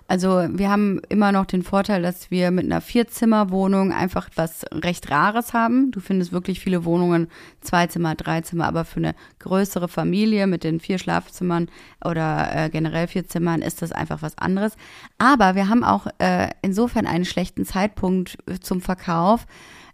also 0.10 0.46
wir 0.50 0.70
haben 0.70 1.00
immer 1.08 1.32
noch 1.32 1.46
den 1.46 1.64
Vorteil, 1.64 2.02
dass 2.02 2.30
wir 2.30 2.52
mit 2.52 2.66
einer 2.66 2.82
Vierzimmerwohnung 2.82 3.94
einfach 3.94 4.30
was 4.36 4.66
recht 4.74 5.10
Rares 5.10 5.54
haben. 5.54 5.92
Du 5.92 6.02
findest 6.02 6.34
wirklich 6.34 6.60
viele 6.60 6.84
Wohnungen, 6.84 7.30
zwei 7.62 7.88
Zimmer, 7.88 8.16
drei 8.16 8.42
Zimmer, 8.42 8.68
aber 8.68 8.84
für 8.84 8.98
eine 8.98 9.16
größere 9.40 9.88
Familie 9.88 10.46
mit 10.46 10.66
den 10.66 10.82
vier 10.82 10.98
Schlafzimmern 10.98 11.70
oder 12.04 12.54
äh, 12.54 12.70
generell 12.70 13.08
vier 13.08 13.26
Zimmern 13.26 13.62
ist 13.62 13.82
das 13.82 13.94
einfach 13.94 14.22
was 14.22 14.38
anderes. 14.38 14.74
Aber 15.20 15.56
wir 15.56 15.70
haben 15.70 15.86
auch 15.86 16.08
äh, 16.18 16.50
insofern 16.62 17.08
einen 17.08 17.26
schlechten 17.26 17.66
Zeitpunkt 17.66 18.38
äh, 18.46 18.60
zum 18.60 18.82
Verkauf, 18.82 19.46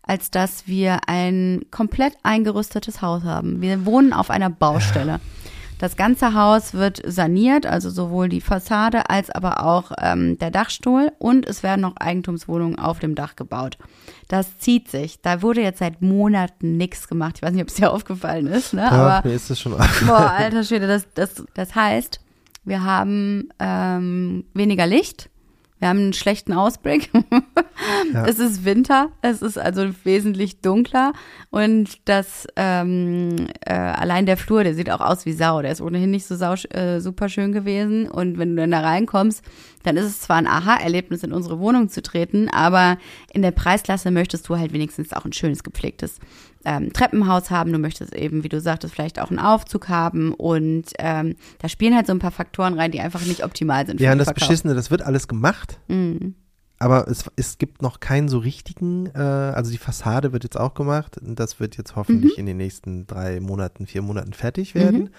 als 0.02 0.32
dass 0.32 0.68
wir 0.68 1.02
ein 1.06 1.66
komplett 1.70 2.16
eingerüstetes 2.24 3.04
Haus 3.04 3.24
haben. 3.26 3.62
Wir 3.62 3.86
wohnen 3.86 4.12
auf 4.12 4.32
einer 4.32 4.50
Baustelle. 4.50 5.20
Das 5.80 5.96
ganze 5.96 6.34
Haus 6.34 6.74
wird 6.74 7.02
saniert, 7.06 7.66
also 7.66 7.90
sowohl 7.90 8.28
die 8.28 8.42
Fassade 8.42 9.10
als 9.10 9.30
aber 9.30 9.66
auch 9.66 9.94
ähm, 9.98 10.38
der 10.38 10.52
Dachstuhl 10.52 11.14
und 11.20 11.48
es 11.48 11.64
werden 11.64 11.80
noch 11.80 11.96
Eigentumswohnungen 11.96 12.78
auf 12.78 13.00
dem 13.00 13.16
Dach 13.16 13.38
gebaut. 13.38 13.78
Das 14.28 14.58
zieht 14.60 14.90
sich. 14.90 15.22
Da 15.22 15.42
wurde 15.42 15.62
jetzt 15.62 15.80
seit 15.80 16.02
Monaten 16.02 16.76
nichts 16.76 17.08
gemacht. 17.08 17.38
Ich 17.38 17.42
weiß 17.42 17.54
nicht, 17.54 17.62
ob 17.62 17.70
es 17.70 17.76
dir 17.76 17.92
aufgefallen 17.94 18.48
ist, 18.48 18.74
ne? 18.74 18.82
Ja, 18.82 18.92
aber 18.92 19.28
mir 19.30 19.36
ist 19.36 19.50
das 19.50 19.58
schon 19.58 19.72
boah, 19.72 20.34
alter 20.38 20.66
Schwede, 20.66 20.86
das, 20.86 21.08
das, 21.14 21.44
das 21.54 21.74
heißt, 21.74 22.20
wir 22.66 22.84
haben 22.84 23.48
ähm, 23.60 24.44
weniger 24.54 24.86
Licht. 24.86 25.30
Wir 25.80 25.88
haben 25.88 26.00
einen 26.00 26.14
schlechten 26.14 26.54
Ausblick. 26.54 27.10
Ja. 28.14 28.26
Es 28.26 28.40
ist 28.40 28.66
Winter, 28.66 29.12
es 29.22 29.42
ist 29.42 29.58
also 29.58 29.88
wesentlich 30.04 30.62
dunkler 30.62 31.14
und 31.50 31.98
das 32.06 32.46
ähm, 32.56 33.48
äh, 33.66 33.74
allein 33.74 34.26
der 34.26 34.36
Flur, 34.36 34.64
der 34.64 34.74
sieht 34.74 34.90
auch 34.90 35.00
aus 35.00 35.26
wie 35.26 35.32
Sau. 35.32 35.62
Der 35.62 35.72
ist 35.72 35.82
ohnehin 35.82 36.12
nicht 36.12 36.26
so 36.26 36.36
sau, 36.36 36.54
äh, 36.72 37.00
super 37.00 37.30
schön 37.30 37.52
gewesen 37.52 38.10
und 38.10 38.38
wenn 38.38 38.56
du 38.56 38.62
dann 38.62 38.72
da 38.72 38.82
reinkommst, 38.82 39.44
dann 39.84 39.96
ist 39.96 40.06
es 40.06 40.22
zwar 40.22 40.38
ein 40.38 40.48
Aha-Erlebnis, 40.48 41.24
in 41.24 41.32
unsere 41.32 41.60
Wohnung 41.60 41.90
zu 41.90 42.02
treten, 42.02 42.50
aber 42.50 42.98
in 43.32 43.42
der 43.42 43.52
Preisklasse 43.52 44.12
möchtest 44.12 44.50
du 44.50 44.58
halt 44.58 44.74
wenigstens 44.74 45.14
auch 45.14 45.26
ein 45.26 45.34
schönes 45.34 45.64
gepflegtes 45.64 46.20
ähm, 46.70 46.94
Treppenhaus 46.94 47.50
haben. 47.50 47.74
Du 47.74 47.80
möchtest 47.80 48.14
eben, 48.14 48.44
wie 48.44 48.50
du 48.50 48.62
sagtest, 48.62 48.94
vielleicht 48.94 49.20
auch 49.20 49.30
einen 49.32 49.40
Aufzug 49.40 49.90
haben 49.90 50.34
und 50.34 50.86
ähm, 51.00 51.36
da 51.60 51.68
spielen 51.68 51.96
halt 51.96 52.06
so 52.08 52.14
ein 52.14 52.20
paar 52.20 52.32
Faktoren 52.32 52.76
rein, 52.80 52.92
die 52.92 53.00
einfach 53.02 53.26
nicht 53.26 53.44
optimal 53.44 53.86
sind. 53.88 53.98
für 53.98 54.04
Ja, 54.04 54.12
und 54.12 54.20
das 54.20 54.28
Verkauf. 54.28 54.48
Beschissene, 54.48 54.74
das 54.76 54.92
wird 54.92 55.02
alles 55.02 55.28
gemacht. 55.28 55.80
Mhm. 55.88 56.36
Aber 56.82 57.10
es, 57.10 57.26
es 57.36 57.58
gibt 57.58 57.82
noch 57.82 58.00
keinen 58.00 58.30
so 58.30 58.38
richtigen, 58.38 59.08
äh, 59.14 59.20
also 59.20 59.70
die 59.70 59.78
Fassade 59.78 60.32
wird 60.32 60.44
jetzt 60.46 60.58
auch 60.58 60.74
gemacht 60.76 61.18
und 61.18 61.38
das 61.38 61.60
wird 61.60 61.76
jetzt 61.78 61.98
hoffentlich 61.98 62.34
Mhm. 62.36 62.40
in 62.40 62.46
den 62.46 62.58
nächsten 62.58 63.06
drei 63.06 63.42
Monaten, 63.42 63.86
vier 63.86 64.02
Monaten 64.02 64.32
fertig 64.32 64.76
werden. 64.76 65.10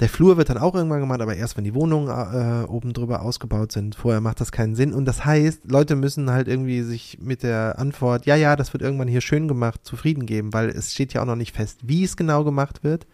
Der 0.00 0.08
Flur 0.08 0.36
wird 0.36 0.50
dann 0.50 0.58
auch 0.58 0.74
irgendwann 0.74 1.00
gemacht, 1.00 1.20
aber 1.20 1.36
erst 1.36 1.56
wenn 1.56 1.64
die 1.64 1.74
Wohnungen 1.74 2.08
äh, 2.08 2.66
oben 2.66 2.92
drüber 2.92 3.22
ausgebaut 3.22 3.72
sind. 3.72 3.94
Vorher 3.94 4.20
macht 4.20 4.40
das 4.40 4.52
keinen 4.52 4.74
Sinn. 4.74 4.92
Und 4.92 5.06
das 5.06 5.24
heißt, 5.24 5.62
Leute 5.70 5.96
müssen 5.96 6.30
halt 6.30 6.48
irgendwie 6.48 6.82
sich 6.82 7.18
mit 7.20 7.42
der 7.42 7.78
Antwort, 7.78 8.26
ja, 8.26 8.36
ja, 8.36 8.56
das 8.56 8.72
wird 8.72 8.82
irgendwann 8.82 9.08
hier 9.08 9.20
schön 9.22 9.48
gemacht, 9.48 9.80
zufrieden 9.84 10.26
geben, 10.26 10.52
weil 10.52 10.68
es 10.68 10.92
steht 10.92 11.12
ja 11.14 11.22
auch 11.22 11.26
noch 11.26 11.36
nicht 11.36 11.54
fest, 11.56 11.80
wie 11.82 12.04
es 12.04 12.16
genau 12.16 12.44
gemacht 12.44 12.84
wird 12.84 13.06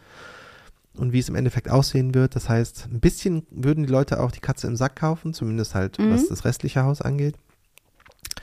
und 0.96 1.12
wie 1.12 1.18
es 1.20 1.28
im 1.28 1.34
Endeffekt 1.36 1.70
aussehen 1.70 2.14
wird. 2.14 2.36
Das 2.36 2.48
heißt, 2.48 2.88
ein 2.92 3.00
bisschen 3.00 3.46
würden 3.50 3.84
die 3.86 3.92
Leute 3.92 4.20
auch 4.20 4.30
die 4.32 4.40
Katze 4.40 4.66
im 4.66 4.76
Sack 4.76 4.96
kaufen, 4.96 5.32
zumindest 5.34 5.74
halt, 5.74 5.98
Mhm. 5.98 6.10
was 6.12 6.28
das 6.28 6.44
restliche 6.44 6.82
Haus 6.82 7.00
angeht. 7.00 7.36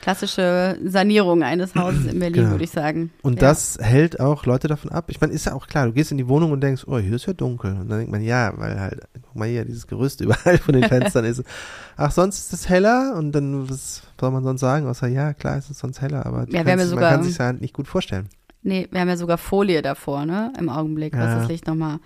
Klassische 0.01 0.77
Sanierung 0.85 1.43
eines 1.43 1.75
Hauses 1.75 2.05
in 2.05 2.19
Berlin, 2.19 2.41
Genau. 2.43 2.51
würde 2.51 2.63
ich 2.63 2.71
sagen. 2.71 3.12
Und 3.21 3.41
Ja. 3.41 3.49
das 3.49 3.77
hält 3.81 4.19
auch 4.19 4.45
Leute 4.45 4.67
davon 4.67 4.91
ab. 4.91 5.05
Ich 5.09 5.19
meine, 5.21 5.33
ist 5.33 5.45
ja 5.45 5.53
auch 5.53 5.67
klar, 5.67 5.88
du 5.88 5.93
gehst 5.93 6.12
in 6.12 6.17
die 6.17 6.27
Wohnung 6.27 6.51
und 6.51 6.62
denkst, 6.62 6.83
oh, 6.88 6.97
hier 6.99 7.15
ist 7.15 7.25
ja 7.25 7.33
dunkel. 7.33 7.71
Und 7.71 7.89
dann 7.89 7.97
denkt 7.99 8.12
man, 8.12 8.21
ja, 8.21 8.53
weil 8.57 8.79
halt, 8.79 9.01
guck 9.21 9.35
mal 9.35 9.47
hier, 9.47 9.65
dieses 9.65 9.88
Gerüst 9.88 10.21
überall 10.21 10.57
von 10.57 10.73
den 10.73 10.83
Fenstern 10.89 11.25
ist. 11.25 11.43
Ach, 11.97 12.12
sonst 12.12 12.39
ist 12.39 12.53
es 12.53 12.69
heller 12.69 13.15
und 13.17 13.33
dann, 13.33 13.69
was 13.69 14.03
soll 14.19 14.31
man 14.31 14.43
sonst 14.43 14.62
sagen? 14.62 14.88
Außer, 14.88 15.07
ja, 15.07 15.33
klar 15.33 15.57
ist 15.57 15.69
es 15.69 15.79
sonst 15.79 16.01
heller, 16.01 16.25
aber 16.25 16.47
Ja, 16.49 16.63
kannst, 16.63 16.67
ja 16.69 16.75
man 16.77 16.88
sogar- 16.88 17.12
kann 17.12 17.23
sich 17.23 17.38
ja 17.38 17.51
nicht 17.53 17.73
gut 17.73 17.88
vorstellen. 17.88 18.29
Nee, 18.62 18.88
wir 18.91 18.99
haben 18.99 19.07
ja 19.09 19.15
sogar 19.17 19.38
Folie 19.38 19.81
davor, 19.81 20.25
ne? 20.25 20.51
Im 20.59 20.67
Augenblick, 20.69 21.13
was 21.13 21.25
Ja. 21.25 21.39
das 21.39 21.47
Licht 21.47 21.65
nochmal. 21.67 21.99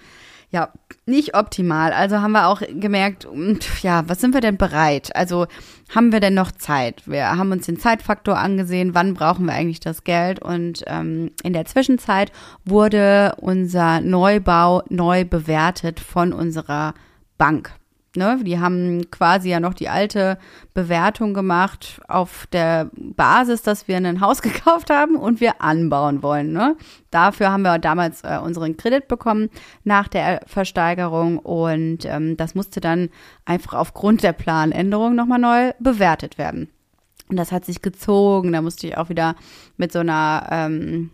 Ja, 0.53 0.69
nicht 1.07 1.35
optimal. 1.35 1.93
Also 1.93 2.21
haben 2.21 2.33
wir 2.33 2.47
auch 2.47 2.61
gemerkt, 2.61 3.25
mm, 3.25 3.53
ja, 3.81 4.07
was 4.07 4.21
sind 4.21 4.35
wir 4.35 4.41
denn 4.41 4.57
bereit? 4.57 5.15
Also 5.15 5.47
haben 5.93 6.11
wir 6.11 6.19
denn 6.19 6.35
noch 6.35 6.51
Zeit? 6.51 7.01
Wir 7.07 7.27
haben 7.27 7.51
uns 7.51 7.65
den 7.65 7.79
Zeitfaktor 7.79 8.37
angesehen, 8.37 8.93
wann 8.93 9.15
brauchen 9.15 9.47
wir 9.47 9.53
eigentlich 9.53 9.79
das 9.79 10.03
Geld? 10.03 10.39
Und 10.39 10.83
ähm, 10.85 11.31
in 11.41 11.53
der 11.53 11.65
Zwischenzeit 11.65 12.31
wurde 12.65 13.33
unser 13.37 13.99
Neubau 14.01 14.83
neu 14.89 15.25
bewertet 15.25 15.99
von 15.99 16.33
unserer 16.33 16.93
Bank. 17.39 17.73
Ne, 18.15 18.39
die 18.43 18.59
haben 18.59 19.09
quasi 19.09 19.49
ja 19.49 19.59
noch 19.59 19.73
die 19.73 19.89
alte 19.89 20.37
Bewertung 20.75 21.33
gemacht 21.33 21.99
auf 22.07 22.45
der 22.51 22.91
Basis, 22.95 23.63
dass 23.63 23.87
wir 23.87 23.97
ein 23.97 24.21
Haus 24.21 24.41
gekauft 24.43 24.91
haben 24.91 25.15
und 25.15 25.41
wir 25.41 25.63
anbauen 25.63 26.21
wollen. 26.21 26.53
Ne? 26.53 26.75
Dafür 27.09 27.51
haben 27.51 27.63
wir 27.63 27.79
damals 27.79 28.23
äh, 28.23 28.37
unseren 28.37 28.77
Kredit 28.77 29.07
bekommen 29.07 29.49
nach 29.83 30.07
der 30.07 30.41
Versteigerung 30.45 31.39
und 31.39 32.05
ähm, 32.05 32.37
das 32.37 32.53
musste 32.53 32.81
dann 32.81 33.09
einfach 33.45 33.73
aufgrund 33.73 34.21
der 34.21 34.33
Planänderung 34.33 35.15
nochmal 35.15 35.39
neu 35.39 35.71
bewertet 35.79 36.37
werden. 36.37 36.69
Und 37.29 37.37
das 37.37 37.51
hat 37.51 37.65
sich 37.65 37.81
gezogen. 37.81 38.53
Da 38.53 38.61
musste 38.61 38.85
ich 38.85 38.95
auch 38.95 39.09
wieder 39.09 39.35
mit 39.77 39.91
so 39.91 39.99
einer 39.99 40.47
ähm, 40.51 41.09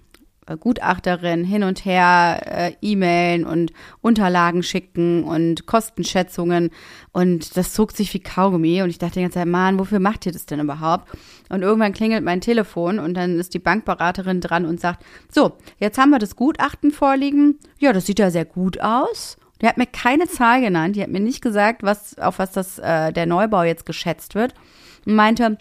Gutachterin 0.57 1.43
hin 1.43 1.63
und 1.63 1.85
her 1.85 2.41
äh, 2.45 2.73
E-Mailen 2.81 3.45
und 3.45 3.73
Unterlagen 4.01 4.63
schicken 4.63 5.23
und 5.23 5.65
Kostenschätzungen. 5.65 6.69
Und 7.11 7.57
das 7.57 7.73
zog 7.73 7.91
sich 7.91 8.13
wie 8.13 8.19
Kaugummi. 8.19 8.81
Und 8.81 8.89
ich 8.89 8.99
dachte 8.99 9.15
die 9.15 9.21
ganze 9.21 9.39
Zeit, 9.39 9.47
Mann, 9.47 9.79
wofür 9.79 9.99
macht 9.99 10.25
ihr 10.25 10.31
das 10.31 10.45
denn 10.45 10.59
überhaupt? 10.59 11.07
Und 11.49 11.61
irgendwann 11.61 11.93
klingelt 11.93 12.23
mein 12.23 12.41
Telefon 12.41 12.99
und 12.99 13.15
dann 13.15 13.39
ist 13.39 13.53
die 13.53 13.59
Bankberaterin 13.59 14.41
dran 14.41 14.65
und 14.65 14.79
sagt, 14.79 15.03
so, 15.31 15.53
jetzt 15.79 15.97
haben 15.97 16.11
wir 16.11 16.19
das 16.19 16.35
Gutachten 16.35 16.91
vorliegen. 16.91 17.59
Ja, 17.79 17.93
das 17.93 18.05
sieht 18.05 18.19
ja 18.19 18.31
sehr 18.31 18.45
gut 18.45 18.79
aus. 18.79 19.37
Die 19.61 19.67
hat 19.67 19.77
mir 19.77 19.87
keine 19.87 20.27
Zahl 20.27 20.61
genannt. 20.61 20.95
Die 20.95 21.01
hat 21.01 21.09
mir 21.09 21.19
nicht 21.19 21.41
gesagt, 21.41 21.83
was, 21.83 22.17
auf 22.17 22.39
was 22.39 22.51
das, 22.51 22.79
äh, 22.79 23.11
der 23.11 23.25
Neubau 23.25 23.63
jetzt 23.63 23.85
geschätzt 23.85 24.35
wird. 24.35 24.53
Und 25.05 25.15
meinte, 25.15 25.57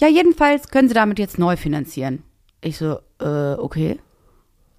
ja, 0.00 0.08
jedenfalls 0.08 0.68
können 0.68 0.88
Sie 0.88 0.94
damit 0.94 1.18
jetzt 1.18 1.38
neu 1.38 1.56
finanzieren. 1.56 2.22
Ich 2.60 2.78
so, 2.78 2.98
äh, 3.20 3.54
okay. 3.54 3.98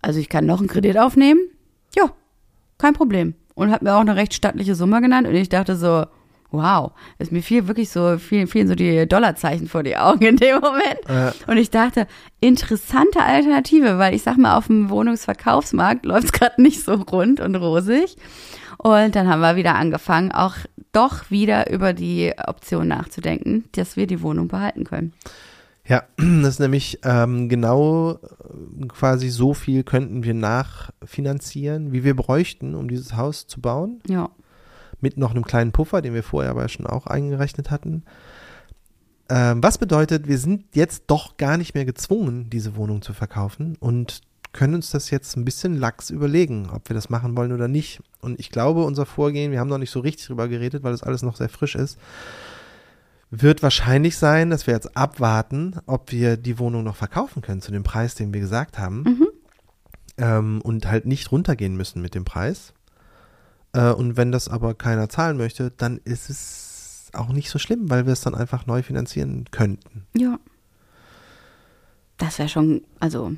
Also 0.02 0.20
ich 0.20 0.30
kann 0.30 0.46
noch 0.46 0.60
einen 0.60 0.68
Kredit 0.68 0.98
aufnehmen? 0.98 1.40
Ja, 1.96 2.12
kein 2.78 2.94
Problem. 2.94 3.36
Und 3.56 3.72
hat 3.72 3.82
mir 3.82 3.96
auch 3.96 4.02
eine 4.02 4.16
recht 4.16 4.34
stattliche 4.34 4.76
Summe 4.76 5.02
genannt 5.02 5.28
und 5.28 5.36
ich 5.36 5.50
dachte 5.50 5.76
so, 5.76 6.06
wow, 6.52 6.92
ist 7.20 7.32
mir 7.32 7.44
viel 7.44 7.68
wirklich 7.68 7.90
so, 7.90 8.18
vielen, 8.18 8.48
vielen 8.48 8.68
so 8.68 8.76
die 8.76 9.08
Dollarzeichen 9.08 9.68
vor 9.68 9.84
die 9.84 9.98
Augen 9.98 10.26
in 10.26 10.38
dem 10.38 10.60
Moment. 10.60 11.00
Ja. 11.08 11.34
Und 11.48 11.58
ich 11.58 11.70
dachte, 11.70 12.08
interessante 12.40 13.22
Alternative, 13.22 13.98
weil 13.98 14.16
ich 14.16 14.24
sag 14.24 14.38
mal, 14.38 14.58
auf 14.58 14.68
dem 14.68 14.90
Wohnungsverkaufsmarkt 14.90 16.06
läuft 16.06 16.26
es 16.26 16.32
gerade 16.32 16.62
nicht 16.62 16.84
so 16.84 16.94
rund 16.94 17.40
und 17.40 17.56
rosig. 17.56 18.16
Und 18.78 19.16
dann 19.16 19.28
haben 19.28 19.42
wir 19.42 19.58
wieder 19.58 19.76
angefangen, 19.76 20.32
auch 20.32 20.56
doch 20.92 21.30
wieder 21.30 21.70
über 21.70 21.94
die 21.94 22.34
Option 22.48 22.88
nachzudenken, 22.88 23.66
dass 23.74 23.98
wir 23.98 24.08
die 24.08 24.22
Wohnung 24.22 24.48
behalten 24.48 24.86
können. 24.86 25.14
Ja, 25.90 26.04
das 26.18 26.54
ist 26.54 26.60
nämlich 26.60 27.00
ähm, 27.04 27.50
genau 27.50 28.14
äh, 28.14 28.86
quasi 28.88 29.30
so 29.30 29.54
viel 29.54 29.84
könnten 29.84 30.24
wir 30.24 30.36
nachfinanzieren, 30.36 31.92
wie 31.92 32.04
wir 32.04 32.16
bräuchten, 32.16 32.76
um 32.76 32.88
dieses 32.88 33.18
Haus 33.18 33.48
zu 33.48 33.60
bauen. 33.60 34.00
Ja. 34.08 34.30
mit 35.02 35.18
noch 35.18 35.32
einem 35.32 35.46
kleinen 35.46 35.72
Puffer, 35.72 36.02
den 36.02 36.14
wir 36.14 36.24
vorher 36.24 36.52
aber 36.52 36.68
schon 36.70 36.86
auch 36.86 37.08
eingerechnet 37.08 37.72
hatten. 37.72 38.04
Ähm, 39.30 39.64
was 39.64 39.78
bedeutet, 39.78 40.28
wir 40.28 40.38
sind 40.38 40.66
jetzt 40.74 41.04
doch 41.08 41.38
gar 41.38 41.58
nicht 41.58 41.74
mehr 41.74 41.86
gezwungen, 41.86 42.50
diese 42.50 42.76
Wohnung 42.76 43.02
zu 43.02 43.14
verkaufen 43.14 43.76
und 43.80 44.22
können 44.52 44.76
uns 44.76 44.90
das 44.92 45.12
jetzt 45.12 45.38
ein 45.38 45.46
bisschen 45.46 45.78
lax 45.78 46.10
überlegen, 46.10 46.70
ob 46.74 46.90
wir 46.90 46.96
das 46.96 47.10
machen 47.10 47.38
wollen 47.38 47.52
oder 47.52 47.68
nicht. 47.68 48.02
Und 48.22 48.40
ich 48.40 48.50
glaube, 48.50 48.84
unser 48.84 49.06
Vorgehen, 49.06 49.52
wir 49.52 49.60
haben 49.60 49.70
noch 49.70 49.78
nicht 49.78 49.92
so 49.92 50.00
richtig 50.00 50.28
drüber 50.28 50.48
geredet, 50.48 50.84
weil 50.84 50.92
das 50.92 51.04
alles 51.04 51.22
noch 51.22 51.36
sehr 51.36 51.50
frisch 51.50 51.76
ist. 51.76 51.98
Wird 53.32 53.62
wahrscheinlich 53.62 54.18
sein, 54.18 54.50
dass 54.50 54.66
wir 54.68 54.74
jetzt 54.74 54.98
abwarten, 54.98 55.76
ob 55.86 56.12
wir 56.12 56.38
die 56.38 56.58
Wohnung 56.60 56.84
noch 56.84 56.96
verkaufen 56.96 57.42
können 57.42 57.62
zu 57.62 57.72
dem 57.72 57.84
Preis, 57.84 58.16
den 58.16 58.34
wir 58.34 58.42
gesagt 58.42 58.78
haben. 58.80 59.04
Mhm. 59.04 59.28
Ähm, 60.18 60.62
und 60.64 60.88
halt 60.88 61.06
nicht 61.06 61.32
runtergehen 61.32 61.78
müssen 61.78 62.02
mit 62.02 62.16
dem 62.16 62.26
Preis. 62.26 62.74
Äh, 63.74 63.92
und 63.92 64.18
wenn 64.18 64.32
das 64.32 64.50
aber 64.50 64.74
keiner 64.74 65.08
zahlen 65.10 65.38
möchte, 65.38 65.72
dann 65.72 66.00
ist 66.04 66.30
es 66.30 67.10
auch 67.14 67.30
nicht 67.30 67.50
so 67.50 67.58
schlimm, 67.60 67.90
weil 67.90 68.06
wir 68.06 68.14
es 68.14 68.22
dann 68.22 68.36
einfach 68.36 68.66
neu 68.66 68.84
finanzieren 68.84 69.46
könnten. 69.52 70.06
Ja. 70.16 70.38
Das 72.18 72.38
wäre 72.38 72.50
schon, 72.50 72.82
also 73.00 73.32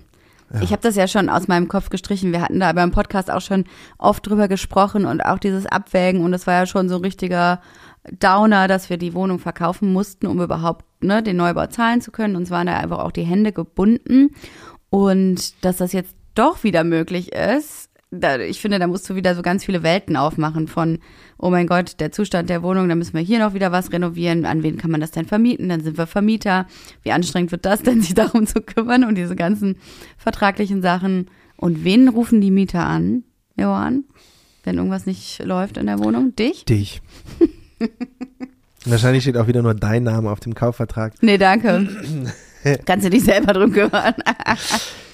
Ja. 0.53 0.61
ich 0.61 0.71
habe 0.71 0.81
das 0.81 0.95
ja 0.95 1.07
schon 1.07 1.29
aus 1.29 1.47
meinem 1.47 1.67
Kopf 1.67 1.89
gestrichen. 1.89 2.31
Wir 2.31 2.41
hatten 2.41 2.59
da 2.59 2.73
beim 2.73 2.91
Podcast 2.91 3.29
auch 3.29 3.41
schon 3.41 3.65
oft 3.97 4.25
drüber 4.27 4.47
gesprochen 4.47 5.05
und 5.05 5.21
auch 5.21 5.37
dieses 5.37 5.65
Abwägen 5.67 6.23
und 6.23 6.31
das 6.31 6.47
war 6.47 6.55
ja 6.55 6.65
schon 6.65 6.89
so 6.89 6.95
ein 6.95 7.01
richtiger 7.01 7.61
Downer, 8.09 8.67
dass 8.67 8.89
wir 8.89 8.97
die 8.97 9.13
Wohnung 9.13 9.39
verkaufen 9.39 9.93
mussten, 9.93 10.27
um 10.27 10.41
überhaupt 10.41 10.85
ne, 11.03 11.21
den 11.21 11.37
Neubau 11.37 11.67
zahlen 11.67 12.01
zu 12.01 12.11
können. 12.11 12.35
Uns 12.35 12.49
waren 12.49 12.67
da 12.67 12.77
einfach 12.77 12.99
auch 12.99 13.11
die 13.11 13.23
Hände 13.23 13.51
gebunden 13.51 14.31
und 14.89 15.63
dass 15.63 15.77
das 15.77 15.93
jetzt 15.93 16.15
doch 16.33 16.63
wieder 16.63 16.83
möglich 16.83 17.31
ist. 17.33 17.89
Da, 18.13 18.39
ich 18.39 18.59
finde, 18.59 18.77
da 18.77 18.87
musst 18.87 19.09
du 19.09 19.15
wieder 19.15 19.35
so 19.35 19.41
ganz 19.41 19.63
viele 19.63 19.83
Welten 19.83 20.17
aufmachen 20.17 20.67
von, 20.67 20.99
oh 21.37 21.49
mein 21.49 21.65
Gott, 21.65 21.99
der 22.01 22.11
Zustand 22.11 22.49
der 22.49 22.61
Wohnung, 22.61 22.89
da 22.89 22.95
müssen 22.95 23.13
wir 23.13 23.21
hier 23.21 23.39
noch 23.39 23.53
wieder 23.53 23.71
was 23.71 23.93
renovieren. 23.93 24.45
An 24.45 24.63
wen 24.63 24.77
kann 24.77 24.91
man 24.91 24.99
das 24.99 25.11
denn 25.11 25.25
vermieten? 25.25 25.69
Dann 25.69 25.81
sind 25.81 25.97
wir 25.97 26.07
Vermieter. 26.07 26.67
Wie 27.03 27.13
anstrengend 27.13 27.51
wird 27.51 27.65
das 27.65 27.83
denn, 27.83 28.01
sich 28.01 28.13
darum 28.13 28.47
zu 28.47 28.61
kümmern 28.61 29.05
und 29.05 29.15
diese 29.15 29.35
ganzen 29.35 29.77
vertraglichen 30.17 30.81
Sachen? 30.81 31.29
Und 31.55 31.85
wen 31.85 32.09
rufen 32.09 32.41
die 32.41 32.51
Mieter 32.51 32.85
an, 32.85 33.23
Johann, 33.55 34.03
wenn 34.63 34.77
irgendwas 34.77 35.05
nicht 35.05 35.41
läuft 35.45 35.77
in 35.77 35.85
der 35.85 35.99
Wohnung? 35.99 36.35
Dich? 36.35 36.65
Dich. 36.65 37.01
Wahrscheinlich 38.85 39.23
steht 39.23 39.37
auch 39.37 39.47
wieder 39.47 39.61
nur 39.61 39.75
dein 39.75 40.03
Name 40.03 40.31
auf 40.31 40.39
dem 40.39 40.55
Kaufvertrag. 40.55 41.13
Nee, 41.21 41.37
danke. 41.37 41.87
Kannst 42.85 43.05
du 43.05 43.09
dich 43.09 43.23
selber 43.23 43.53
drum 43.53 43.71
kümmern? 43.71 44.13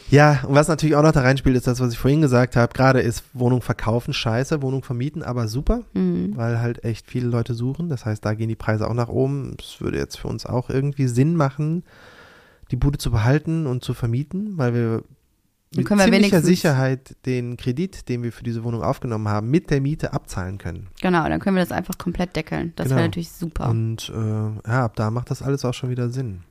Ja, 0.10 0.40
und 0.48 0.56
was 0.56 0.70
natürlich 0.70 0.96
auch 0.96 1.04
noch 1.04 1.12
da 1.12 1.20
reinspielt, 1.20 1.58
ist 1.58 1.68
das, 1.68 1.82
was 1.82 1.92
ich 1.92 2.00
vorhin 2.00 2.22
gesagt 2.22 2.56
habe. 2.56 2.72
Gerade 2.74 3.02
ist 3.02 3.26
Wohnung 3.34 3.62
verkaufen 3.62 4.14
scheiße, 4.14 4.62
Wohnung 4.62 4.82
vermieten 4.82 5.22
aber 5.22 5.50
super, 5.50 5.82
Mhm. 5.94 6.32
weil 6.38 6.62
halt 6.62 6.86
echt 6.86 7.08
viele 7.12 7.28
Leute 7.28 7.54
suchen. 7.54 7.90
Das 7.90 8.06
heißt, 8.06 8.24
da 8.24 8.34
gehen 8.34 8.48
die 8.48 8.56
Preise 8.56 8.90
auch 8.90 8.94
nach 8.94 9.10
oben. 9.10 9.58
Es 9.60 9.82
würde 9.82 9.98
jetzt 9.98 10.18
für 10.18 10.30
uns 10.30 10.46
auch 10.46 10.70
irgendwie 10.70 11.08
Sinn 11.08 11.36
machen, 11.36 11.84
die 12.72 12.78
Bude 12.78 12.98
zu 13.00 13.12
behalten 13.12 13.68
und 13.68 13.84
zu 13.84 13.94
vermieten, 13.94 14.54
weil 14.58 14.74
wir 14.74 15.04
Dann 15.72 15.80
mit 15.80 15.86
können 15.88 16.00
wir 16.00 16.06
ziemlicher 16.06 16.42
Sicherheit 16.42 17.16
den 17.26 17.58
Kredit, 17.58 18.08
den 18.08 18.24
wir 18.24 18.32
für 18.32 18.44
diese 18.44 18.64
Wohnung 18.64 18.82
aufgenommen 18.84 19.28
haben, 19.28 19.50
mit 19.50 19.70
der 19.70 19.82
Miete 19.82 20.14
abzahlen 20.14 20.58
können. 20.58 20.88
Genau, 21.02 21.28
dann 21.28 21.40
können 21.40 21.58
wir 21.58 21.64
das 21.64 21.72
einfach 21.74 21.98
komplett 21.98 22.36
deckeln. 22.36 22.72
Das 22.78 22.86
Genau. 22.86 22.98
wäre 22.98 23.08
natürlich 23.08 23.32
super. 23.32 23.70
Und 23.70 24.10
äh, 24.10 24.70
ja, 24.70 24.86
ab 24.86 24.96
da 24.96 25.12
macht 25.12 25.30
das 25.30 25.42
alles 25.42 25.66
auch 25.66 25.74
schon 25.74 25.90
wieder 25.90 26.10
Sinn. 26.10 26.44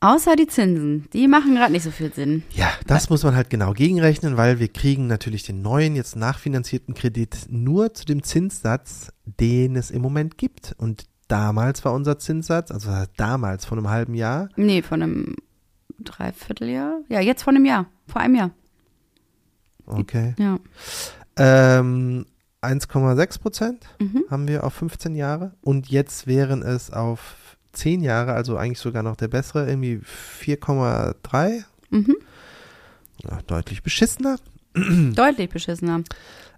Außer 0.00 0.36
die 0.36 0.46
Zinsen, 0.46 1.08
die 1.14 1.28
machen 1.28 1.54
gerade 1.54 1.72
nicht 1.72 1.82
so 1.84 1.90
viel 1.90 2.12
Sinn. 2.12 2.42
Ja, 2.50 2.68
das 2.86 3.08
muss 3.08 3.22
man 3.22 3.34
halt 3.36 3.48
genau 3.48 3.72
gegenrechnen, 3.72 4.36
weil 4.36 4.58
wir 4.58 4.68
kriegen 4.68 5.06
natürlich 5.06 5.44
den 5.44 5.62
neuen, 5.62 5.96
jetzt 5.96 6.14
nachfinanzierten 6.16 6.92
Kredit 6.94 7.46
nur 7.48 7.94
zu 7.94 8.04
dem 8.04 8.22
Zinssatz, 8.22 9.12
den 9.24 9.76
es 9.76 9.90
im 9.90 10.02
Moment 10.02 10.36
gibt. 10.36 10.74
Und 10.76 11.04
damals 11.28 11.86
war 11.86 11.94
unser 11.94 12.18
Zinssatz, 12.18 12.70
also 12.70 12.90
damals 13.16 13.64
vor 13.64 13.78
einem 13.78 13.88
halben 13.88 14.12
Jahr, 14.14 14.50
Nee, 14.56 14.82
von 14.82 15.02
einem 15.02 15.36
Dreivierteljahr? 16.00 17.00
Ja, 17.08 17.20
jetzt 17.20 17.42
von 17.42 17.54
einem 17.56 17.64
Jahr. 17.66 17.86
Vor 18.06 18.20
einem 18.20 18.34
Jahr. 18.34 18.50
okay, 19.86 20.34
Ja. 20.38 20.58
ähm, 21.36 22.26
1,6 22.62 23.38
Prozent 23.38 23.84
Mhm. 24.00 24.24
haben 24.30 24.48
wir 24.48 24.64
auf 24.64 24.74
15 24.74 25.14
Jahre. 25.14 25.52
Und 25.60 25.88
jetzt 25.88 26.26
wären 26.26 26.62
es 26.62 26.90
auf 26.90 27.56
10 27.72 28.00
Jahre, 28.02 28.32
also 28.32 28.56
eigentlich 28.56 28.78
sogar 28.78 29.02
noch 29.02 29.16
der 29.16 29.28
bessere, 29.28 29.68
irgendwie 29.68 30.00
4,3. 30.04 31.64
Mhm. 31.90 32.16
Ja, 33.22 33.38
deutlich 33.46 33.82
beschissener. 33.82 34.36
Deutlich 34.74 35.50
beschissener. 35.50 36.02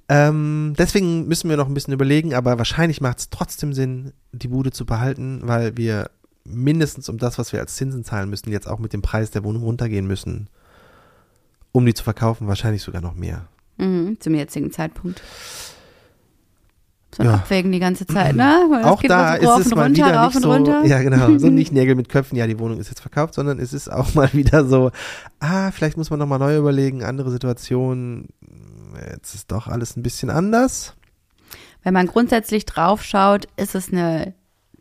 Ähm, 0.08 0.74
deswegen 0.78 1.26
müssen 1.26 1.50
wir 1.50 1.56
noch 1.56 1.66
ein 1.66 1.74
bisschen 1.74 1.92
überlegen, 1.92 2.32
aber 2.34 2.58
wahrscheinlich 2.58 3.00
macht 3.00 3.18
es 3.18 3.30
trotzdem 3.30 3.72
Sinn, 3.72 4.12
die 4.32 4.48
Bude 4.48 4.70
zu 4.70 4.86
behalten, 4.86 5.40
weil 5.44 5.76
wir 5.76 6.10
mindestens 6.48 7.08
um 7.08 7.18
das, 7.18 7.38
was 7.38 7.52
wir 7.52 7.60
als 7.60 7.76
Zinsen 7.76 8.04
zahlen 8.04 8.30
müssen, 8.30 8.50
jetzt 8.50 8.68
auch 8.68 8.78
mit 8.78 8.92
dem 8.92 9.02
Preis 9.02 9.30
der 9.30 9.44
Wohnung 9.44 9.62
runtergehen 9.62 10.06
müssen, 10.06 10.48
um 11.72 11.84
die 11.86 11.94
zu 11.94 12.04
verkaufen, 12.04 12.46
wahrscheinlich 12.48 12.82
sogar 12.82 13.02
noch 13.02 13.14
mehr. 13.14 13.48
Mhm, 13.78 14.18
zum 14.20 14.34
jetzigen 14.34 14.70
Zeitpunkt. 14.72 15.22
So 17.14 17.22
ein 17.22 17.28
Ja. 17.28 17.34
Abwägen 17.36 17.72
die 17.72 17.78
ganze 17.78 18.06
Zeit, 18.06 18.36
ne? 18.36 18.66
Weil 18.70 18.80
es 18.80 18.86
auch 18.86 19.00
geht 19.00 19.10
da 19.10 19.40
so 19.40 19.58
ist 19.58 19.66
es 19.66 19.72
und 19.72 19.78
mal 19.78 19.84
runter, 19.86 20.06
wieder 20.06 20.26
nicht 20.26 20.36
und 20.36 20.42
so, 20.42 20.52
runter. 20.52 20.84
ja 20.84 21.02
genau, 21.02 21.38
so 21.38 21.48
nicht 21.48 21.72
Nägel 21.72 21.94
mit 21.94 22.08
Köpfen, 22.08 22.36
ja, 22.36 22.46
die 22.46 22.58
Wohnung 22.58 22.78
ist 22.78 22.88
jetzt 22.88 23.00
verkauft, 23.00 23.34
sondern 23.34 23.58
es 23.58 23.72
ist 23.72 23.90
auch 23.90 24.14
mal 24.14 24.32
wieder 24.32 24.66
so, 24.66 24.90
ah, 25.40 25.70
vielleicht 25.70 25.96
muss 25.96 26.10
man 26.10 26.18
nochmal 26.18 26.38
neu 26.38 26.56
überlegen, 26.56 27.02
andere 27.04 27.30
Situationen, 27.30 28.28
jetzt 29.10 29.34
ist 29.34 29.50
doch 29.52 29.66
alles 29.66 29.96
ein 29.96 30.02
bisschen 30.02 30.30
anders. 30.30 30.94
Wenn 31.82 31.94
man 31.94 32.06
grundsätzlich 32.06 32.66
drauf 32.66 33.02
schaut, 33.02 33.46
ist 33.56 33.74
es 33.74 33.92
eine 33.92 34.34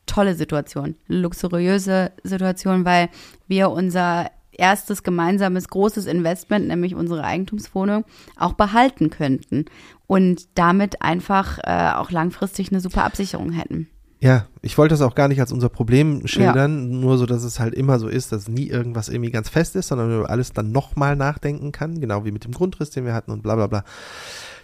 tolle 0.06 0.36
Situation, 0.36 0.96
eine 1.10 1.20
luxuriöse 1.20 2.12
Situation, 2.24 2.86
weil 2.86 3.10
wir 3.48 3.70
unser 3.70 4.30
erstes 4.52 5.04
gemeinsames 5.04 5.68
großes 5.68 6.06
Investment, 6.06 6.68
nämlich 6.68 6.96
unsere 6.96 7.24
Eigentumswohnung, 7.24 8.06
auch 8.38 8.54
behalten 8.54 9.10
könnten 9.10 9.66
und 10.08 10.58
damit 10.58 11.02
einfach 11.02 11.60
äh, 11.64 11.92
auch 11.96 12.12
langfristig 12.12 12.72
eine 12.72 12.80
super 12.80 13.04
Absicherung 13.04 13.52
hätten. 13.52 13.90
Ja, 14.22 14.48
ich 14.62 14.78
wollte 14.78 14.94
das 14.94 15.02
auch 15.02 15.14
gar 15.14 15.28
nicht 15.28 15.40
als 15.40 15.52
unser 15.52 15.70
Problem 15.70 16.26
schildern, 16.26 17.00
nur 17.00 17.18
so, 17.18 17.26
dass 17.26 17.44
es 17.44 17.60
halt 17.60 17.76
immer 17.76 18.00
so 18.00 18.08
ist, 18.08 18.32
dass 18.32 18.48
nie 18.48 18.68
irgendwas 18.68 19.10
irgendwie 19.10 19.30
ganz 19.30 19.50
fest 19.50 19.76
ist, 19.76 19.90
sondern 19.90 20.08
man 20.08 20.20
über 20.20 20.30
alles 20.30 20.54
dann 20.54 20.72
nochmal 20.72 21.16
nachdenken 21.16 21.72
kann, 21.72 22.00
genau 22.00 22.26
wie 22.26 22.32
mit 22.32 22.46
dem 22.46 22.54
Grundriss, 22.54 22.90
den 22.90 23.06
wir 23.06 23.14
hatten 23.14 23.32
und 23.32 23.44
bla 23.44 23.56
bla 23.56 23.68
bla. 23.68 23.84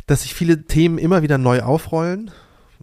Dass 0.07 0.23
sich 0.23 0.33
viele 0.33 0.65
Themen 0.65 0.97
immer 0.97 1.21
wieder 1.21 1.37
neu 1.37 1.61
aufrollen, 1.61 2.31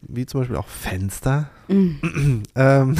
wie 0.02 0.26
zum 0.26 0.40
Beispiel 0.40 0.56
auch 0.56 0.68
Fenster. 0.68 1.50
ähm, 1.68 2.96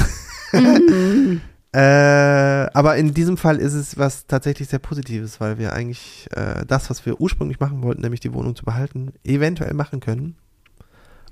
äh, 1.71 1.79
aber 1.79 2.97
in 2.97 3.13
diesem 3.13 3.37
Fall 3.37 3.57
ist 3.57 3.73
es 3.73 3.97
was 3.97 4.27
tatsächlich 4.27 4.67
sehr 4.67 4.79
Positives, 4.79 5.39
weil 5.39 5.57
wir 5.57 5.73
eigentlich 5.73 6.27
äh, 6.31 6.65
das, 6.65 6.89
was 6.89 7.05
wir 7.05 7.19
ursprünglich 7.19 7.59
machen 7.59 7.83
wollten, 7.83 8.01
nämlich 8.01 8.19
die 8.19 8.33
Wohnung 8.33 8.55
zu 8.55 8.65
behalten, 8.65 9.13
eventuell 9.23 9.73
machen 9.73 9.99
können 9.99 10.35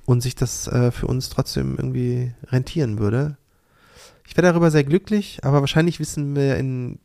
und 0.06 0.22
sich 0.22 0.36
das 0.36 0.68
äh, 0.68 0.92
für 0.92 1.08
uns 1.08 1.30
trotzdem 1.30 1.76
irgendwie 1.78 2.34
rentieren 2.48 2.98
würde. 2.98 3.38
Ich 4.28 4.36
wäre 4.36 4.48
darüber 4.48 4.72
sehr 4.72 4.84
glücklich, 4.84 5.40
aber 5.44 5.62
wahrscheinlich 5.62 6.00
wissen 6.00 6.36
wir 6.36 6.58
in, 6.58 7.00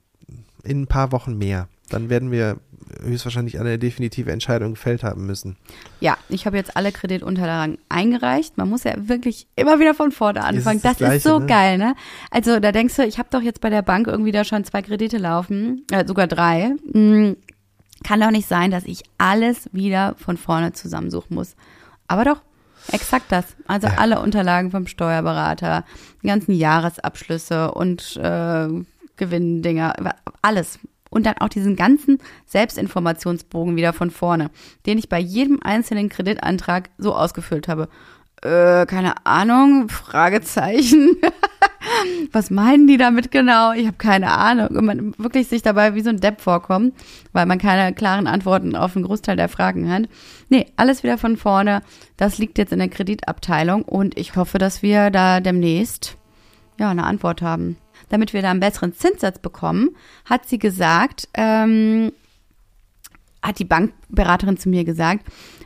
in 0.65 0.83
ein 0.83 0.87
paar 0.87 1.13
Wochen 1.13 1.37
mehr. 1.39 1.69
Dann 1.91 2.09
werden 2.09 2.31
wir 2.31 2.57
höchstwahrscheinlich 3.03 3.59
eine 3.61 3.79
definitive 3.79 4.33
Entscheidung 4.33 4.73
gefällt 4.75 5.03
haben 5.03 5.27
müssen. 5.27 5.57
Ja, 6.01 6.17
ich 6.29 6.47
habe 6.47 6.57
jetzt 6.57 6.77
alle 6.77 6.91
Kreditunterlagen 6.93 7.79
eingereicht. 7.89 8.57
Man 8.59 8.69
muss 8.71 8.85
ja 8.85 8.95
wirklich 8.97 9.47
immer 9.57 9.79
wieder 9.79 9.95
von 9.95 10.11
vorne 10.13 10.43
anfangen. 10.43 10.81
das 10.83 10.93
Das, 10.93 10.99
Gleiche, 10.99 11.17
ist 11.17 11.23
so 11.25 11.39
ne? 11.39 11.47
geil, 11.47 11.79
ne? 11.79 11.95
Also 12.31 12.61
da 12.61 12.73
denkst 12.73 12.97
du, 12.97 13.05
ich 13.05 13.19
habe 13.19 13.29
doch 13.31 13.43
jetzt 13.43 13.61
bei 13.61 13.71
der 13.71 13.83
Bank 13.83 14.07
irgendwie 14.07 14.33
da 14.33 14.45
schon 14.45 14.65
zwei 14.65 14.83
Kredite 14.83 15.19
laufen, 15.19 15.85
äh, 15.91 16.07
sogar 16.07 16.27
drei. 16.27 16.75
Hm, 16.93 17.37
kann 18.05 18.21
doch 18.21 18.31
nicht 18.31 18.49
sein, 18.49 18.71
dass 18.71 18.85
ich 18.85 19.03
alles 19.19 19.69
wieder 19.73 20.15
von 20.19 20.37
vorne 20.37 20.73
zusammensuchen 20.73 21.35
muss. 21.35 21.55
Aber 22.09 22.25
doch, 22.25 22.41
exakt 22.91 23.27
das. 23.31 23.45
Also 23.67 23.87
Ja. 23.89 23.95
alle 23.99 24.21
Unterlagen 24.21 24.71
vom 24.71 24.87
Steuerberater, 24.87 25.85
die 26.23 26.27
ganzen 26.27 26.53
Jahresabschlüsse 26.53 27.71
und 27.73 28.17
äh, 28.17 28.69
Gewinndinger, 29.17 29.95
alles. 30.41 30.79
Und 31.11 31.27
dann 31.27 31.39
auch 31.39 31.49
diesen 31.49 31.77
ganzen 31.77 32.19
Selbstinformationsbogen 32.47 33.77
wieder 33.77 33.93
von 33.93 34.11
vorne, 34.11 34.51
den 34.87 34.97
ich 34.97 35.11
bei 35.11 35.19
jedem 35.19 35.61
einzelnen 35.63 36.09
Kreditantrag 36.09 36.89
so 36.97 37.15
ausgefüllt 37.15 37.69
habe. 37.69 37.89
Äh, 38.43 38.87
keine 38.87 39.25
Ahnung, 39.25 39.89
Fragezeichen. 39.89 41.17
Was 42.33 42.51
meinen 42.51 42.87
die 42.87 42.97
damit 42.97 43.31
genau? 43.31 43.73
Ich 43.73 43.87
habe 43.87 43.97
keine 43.97 44.33
Ahnung. 44.33 44.69
Und 44.69 44.85
man 44.85 45.19
wirklich 45.19 45.49
sich 45.49 45.63
dabei 45.63 45.95
wie 45.95 46.01
so 46.01 46.11
ein 46.11 46.21
Depp 46.21 46.41
vorkommt, 46.41 46.95
weil 47.33 47.47
man 47.47 47.59
keine 47.59 47.93
klaren 47.95 48.27
Antworten 48.27 48.75
auf 48.75 48.97
einen 48.97 49.05
Großteil 49.05 49.37
der 49.37 49.49
Fragen 49.49 49.91
hat. 49.91 50.09
Nee, 50.49 50.67
alles 50.77 51.03
wieder 51.03 51.19
von 51.19 51.37
vorne. 51.37 51.83
Das 52.17 52.39
liegt 52.39 52.59
jetzt 52.59 52.73
in 52.73 52.79
der 52.79 52.89
Kreditabteilung 52.89 53.83
und 53.83 54.19
ich 54.19 54.35
hoffe, 54.35 54.59
dass 54.59 54.83
wir 54.83 55.11
da 55.11 55.41
demnächst 55.41 56.17
ja 56.79 56.91
eine 56.91 57.05
Antwort 57.05 57.43
haben. 57.43 57.77
Damit 58.13 58.35
wir 58.35 58.43
da 58.43 58.51
einen 58.51 58.61
besseren 58.61 58.93
Zinssatz 58.93 59.39
bekommen, 59.39 59.97
hat 60.27 60.47
sie 60.47 60.59
gesagt, 60.59 61.31
ähm, 61.33 62.13
hat 63.43 63.59
die 63.59 63.65
Bankberaterin 63.65 64.59
zu 64.59 64.69
mir 64.69 64.85
gesagt, 64.85 65.25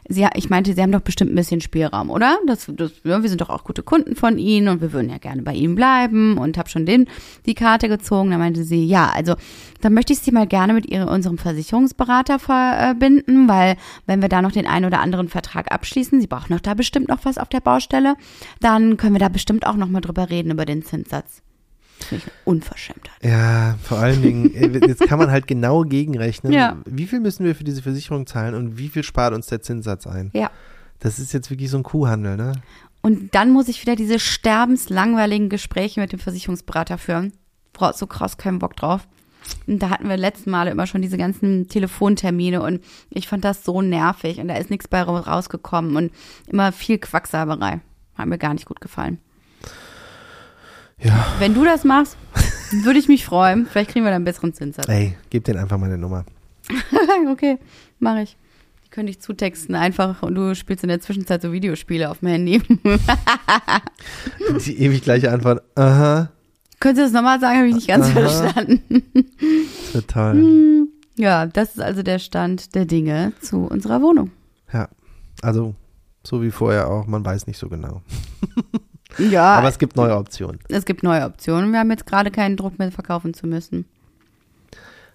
sie, 0.09 0.25
ich 0.35 0.49
meinte, 0.49 0.73
sie 0.73 0.81
haben 0.81 0.93
doch 0.93 1.01
bestimmt 1.01 1.33
ein 1.33 1.35
bisschen 1.35 1.61
Spielraum, 1.61 2.09
oder? 2.09 2.39
Das, 2.47 2.71
das, 2.73 2.93
ja, 3.03 3.21
wir 3.21 3.29
sind 3.29 3.41
doch 3.41 3.51
auch 3.51 3.65
gute 3.65 3.83
Kunden 3.83 4.15
von 4.15 4.39
Ihnen 4.39 4.69
und 4.69 4.81
wir 4.81 4.93
würden 4.93 5.11
ja 5.11 5.19
gerne 5.19 5.43
bei 5.43 5.55
Ihnen 5.55 5.75
bleiben 5.75 6.39
und 6.39 6.57
habe 6.57 6.69
schon 6.69 6.87
den, 6.87 7.09
die 7.47 7.55
Karte 7.55 7.89
gezogen. 7.89 8.31
Da 8.31 8.39
meinte 8.39 8.63
sie, 8.63 8.87
ja, 8.87 9.11
also 9.13 9.35
dann 9.81 9.93
möchte 9.93 10.13
ich 10.13 10.21
Sie 10.21 10.31
mal 10.31 10.47
gerne 10.47 10.73
mit 10.73 10.87
ihre, 10.87 11.11
unserem 11.11 11.39
Versicherungsberater 11.39 12.39
verbinden, 12.39 13.49
weil 13.49 13.77
wenn 14.07 14.23
wir 14.23 14.29
da 14.29 14.41
noch 14.41 14.53
den 14.53 14.69
einen 14.69 14.85
oder 14.85 15.01
anderen 15.01 15.29
Vertrag 15.29 15.73
abschließen, 15.73 16.21
Sie 16.21 16.29
brauchen 16.29 16.53
doch 16.53 16.61
da 16.61 16.75
bestimmt 16.75 17.09
noch 17.09 17.25
was 17.25 17.39
auf 17.39 17.49
der 17.49 17.61
Baustelle, 17.61 18.15
dann 18.61 18.99
können 18.99 19.17
wir 19.17 19.21
da 19.21 19.31
bestimmt 19.31 19.67
auch 19.67 19.75
noch 19.75 19.89
mal 19.89 20.01
drüber 20.01 20.31
reden 20.31 20.53
über 20.53 20.65
den 20.65 20.85
Zinssatz. 20.85 21.43
Finde 21.99 22.25
ich 22.25 22.33
eine 22.33 22.41
Unverschämtheit. 22.45 23.23
Ja, 23.23 23.77
vor 23.83 23.99
allen 23.99 24.23
Dingen, 24.23 24.55
äh, 24.55 24.87
jetzt 24.87 25.07
kann 25.07 25.19
man 25.19 25.31
halt 25.31 25.47
genau 25.47 25.83
gegenrechnen. 25.83 26.53
Ja. 26.53 26.77
Wie 26.85 27.07
viel 27.07 27.21
müssen 27.21 27.45
wir 27.45 27.55
für 27.55 27.65
diese 27.65 27.83
Versicherung 27.83 28.27
zahlen 28.27 28.55
und 28.55 28.79
wie 28.79 28.89
viel 28.89 29.03
spart 29.03 29.35
uns 29.35 29.47
der 29.47 29.63
Zinssatz 29.63 30.07
ein? 30.07 30.31
Ja. 30.35 30.51
Das 31.01 31.19
ist 31.19 31.33
jetzt 31.33 31.51
wirklich 31.51 31.71
so 31.71 31.79
ein 31.79 31.83
Kuhhandel, 31.83 32.37
ne? 32.37 32.53
Und 33.03 33.35
dann 33.35 33.51
muss 33.51 33.69
ich 33.69 33.83
wieder 33.83 33.95
diese 33.95 34.19
sterbenslangweiligen 34.19 35.49
Gespräche 35.49 36.01
mit 36.01 36.13
dem 36.13 36.19
Versicherungsberater 36.19 36.99
führen. 36.99 37.33
Boah, 37.73 37.93
so 37.93 38.07
krass 38.07 38.37
keinen 38.37 38.59
Bock 38.59 38.77
drauf. 38.77 39.07
Und 39.67 39.81
da 39.81 39.91
hatten 39.91 40.09
wir 40.09 40.17
letzten 40.17 40.51
Male 40.51 40.71
immer 40.71 40.87
schon 40.87 41.03
diese 41.03 41.19
ganzen 41.19 41.69
Telefontermine 41.69 42.63
und 42.63 42.83
ich 43.11 43.29
fand 43.29 43.45
das 43.45 43.65
so 43.65 43.83
nervig 43.83 44.41
und 44.41 44.49
da 44.49 44.57
ist 44.57 44.71
nichts 44.71 44.89
bei 44.89 45.03
rausgekommen 45.03 45.97
und 45.97 46.13
immer 46.49 46.73
viel 46.73 46.99
Quacksalberei. 46.99 47.81
Hat 48.17 48.27
mir 48.27 48.39
gar 48.39 48.55
nicht 48.55 48.67
gut 48.67 48.81
gefallen. 48.81 49.19
Ja. 51.01 51.27
Wenn 51.39 51.55
du 51.55 51.65
das 51.65 51.85
machst, 51.85 52.17
würde 52.71 52.99
ich 52.99 53.09
mich 53.09 53.25
freuen. 53.25 53.67
Vielleicht 53.67 53.91
kriegen 53.91 54.05
wir 54.05 54.11
dann 54.11 54.17
einen 54.17 54.25
besseren 54.25 54.55
Zinssatz. 54.55 54.89
Ey, 54.89 55.17
gib 55.31 55.45
denen 55.45 55.59
einfach 55.59 55.79
meine 55.79 55.99
Nummer. 55.99 56.25
okay, 57.31 57.59
mache 57.99 58.23
ich. 58.23 58.37
Die 58.85 58.91
könnte 58.91 59.11
ich 59.11 59.21
zutexten 59.21 59.75
einfach 59.75 60.23
und 60.23 60.35
du 60.35 60.55
spielst 60.55 60.85
in 60.85 60.89
der 60.89 61.01
Zwischenzeit 61.01 61.43
so 61.43 61.53
Videospiele 61.53 62.11
auf 62.11 62.21
dem 62.21 62.29
Handy. 62.29 62.61
Die 64.67 64.79
ewig 64.79 65.03
gleiche 65.03 65.31
Antwort. 65.31 65.63
Aha, 65.77 66.31
Könntest 66.79 67.01
du 67.01 67.05
das 67.05 67.13
nochmal 67.13 67.41
sagen? 67.41 67.59
Habe 67.59 67.69
ich 67.69 67.75
nicht 67.75 67.89
ganz 67.89 68.07
Aha. 68.07 68.13
verstanden. 68.13 69.03
wird 69.93 70.11
toll. 70.11 70.89
Ja, 71.17 71.47
das 71.47 71.71
ist 71.71 71.81
also 71.81 72.03
der 72.03 72.19
Stand 72.19 72.75
der 72.75 72.85
Dinge 72.85 73.33
zu 73.41 73.61
unserer 73.61 74.03
Wohnung. 74.03 74.31
Ja, 74.73 74.89
also 75.43 75.75
so 76.23 76.43
wie 76.43 76.51
vorher 76.51 76.91
auch, 76.91 77.07
man 77.07 77.25
weiß 77.25 77.47
nicht 77.47 77.59
so 77.59 77.69
genau. 77.69 78.03
Ja, 79.19 79.55
Aber 79.55 79.69
es 79.69 79.79
gibt 79.79 79.97
neue 79.97 80.17
Optionen. 80.17 80.59
es 80.69 80.85
gibt 80.85 81.03
neue 81.03 81.25
Optionen. 81.25 81.73
Wir 81.73 81.81
haben 81.81 81.91
jetzt 81.91 82.07
gerade 82.07 82.31
keinen 82.31 82.57
Druck 82.57 82.79
mehr 82.79 82.93
verkaufen 82.93 83.35
zu 83.35 83.47
müssen. 83.47 83.87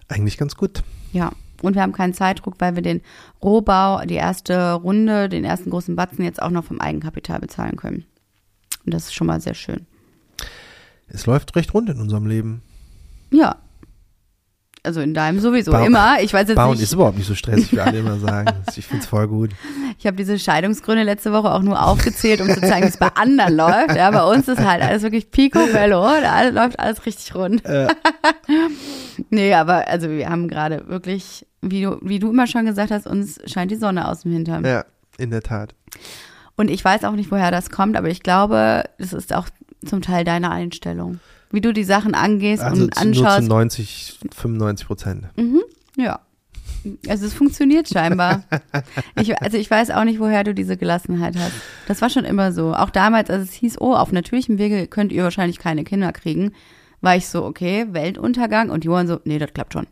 Eigentlich 0.08 0.38
ganz 0.38 0.56
gut. 0.56 0.84
Ja, 1.14 1.32
und 1.62 1.76
wir 1.76 1.82
haben 1.82 1.92
keinen 1.94 2.14
Zeitdruck, 2.14 2.56
weil 2.60 2.76
wir 2.76 2.82
den 2.82 3.02
Rohbau, 3.42 4.04
die 4.06 4.16
erste 4.16 4.74
Runde, 4.74 5.30
den 5.30 5.44
ersten 5.44 5.70
großen 5.70 5.96
Batzen 5.96 6.24
jetzt 6.26 6.42
auch 6.42 6.50
noch 6.50 6.66
vom 6.66 6.82
Eigenkapital 6.82 7.40
bezahlen 7.40 7.76
können. 7.78 8.06
Und 8.86 8.94
das 8.94 9.06
ist 9.06 9.14
schon 9.14 9.28
mal 9.28 9.40
sehr 9.40 9.54
schön. 9.54 9.86
Es 11.08 11.26
läuft 11.26 11.56
recht 11.56 11.74
rund 11.74 11.90
in 11.90 12.00
unserem 12.00 12.26
Leben. 12.26 12.62
Ja. 13.32 13.58
Also 14.84 15.00
in 15.02 15.14
deinem 15.14 15.40
sowieso 15.40 15.72
Bau- 15.72 15.86
immer. 15.86 16.22
Ich 16.22 16.34
weiß 16.34 16.48
jetzt 16.48 16.56
Bauen 16.56 16.72
nicht. 16.72 16.82
ist 16.82 16.94
überhaupt 16.94 17.16
nicht 17.18 17.28
so 17.28 17.36
stressig, 17.36 17.72
wie 17.72 17.80
alle 17.80 18.00
immer 18.00 18.18
sagen. 18.18 18.52
Ich 18.76 18.88
finde 18.88 19.04
es 19.04 19.08
voll 19.10 19.28
gut. 19.28 19.52
Ich 20.00 20.08
habe 20.08 20.18
diese 20.18 20.40
Scheidungsgründe 20.40 21.04
letzte 21.04 21.32
Woche 21.34 21.52
auch 21.52 21.62
nur 21.62 21.86
aufgezählt, 21.86 22.42
um 22.42 22.50
zu 22.50 22.60
zeigen, 22.62 22.86
wie 22.86 22.90
es 22.90 22.98
bei 22.98 23.10
anderen 23.14 23.56
läuft. 23.56 23.96
Ja, 23.96 24.10
bei 24.10 24.24
uns 24.24 24.48
ist 24.48 24.60
halt 24.66 24.82
alles 24.82 25.04
wirklich 25.04 25.30
picobello. 25.30 26.02
Da 26.22 26.48
läuft 26.50 26.80
alles 26.80 27.06
richtig 27.06 27.36
rund. 27.36 27.64
Äh, 27.66 27.88
Nee, 29.30 29.54
aber 29.54 29.88
also 29.88 30.10
wir 30.10 30.30
haben 30.30 30.48
gerade 30.48 30.88
wirklich, 30.88 31.46
wie 31.62 31.84
du, 31.84 31.98
wie 32.02 32.20
du 32.20 32.32
immer 32.32 32.48
schon 32.48 32.66
gesagt 32.66 32.92
hast, 32.92 33.06
uns 33.08 33.40
scheint 33.46 33.72
die 33.72 33.76
Sonne 33.76 34.08
aus 34.08 34.22
dem 34.22 34.32
Hintern. 34.32 34.66
ja, 34.66 34.86
in 35.18 35.30
der 35.32 35.42
Tat. 35.44 35.76
Und 36.56 36.70
ich 36.72 36.84
weiß 36.84 37.04
auch 37.04 37.12
nicht, 37.14 37.32
woher 37.32 37.52
das 37.52 37.70
kommt, 37.70 37.96
aber 37.98 38.10
ich 38.10 38.24
glaube, 38.24 38.86
das 38.98 39.14
ist 39.14 39.34
auch 39.34 39.48
zum 39.86 40.02
Teil 40.02 40.24
deine 40.24 40.50
Einstellung. 40.52 41.20
Wie 41.52 41.62
du 41.62 41.74
die 41.74 41.84
Sachen 41.84 42.14
angehst 42.14 42.64
Also 42.64 42.84
und 42.84 42.96
zu, 42.96 43.06
nur 43.06 43.14
zu 43.14 43.24
anschaust. 43.24 43.50
90, 43.50 44.20
95 44.36 44.88
Prozent. 44.88 45.26
Ja. 45.98 46.22
Also 47.08 47.26
es 47.26 47.34
funktioniert 47.34 47.90
scheinbar. 47.90 48.44
Ich, 49.20 49.40
also 49.40 49.58
ich 49.58 49.70
weiß 49.70 49.92
auch 49.92 50.04
nicht, 50.04 50.20
woher 50.20 50.44
du 50.44 50.54
diese 50.54 50.78
Gelassenheit 50.78 51.36
hast. 51.36 51.54
Das 51.88 52.02
war 52.02 52.10
schon 52.10 52.26
immer 52.26 52.52
so. 52.52 52.74
Auch 52.74 52.90
damals, 52.90 53.30
als 53.30 53.44
es 53.50 53.54
hieß, 53.54 53.80
oh, 53.80 53.94
auf 53.94 54.12
natürlichem 54.12 54.58
Wege 54.58 54.88
könnt 54.88 55.12
ihr 55.12 55.24
wahrscheinlich 55.24 55.60
keine 55.60 55.84
Kinder 55.84 56.12
kriegen, 56.12 56.54
war 57.02 57.16
ich 57.16 57.28
so, 57.28 57.44
okay, 57.46 57.88
Weltuntergang. 57.92 58.70
Und 58.70 58.84
Johann 58.84 59.08
so, 59.08 59.20
nee, 59.26 59.38
das 59.38 59.54
klappt 59.54 59.74
schon. 59.74 59.88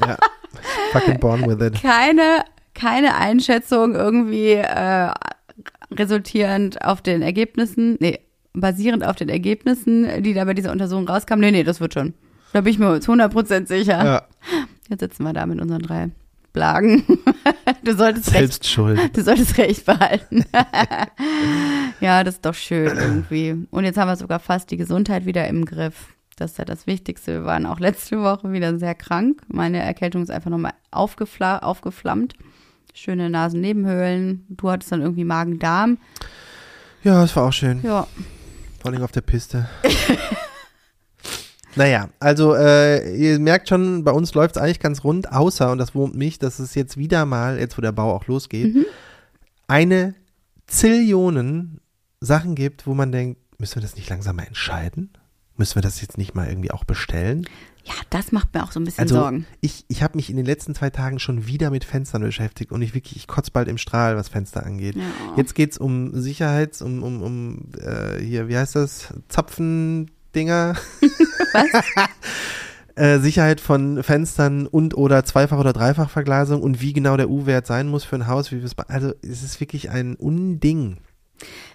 Ja. 0.00 0.16
Fucking 0.92 1.20
born 1.20 1.46
with 1.46 1.64
it. 1.66 1.80
Keine, 1.80 2.44
keine 2.74 3.16
Einschätzung 3.16 3.94
irgendwie 3.94 4.52
äh, 4.52 5.10
resultierend 5.90 6.84
auf 6.84 7.02
den 7.02 7.22
Ergebnissen, 7.22 7.96
nee, 8.00 8.18
basierend 8.60 9.04
auf 9.04 9.16
den 9.16 9.28
Ergebnissen, 9.28 10.22
die 10.22 10.34
da 10.34 10.44
bei 10.44 10.54
dieser 10.54 10.72
Untersuchung 10.72 11.08
rauskamen. 11.08 11.40
Nee, 11.40 11.52
nee, 11.52 11.64
das 11.64 11.80
wird 11.80 11.94
schon. 11.94 12.14
Da 12.52 12.60
bin 12.62 12.72
ich 12.72 12.78
mir 12.78 13.00
zu 13.00 13.12
100% 13.12 13.66
sicher. 13.66 14.04
Ja, 14.04 14.22
Jetzt 14.88 15.00
sitzen 15.00 15.24
wir 15.24 15.32
da 15.32 15.46
mit 15.46 15.60
unseren 15.60 15.82
drei 15.82 16.10
Blagen. 16.52 17.04
Du 17.82 17.94
solltest 17.94 18.28
recht, 18.28 18.38
selbst 18.38 18.66
schuld. 18.66 18.98
du 19.16 19.22
solltest 19.22 19.58
recht 19.58 19.86
behalten. 19.86 20.44
ja, 22.00 22.24
das 22.24 22.34
ist 22.34 22.44
doch 22.44 22.54
schön 22.54 22.96
irgendwie. 22.96 23.66
Und 23.70 23.84
jetzt 23.84 23.96
haben 23.96 24.08
wir 24.08 24.16
sogar 24.16 24.40
fast 24.40 24.70
die 24.70 24.76
Gesundheit 24.76 25.24
wieder 25.24 25.46
im 25.46 25.64
Griff. 25.64 26.14
Das 26.36 26.52
ist 26.52 26.58
ja 26.58 26.64
das 26.64 26.86
Wichtigste. 26.86 27.32
Wir 27.32 27.44
waren 27.44 27.66
auch 27.66 27.78
letzte 27.78 28.20
Woche 28.22 28.52
wieder 28.52 28.76
sehr 28.78 28.94
krank. 28.96 29.42
Meine 29.48 29.78
Erkältung 29.78 30.22
ist 30.22 30.30
einfach 30.30 30.50
nochmal 30.50 30.74
aufgefla 30.90 31.58
aufgeflammt. 31.58 32.34
Schöne 32.92 33.30
Nasennebenhöhlen. 33.30 34.44
Du 34.48 34.70
hattest 34.70 34.90
dann 34.90 35.02
irgendwie 35.02 35.24
Magen-Darm. 35.24 35.98
Ja, 37.04 37.22
es 37.22 37.36
war 37.36 37.44
auch 37.44 37.52
schön. 37.52 37.80
Ja, 37.84 38.06
Vor 38.86 38.92
allem 38.92 39.02
auf 39.02 39.10
der 39.10 39.20
Piste. 39.22 39.68
naja, 41.74 42.08
also 42.20 42.54
äh, 42.54 43.16
ihr 43.16 43.40
merkt 43.40 43.68
schon, 43.68 44.04
bei 44.04 44.12
uns 44.12 44.32
läuft 44.32 44.54
es 44.54 44.62
eigentlich 44.62 44.78
ganz 44.78 45.02
rund, 45.02 45.32
außer, 45.32 45.72
und 45.72 45.78
das 45.78 45.96
wurmt 45.96 46.14
mich, 46.14 46.38
dass 46.38 46.60
es 46.60 46.76
jetzt 46.76 46.96
wieder 46.96 47.26
mal, 47.26 47.58
jetzt 47.58 47.76
wo 47.76 47.82
der 47.82 47.90
Bau 47.90 48.14
auch 48.14 48.28
losgeht, 48.28 48.76
Mhm. 48.76 48.86
eine 49.66 50.14
Zillionen 50.68 51.80
Sachen 52.20 52.54
gibt, 52.54 52.86
wo 52.86 52.94
man 52.94 53.10
denkt, 53.10 53.40
müssen 53.58 53.74
wir 53.74 53.82
das 53.82 53.96
nicht 53.96 54.08
langsam 54.08 54.36
mal 54.36 54.44
entscheiden? 54.46 55.10
Müssen 55.56 55.74
wir 55.74 55.82
das 55.82 56.00
jetzt 56.00 56.16
nicht 56.16 56.36
mal 56.36 56.46
irgendwie 56.46 56.70
auch 56.70 56.84
bestellen? 56.84 57.48
Ja, 57.86 57.94
das 58.10 58.32
macht 58.32 58.52
mir 58.52 58.64
auch 58.64 58.72
so 58.72 58.80
ein 58.80 58.84
bisschen 58.84 59.02
Also 59.02 59.14
Sorgen. 59.14 59.46
ich, 59.60 59.84
ich 59.88 60.02
habe 60.02 60.16
mich 60.16 60.28
in 60.28 60.36
den 60.36 60.44
letzten 60.44 60.74
zwei 60.74 60.90
Tagen 60.90 61.20
schon 61.20 61.46
wieder 61.46 61.70
mit 61.70 61.84
Fenstern 61.84 62.22
beschäftigt 62.22 62.72
und 62.72 62.82
ich 62.82 62.94
wirklich, 62.94 63.16
ich 63.16 63.26
kotze 63.28 63.52
bald 63.52 63.68
im 63.68 63.78
Strahl, 63.78 64.16
was 64.16 64.28
Fenster 64.28 64.66
angeht. 64.66 64.96
Ja. 64.96 65.02
Jetzt 65.36 65.54
geht's 65.54 65.78
um 65.78 66.12
Sicherheits, 66.20 66.82
um, 66.82 67.02
um, 67.02 67.22
um 67.22 67.68
äh, 67.80 68.20
hier, 68.20 68.48
wie 68.48 68.56
heißt 68.56 68.74
das? 68.74 69.14
Zapfendinger. 69.28 70.74
äh, 72.96 73.18
Sicherheit 73.20 73.60
von 73.60 74.02
Fenstern 74.02 74.66
und 74.66 74.96
oder 74.96 75.24
Zweifach- 75.24 75.60
oder 75.60 75.72
Dreifachverglasung 75.72 76.62
und 76.62 76.80
wie 76.80 76.92
genau 76.92 77.16
der 77.16 77.30
U-Wert 77.30 77.66
sein 77.66 77.88
muss 77.88 78.04
für 78.04 78.16
ein 78.16 78.26
Haus, 78.26 78.50
wie 78.50 78.56
wir 78.56 78.64
es 78.64 78.76
also 78.88 79.12
es 79.22 79.42
ist 79.42 79.60
wirklich 79.60 79.90
ein 79.90 80.16
Unding. 80.16 80.98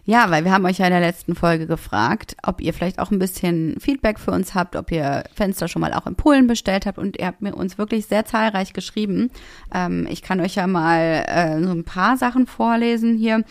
Ja, 0.04 0.32
weil 0.32 0.44
wir 0.44 0.52
haben 0.52 0.66
euch 0.66 0.80
ja 0.80 0.88
in 0.88 0.92
der 0.92 1.00
letzten 1.00 1.36
Folge 1.36 1.68
gefragt, 1.68 2.36
ob 2.44 2.60
ihr 2.60 2.74
vielleicht 2.74 2.98
auch 2.98 3.12
ein 3.12 3.20
bisschen 3.20 3.80
Feedback 3.80 4.20
für 4.20 4.32
uns 4.32 4.56
habt, 4.56 4.76
ob 4.76 4.92
ihr 4.92 5.24
Fenster 5.36 5.68
schon 5.68 5.82
mal 5.82 5.94
auch 5.94 6.08
in 6.08 6.16
Polen 6.16 6.48
bestellt 6.48 6.88
habt 6.88 6.98
und 6.98 7.20
ihr 7.20 7.28
habt 7.28 7.44
mir 7.44 7.56
uns 7.56 7.78
wirklich 7.78 8.08
sehr 8.08 8.26
zahlreich 8.26 8.74
geschrieben. 8.74 9.30
Ähm, 9.74 10.08
ich 10.10 10.24
kann 10.24 10.42
euch 10.42 10.56
ja 10.56 10.66
mal 10.66 11.24
äh, 11.28 11.64
so 11.64 11.70
ein 11.70 11.84
paar 11.84 12.18
Sachen 12.18 12.48
vorlesen 12.48 13.16
hier. 13.16 13.44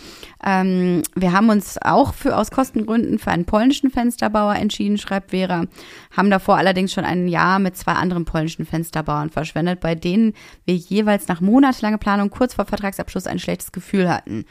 Ähm, 0.44 1.02
wir 1.14 1.32
haben 1.32 1.50
uns 1.50 1.78
auch 1.80 2.14
für 2.14 2.36
aus 2.36 2.50
Kostengründen 2.50 3.20
für 3.20 3.30
einen 3.30 3.44
polnischen 3.44 3.90
Fensterbauer 3.90 4.56
entschieden, 4.56 4.98
schreibt 4.98 5.30
Vera, 5.30 5.66
haben 6.16 6.30
davor 6.30 6.56
allerdings 6.56 6.92
schon 6.92 7.04
ein 7.04 7.28
Jahr 7.28 7.60
mit 7.60 7.76
zwei 7.76 7.92
anderen 7.92 8.24
polnischen 8.24 8.66
Fensterbauern 8.66 9.30
verschwendet, 9.30 9.78
bei 9.78 9.94
denen 9.94 10.34
wir 10.64 10.74
jeweils 10.74 11.28
nach 11.28 11.40
monatelanger 11.40 11.98
Planung 11.98 12.30
kurz 12.30 12.54
vor 12.54 12.64
Vertragsabschluss 12.64 13.28
ein 13.28 13.38
schlechtes 13.38 13.70
Gefühl 13.70 14.10
hatten. 14.10 14.46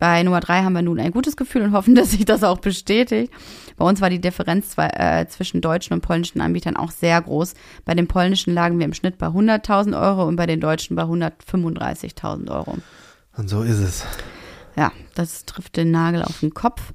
Bei 0.00 0.22
Nummer 0.22 0.40
drei 0.40 0.62
haben 0.62 0.72
wir 0.72 0.82
nun 0.82 0.98
ein 0.98 1.12
gutes 1.12 1.36
Gefühl 1.36 1.62
und 1.62 1.72
hoffen, 1.72 1.94
dass 1.94 2.10
sich 2.10 2.24
das 2.24 2.42
auch 2.42 2.58
bestätigt. 2.58 3.32
Bei 3.76 3.84
uns 3.84 4.00
war 4.00 4.10
die 4.10 4.20
Differenz 4.20 4.74
äh, 4.76 5.26
zwischen 5.28 5.60
deutschen 5.60 5.94
und 5.94 6.00
polnischen 6.00 6.40
Anbietern 6.40 6.76
auch 6.76 6.90
sehr 6.90 7.20
groß. 7.20 7.54
Bei 7.84 7.94
den 7.94 8.08
polnischen 8.08 8.52
lagen 8.52 8.78
wir 8.78 8.86
im 8.86 8.94
Schnitt 8.94 9.18
bei 9.18 9.26
100.000 9.28 10.00
Euro 10.00 10.26
und 10.26 10.34
bei 10.36 10.46
den 10.46 10.58
deutschen 10.58 10.96
bei 10.96 11.02
135.000 11.02 12.50
Euro. 12.50 12.78
Und 13.36 13.48
so 13.48 13.62
ist 13.62 13.78
es. 13.78 14.04
Ja, 14.74 14.90
das 15.14 15.44
trifft 15.44 15.76
den 15.76 15.90
Nagel 15.90 16.22
auf 16.22 16.40
den 16.40 16.54
Kopf. 16.54 16.92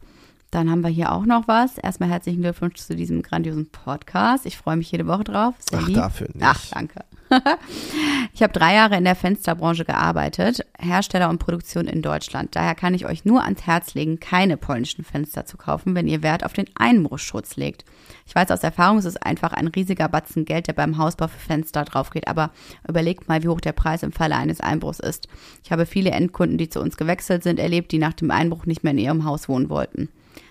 Dann 0.49 0.71
haben 0.71 0.81
wir 0.81 0.89
hier 0.89 1.11
auch 1.11 1.25
noch 1.25 1.47
was. 1.47 1.77
Erstmal 1.77 2.09
herzlichen 2.09 2.41
Glückwunsch 2.41 2.77
zu 2.77 2.95
diesem 2.95 3.21
grandiosen 3.21 3.69
Podcast. 3.69 4.45
Ich 4.45 4.57
freue 4.57 4.77
mich 4.77 4.91
jede 4.91 5.05
Woche 5.05 5.25
drauf. 5.25 5.53
Sehr 5.69 5.79
Ach, 5.79 5.87
lieb. 5.87 5.97
dafür 5.97 6.27
nicht. 6.33 6.45
Ach, 6.45 6.65
danke. 6.71 7.03
ich 8.33 8.43
habe 8.43 8.53
drei 8.53 8.75
Jahre 8.75 8.97
in 8.97 9.03
der 9.03 9.15
Fensterbranche 9.15 9.85
gearbeitet, 9.85 10.65
Hersteller 10.77 11.29
und 11.29 11.39
Produktion 11.39 11.87
in 11.87 12.01
Deutschland. 12.01 12.55
Daher 12.55 12.75
kann 12.75 12.93
ich 12.93 13.05
euch 13.05 13.25
nur 13.25 13.43
ans 13.43 13.65
Herz 13.65 13.93
legen, 13.95 14.19
keine 14.19 14.57
polnischen 14.57 15.03
Fenster 15.03 15.45
zu 15.45 15.57
kaufen, 15.57 15.95
wenn 15.95 16.07
ihr 16.07 16.23
Wert 16.23 16.45
auf 16.45 16.53
den 16.53 16.67
Einbruchschutz 16.75 17.55
legt. 17.55 17.85
Ich 18.27 18.35
weiß 18.35 18.51
aus 18.51 18.63
Erfahrung, 18.63 18.97
es 18.97 19.05
ist 19.05 19.25
einfach 19.25 19.53
ein 19.53 19.67
riesiger 19.67 20.07
Batzen 20.07 20.45
Geld, 20.45 20.67
der 20.67 20.73
beim 20.73 20.97
Hausbau 20.97 21.27
für 21.27 21.39
Fenster 21.39 21.83
draufgeht. 21.83 22.27
Aber 22.27 22.51
überlegt 22.87 23.27
mal, 23.27 23.43
wie 23.43 23.47
hoch 23.47 23.61
der 23.61 23.73
Preis 23.73 24.03
im 24.03 24.11
Falle 24.11 24.35
eines 24.35 24.61
Einbruchs 24.61 24.99
ist. 24.99 25.27
Ich 25.63 25.71
habe 25.71 25.85
viele 25.85 26.11
Endkunden, 26.11 26.57
die 26.57 26.69
zu 26.69 26.79
uns 26.79 26.97
gewechselt 26.97 27.43
sind, 27.43 27.59
erlebt, 27.59 27.91
die 27.91 27.99
nach 27.99 28.13
dem 28.13 28.31
Einbruch 28.31 28.65
nicht 28.65 28.83
mehr 28.83 28.91
in 28.91 28.99
ihrem 28.99 29.25
Haus 29.25 29.49
wohnen 29.49 29.69
wollten. 29.69 30.09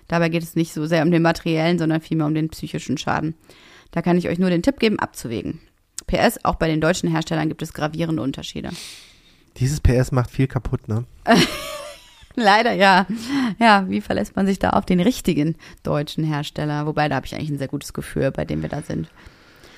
Dabei 0.08 0.28
geht 0.28 0.42
es 0.42 0.56
nicht 0.56 0.72
so 0.72 0.86
sehr 0.86 1.02
um 1.02 1.10
den 1.10 1.22
materiellen, 1.22 1.78
sondern 1.78 2.00
vielmehr 2.00 2.26
um 2.26 2.34
den 2.34 2.50
psychischen 2.50 2.98
Schaden. 2.98 3.34
Da 3.90 4.02
kann 4.02 4.18
ich 4.18 4.28
euch 4.28 4.38
nur 4.38 4.50
den 4.50 4.62
Tipp 4.62 4.78
geben, 4.80 4.98
abzuwägen. 4.98 5.60
PS, 6.06 6.44
auch 6.44 6.56
bei 6.56 6.68
den 6.68 6.80
deutschen 6.80 7.10
Herstellern 7.10 7.48
gibt 7.48 7.62
es 7.62 7.72
gravierende 7.72 8.22
Unterschiede. 8.22 8.70
Dieses 9.58 9.80
PS 9.80 10.12
macht 10.12 10.30
viel 10.30 10.46
kaputt, 10.48 10.88
ne? 10.88 11.04
Leider 12.36 12.72
ja. 12.72 13.06
Ja, 13.60 13.88
wie 13.88 14.00
verlässt 14.00 14.34
man 14.34 14.46
sich 14.46 14.58
da 14.58 14.70
auf 14.70 14.84
den 14.84 14.98
richtigen 15.00 15.54
deutschen 15.84 16.24
Hersteller? 16.24 16.84
Wobei, 16.86 17.08
da 17.08 17.14
habe 17.16 17.26
ich 17.26 17.34
eigentlich 17.34 17.50
ein 17.50 17.58
sehr 17.58 17.68
gutes 17.68 17.92
Gefühl, 17.92 18.32
bei 18.32 18.44
dem 18.44 18.60
wir 18.62 18.68
da 18.68 18.82
sind. 18.82 19.08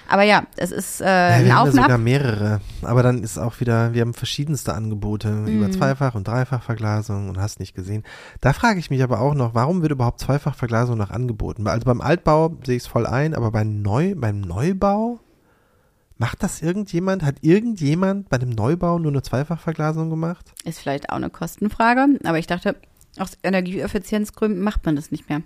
Aber 0.09 0.23
ja, 0.23 0.45
es 0.57 0.71
ist 0.71 1.01
äh, 1.03 1.05
Ja, 1.05 1.27
ein 1.37 1.45
wir 1.45 1.53
Auf 1.53 1.59
haben 1.69 1.77
ja 1.77 1.83
sogar 1.83 1.99
mehrere. 1.99 2.61
Aber 2.83 3.03
dann 3.03 3.23
ist 3.25 3.37
auch 3.39 3.61
wieder, 3.61 3.93
wir 3.93 4.01
haben 4.03 4.15
verschiedenste 4.15 4.73
Angebote 4.73 5.29
Mhm. 5.29 5.49
über 5.49 5.71
Zweifach- 5.71 6.15
und 6.15 6.29
Dreifachverglasung 6.29 7.29
und 7.29 7.39
hast 7.39 7.61
nicht 7.61 7.75
gesehen. 7.75 8.05
Da 8.41 8.53
frage 8.55 8.79
ich 8.79 8.89
mich 8.89 9.03
aber 9.03 9.21
auch 9.21 9.35
noch, 9.35 9.55
warum 9.55 9.83
wird 9.83 9.93
überhaupt 9.93 10.21
Zweifachverglasung 10.21 10.97
noch 10.97 11.11
angeboten? 11.11 11.67
Also 11.67 11.85
beim 11.85 12.01
Altbau 12.01 12.57
sehe 12.65 12.77
ich 12.77 12.85
es 12.85 12.87
voll 12.87 13.05
ein, 13.07 13.35
aber 13.35 13.51
beim, 13.51 13.83
Neu, 13.83 14.15
beim 14.17 14.41
Neubau 14.41 15.19
macht 16.19 16.43
das 16.43 16.63
irgendjemand? 16.63 17.23
Hat 17.23 17.37
irgendjemand 17.43 18.29
bei 18.29 18.39
dem 18.39 18.51
Neubau 18.51 18.99
nur 18.99 19.13
eine 19.13 19.23
Zweifachverglasung 19.23 20.11
gemacht? 20.11 20.53
Ist 20.65 20.81
vielleicht 20.81 21.11
auch 21.11 21.17
eine 21.17 21.31
Kostenfrage, 21.31 22.19
aber 22.25 22.39
ich 22.39 22.47
dachte, 22.47 22.77
aus 23.19 23.33
Energieeffizienzgründen 23.43 24.63
macht 24.63 24.85
man 24.85 24.97
das 24.97 25.11
nicht 25.11 25.29
mehr. 25.29 25.43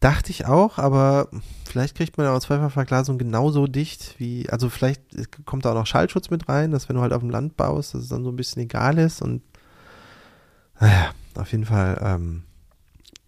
Dachte 0.00 0.30
ich 0.30 0.46
auch, 0.46 0.78
aber 0.78 1.28
vielleicht 1.64 1.96
kriegt 1.96 2.16
man 2.16 2.26
ja 2.26 2.34
auch 2.34 2.38
Zweifachverglasung 2.38 3.18
genauso 3.18 3.66
dicht 3.66 4.14
wie, 4.18 4.48
also 4.48 4.70
vielleicht 4.70 5.02
kommt 5.44 5.64
da 5.64 5.70
auch 5.70 5.74
noch 5.74 5.86
Schallschutz 5.86 6.30
mit 6.30 6.48
rein, 6.48 6.70
dass 6.70 6.88
wenn 6.88 6.96
du 6.96 7.02
halt 7.02 7.12
auf 7.12 7.20
dem 7.20 7.30
Land 7.30 7.56
baust, 7.56 7.94
dass 7.94 8.02
es 8.02 8.08
dann 8.08 8.22
so 8.22 8.30
ein 8.30 8.36
bisschen 8.36 8.62
egal 8.62 8.96
ist 8.98 9.22
und 9.22 9.42
naja, 10.80 11.10
auf 11.36 11.50
jeden 11.50 11.64
Fall, 11.64 12.00
ähm, 12.00 12.44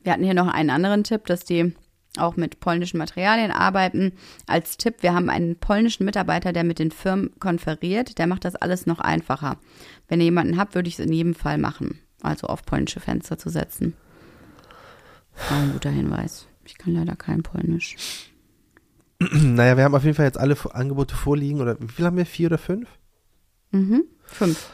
Wir 0.05 0.13
hatten 0.13 0.23
hier 0.23 0.35
noch 0.35 0.47
einen 0.47 0.71
anderen 0.71 1.03
Tipp, 1.03 1.27
dass 1.27 1.45
die 1.45 1.75
auch 2.17 2.37
mit 2.37 2.61
polnischen 2.61 2.99
Materialien 2.99 3.51
arbeiten. 3.51 4.13
Als 4.47 4.77
Tipp, 4.77 4.97
wir 5.01 5.15
haben 5.15 5.31
einen 5.31 5.57
polnischen 5.57 6.05
Mitarbeiter, 6.05 6.53
der 6.53 6.65
mit 6.65 6.79
den 6.79 6.91
Firmen 6.91 7.31
konferiert. 7.39 8.19
Der 8.19 8.27
macht 8.27 8.45
das 8.45 8.57
alles 8.57 8.87
noch 8.87 8.99
einfacher. 8.99 9.59
Wenn 10.09 10.21
ihr 10.21 10.25
jemanden 10.25 10.59
habt, 10.59 10.75
würde 10.75 10.89
ich 10.89 10.99
es 10.99 11.05
in 11.05 11.13
jedem 11.13 11.35
Fall 11.35 11.59
machen. 11.59 12.01
Also 12.23 12.49
auf 12.49 12.65
polnische 12.65 13.01
Fenster 13.01 13.39
zu 13.39 13.49
setzen. 13.49 13.95
War 15.49 15.59
ein 15.59 15.73
guter 15.73 15.91
Hinweis. 15.91 16.47
Ich 16.65 16.77
kann 16.77 16.95
leider 16.95 17.17
kein 17.17 17.43
Polnisch. 17.43 17.97
naja, 19.21 19.77
wir 19.77 19.85
haben 19.85 19.95
auf 19.95 20.05
jeden 20.05 20.17
Fall 20.17 20.27
jetzt 20.27 20.39
alle 20.39 20.57
Angebote 20.73 21.15
vorliegen 21.15 21.61
oder 21.61 21.81
wie 21.81 21.89
viel 21.89 22.05
haben 22.05 22.17
wir? 22.17 22.27
Vier 22.27 22.49
oder 22.49 22.59
fünf? 22.59 22.89
Mhm. 23.71 24.05
Fünf. 24.25 24.71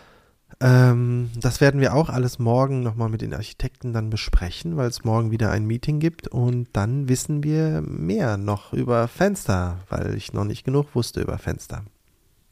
Ähm, 0.59 1.31
das 1.39 1.61
werden 1.61 1.81
wir 1.81 1.95
auch 1.95 2.09
alles 2.09 2.39
morgen 2.39 2.83
nochmal 2.83 3.11
mit 3.11 3.21
den 3.21 3.35
Architekten 3.35 3.93
dann 3.93 4.09
besprechen, 4.09 4.77
weil 4.79 4.89
es 4.89 5.05
morgen 5.05 5.31
wieder 5.31 5.51
ein 5.51 5.67
Meeting 5.67 6.01
gibt 6.01 6.29
und 6.29 6.69
dann 6.73 7.09
wissen 7.11 7.43
wir 7.43 7.83
mehr 7.83 8.39
noch 8.39 8.73
über 8.73 9.07
Fenster, 9.07 9.79
weil 9.91 10.15
ich 10.15 10.33
noch 10.33 10.45
nicht 10.45 10.65
genug 10.65 10.95
wusste 10.95 11.21
über 11.21 11.37
Fenster. 11.39 11.83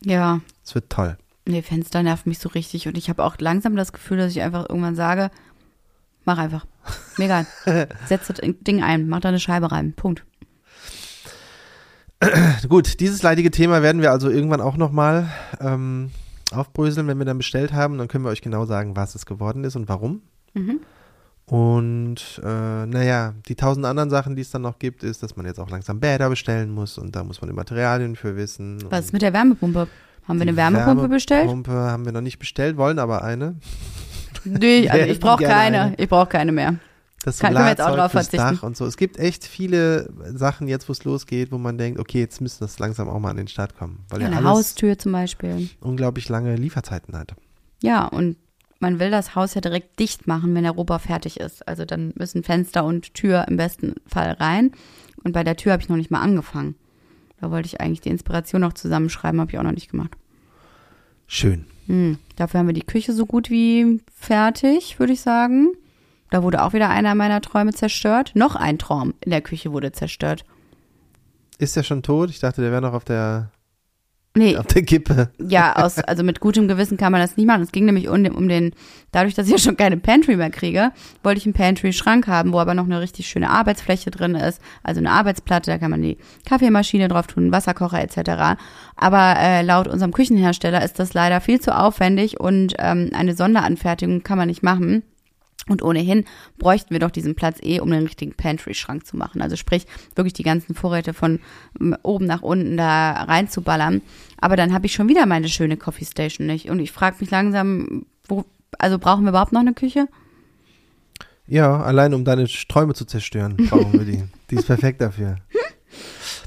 Ja, 0.04 0.40
Es 0.62 0.74
wird 0.74 0.90
toll. 0.90 1.16
nee, 1.46 1.62
Fenster 1.62 2.02
nervt 2.02 2.26
mich 2.26 2.38
so 2.38 2.50
richtig. 2.50 2.86
Und 2.88 2.98
ich 2.98 3.08
habe 3.08 3.24
auch 3.24 3.36
langsam 3.38 3.74
das 3.74 3.92
Gefühl, 3.94 4.18
dass 4.18 4.32
ich 4.32 4.42
einfach 4.42 4.68
irgendwann 4.68 4.96
sage, 4.96 5.30
mach 6.26 6.36
einfach. 6.36 6.66
Mir 7.16 7.24
egal. 7.24 7.46
Setz 8.06 8.26
das 8.26 8.36
Ding 8.42 8.82
ein, 8.82 9.08
mach 9.08 9.20
da 9.20 9.30
eine 9.30 9.40
Scheibe 9.40 9.72
rein. 9.72 9.94
Punkt. 9.94 10.24
Gut, 12.68 13.00
dieses 13.00 13.22
leidige 13.22 13.50
Thema 13.50 13.82
werden 13.82 14.00
wir 14.00 14.10
also 14.10 14.30
irgendwann 14.30 14.60
auch 14.62 14.76
nochmal 14.76 15.28
ähm, 15.60 16.10
aufbröseln, 16.52 17.06
wenn 17.06 17.18
wir 17.18 17.24
dann 17.24 17.38
bestellt 17.38 17.72
haben. 17.72 17.98
Dann 17.98 18.08
können 18.08 18.24
wir 18.24 18.30
euch 18.30 18.42
genau 18.42 18.64
sagen, 18.64 18.96
was 18.96 19.14
es 19.14 19.26
geworden 19.26 19.64
ist 19.64 19.76
und 19.76 19.88
warum. 19.88 20.22
Mhm. 20.54 20.80
Und 21.46 22.40
äh, 22.42 22.86
naja, 22.86 23.34
die 23.48 23.54
tausend 23.54 23.84
anderen 23.84 24.08
Sachen, 24.08 24.34
die 24.34 24.42
es 24.42 24.50
dann 24.50 24.62
noch 24.62 24.78
gibt, 24.78 25.02
ist, 25.02 25.22
dass 25.22 25.36
man 25.36 25.44
jetzt 25.44 25.60
auch 25.60 25.68
langsam 25.68 26.00
Bäder 26.00 26.30
bestellen 26.30 26.70
muss 26.70 26.96
und 26.96 27.14
da 27.14 27.22
muss 27.22 27.42
man 27.42 27.50
die 27.50 27.56
Materialien 27.56 28.16
für 28.16 28.34
wissen. 28.34 28.82
Was 28.88 29.06
ist 29.06 29.12
mit 29.12 29.20
der 29.20 29.34
Wärmepumpe? 29.34 29.86
Haben 30.26 30.38
wir 30.38 30.42
eine 30.42 30.56
Wärmepumpe 30.56 31.08
bestellt? 31.08 31.48
Wärmepumpe 31.48 31.72
haben 31.72 32.06
wir 32.06 32.12
noch 32.12 32.22
nicht 32.22 32.38
bestellt, 32.38 32.78
wollen 32.78 32.98
aber 32.98 33.22
eine. 33.22 33.56
Nee, 34.44 34.88
also 34.90 35.04
ich 35.04 35.20
brauche 35.20 35.44
keine. 35.44 35.80
eine. 35.82 35.94
Ich 35.98 36.08
brauche 36.08 36.28
keine 36.28 36.52
mehr. 36.52 36.76
Das 37.24 37.38
Kann- 37.38 37.54
Solarzeug 37.54 37.86
drauf 37.96 38.12
fürs 38.12 38.28
verzichten. 38.28 38.56
Dach 38.56 38.62
und 38.62 38.76
so. 38.76 38.84
Es 38.84 38.98
gibt 38.98 39.18
echt 39.18 39.44
viele 39.46 40.12
Sachen 40.34 40.68
jetzt, 40.68 40.88
wo 40.88 40.92
es 40.92 41.04
losgeht, 41.04 41.50
wo 41.52 41.58
man 41.58 41.78
denkt, 41.78 41.98
okay, 41.98 42.20
jetzt 42.20 42.42
müsste 42.42 42.60
das 42.66 42.78
langsam 42.78 43.08
auch 43.08 43.18
mal 43.18 43.30
an 43.30 43.38
den 43.38 43.48
Start 43.48 43.76
kommen. 43.78 44.04
Weil 44.10 44.20
ja, 44.20 44.26
eine 44.26 44.36
alles 44.36 44.48
Haustür 44.50 44.98
zum 44.98 45.12
Beispiel. 45.12 45.70
unglaublich 45.80 46.28
lange 46.28 46.54
Lieferzeiten 46.56 47.16
hat. 47.16 47.34
Ja, 47.82 48.04
und 48.06 48.36
man 48.78 48.98
will 48.98 49.10
das 49.10 49.34
Haus 49.34 49.54
ja 49.54 49.62
direkt 49.62 49.98
dicht 49.98 50.26
machen, 50.26 50.54
wenn 50.54 50.64
der 50.64 50.72
Rohbau 50.72 50.98
fertig 50.98 51.40
ist. 51.40 51.66
Also 51.66 51.86
dann 51.86 52.12
müssen 52.16 52.42
Fenster 52.42 52.84
und 52.84 53.14
Tür 53.14 53.46
im 53.48 53.56
besten 53.56 53.94
Fall 54.06 54.32
rein. 54.32 54.72
Und 55.22 55.32
bei 55.32 55.42
der 55.44 55.56
Tür 55.56 55.72
habe 55.72 55.82
ich 55.82 55.88
noch 55.88 55.96
nicht 55.96 56.10
mal 56.10 56.20
angefangen. 56.20 56.74
Da 57.40 57.50
wollte 57.50 57.66
ich 57.66 57.80
eigentlich 57.80 58.02
die 58.02 58.10
Inspiration 58.10 58.60
noch 58.60 58.74
zusammenschreiben, 58.74 59.40
habe 59.40 59.50
ich 59.50 59.58
auch 59.58 59.62
noch 59.62 59.72
nicht 59.72 59.90
gemacht. 59.90 60.12
Schön. 61.26 61.64
Hm, 61.86 62.18
dafür 62.36 62.60
haben 62.60 62.66
wir 62.66 62.74
die 62.74 62.82
Küche 62.86 63.14
so 63.14 63.24
gut 63.24 63.48
wie 63.48 64.02
fertig, 64.14 64.98
würde 64.98 65.14
ich 65.14 65.22
sagen. 65.22 65.68
Da 66.34 66.42
wurde 66.42 66.64
auch 66.64 66.72
wieder 66.72 66.90
einer 66.90 67.14
meiner 67.14 67.40
Träume 67.40 67.72
zerstört. 67.72 68.32
Noch 68.34 68.56
ein 68.56 68.76
Traum 68.76 69.14
in 69.20 69.30
der 69.30 69.40
Küche 69.40 69.70
wurde 69.70 69.92
zerstört. 69.92 70.44
Ist 71.58 71.76
der 71.76 71.84
schon 71.84 72.02
tot? 72.02 72.28
Ich 72.28 72.40
dachte, 72.40 72.60
der 72.60 72.72
wäre 72.72 72.82
noch 72.82 72.92
auf 72.92 73.04
der, 73.04 73.52
Nee, 74.36 74.56
auf 74.56 74.66
der 74.66 74.82
Kippe. 74.82 75.30
ja, 75.38 75.76
aus, 75.76 75.98
also 75.98 76.24
mit 76.24 76.40
gutem 76.40 76.66
Gewissen 76.66 76.96
kann 76.96 77.12
man 77.12 77.20
das 77.20 77.36
nicht 77.36 77.46
machen. 77.46 77.62
Es 77.62 77.70
ging 77.70 77.84
nämlich 77.84 78.08
um 78.08 78.24
den, 78.24 78.34
um 78.34 78.48
den, 78.48 78.74
dadurch, 79.12 79.34
dass 79.36 79.46
ich 79.46 79.52
ja 79.52 79.58
schon 79.58 79.76
keine 79.76 79.96
Pantry 79.96 80.34
mehr 80.34 80.50
kriege, 80.50 80.90
wollte 81.22 81.38
ich 81.38 81.46
einen 81.46 81.54
Pantry-Schrank 81.54 82.26
haben, 82.26 82.52
wo 82.52 82.58
aber 82.58 82.74
noch 82.74 82.86
eine 82.86 83.00
richtig 83.00 83.28
schöne 83.28 83.48
Arbeitsfläche 83.48 84.10
drin 84.10 84.34
ist. 84.34 84.60
Also 84.82 84.98
eine 84.98 85.12
Arbeitsplatte, 85.12 85.70
da 85.70 85.78
kann 85.78 85.92
man 85.92 86.02
die 86.02 86.18
Kaffeemaschine 86.44 87.06
drauf 87.06 87.28
tun, 87.28 87.52
Wasserkocher 87.52 88.02
etc. 88.02 88.60
Aber 88.96 89.36
äh, 89.38 89.62
laut 89.62 89.86
unserem 89.86 90.10
Küchenhersteller 90.12 90.84
ist 90.84 90.98
das 90.98 91.14
leider 91.14 91.40
viel 91.40 91.60
zu 91.60 91.78
aufwendig 91.78 92.40
und 92.40 92.74
ähm, 92.80 93.10
eine 93.14 93.36
Sonderanfertigung 93.36 94.24
kann 94.24 94.36
man 94.36 94.48
nicht 94.48 94.64
machen. 94.64 95.04
Und 95.68 95.82
ohnehin 95.82 96.24
bräuchten 96.58 96.90
wir 96.90 97.00
doch 97.00 97.10
diesen 97.10 97.34
Platz 97.34 97.58
eh, 97.62 97.80
um 97.80 97.90
den 97.90 98.04
richtigen 98.04 98.34
Pantry-Schrank 98.34 99.06
zu 99.06 99.16
machen. 99.16 99.40
Also 99.40 99.56
sprich, 99.56 99.86
wirklich 100.14 100.34
die 100.34 100.42
ganzen 100.42 100.74
Vorräte 100.74 101.14
von 101.14 101.40
ähm, 101.80 101.96
oben 102.02 102.26
nach 102.26 102.42
unten 102.42 102.76
da 102.76 103.12
reinzuballern. 103.12 104.02
Aber 104.38 104.56
dann 104.56 104.72
habe 104.72 104.86
ich 104.86 104.92
schon 104.92 105.08
wieder 105.08 105.26
meine 105.26 105.48
schöne 105.48 105.76
Coffee 105.76 106.04
Station 106.04 106.46
nicht. 106.46 106.68
Und 106.68 106.80
ich 106.80 106.92
frage 106.92 107.16
mich 107.20 107.30
langsam, 107.30 108.06
wo, 108.28 108.44
also 108.78 108.98
brauchen 108.98 109.24
wir 109.24 109.30
überhaupt 109.30 109.52
noch 109.52 109.60
eine 109.60 109.74
Küche? 109.74 110.06
Ja, 111.46 111.82
allein 111.82 112.14
um 112.14 112.24
deine 112.24 112.46
Träume 112.46 112.94
zu 112.94 113.04
zerstören, 113.04 113.56
brauchen 113.56 113.92
wir 113.92 114.04
die. 114.04 114.24
Die 114.50 114.56
ist 114.56 114.66
perfekt 114.66 115.00
dafür. 115.00 115.38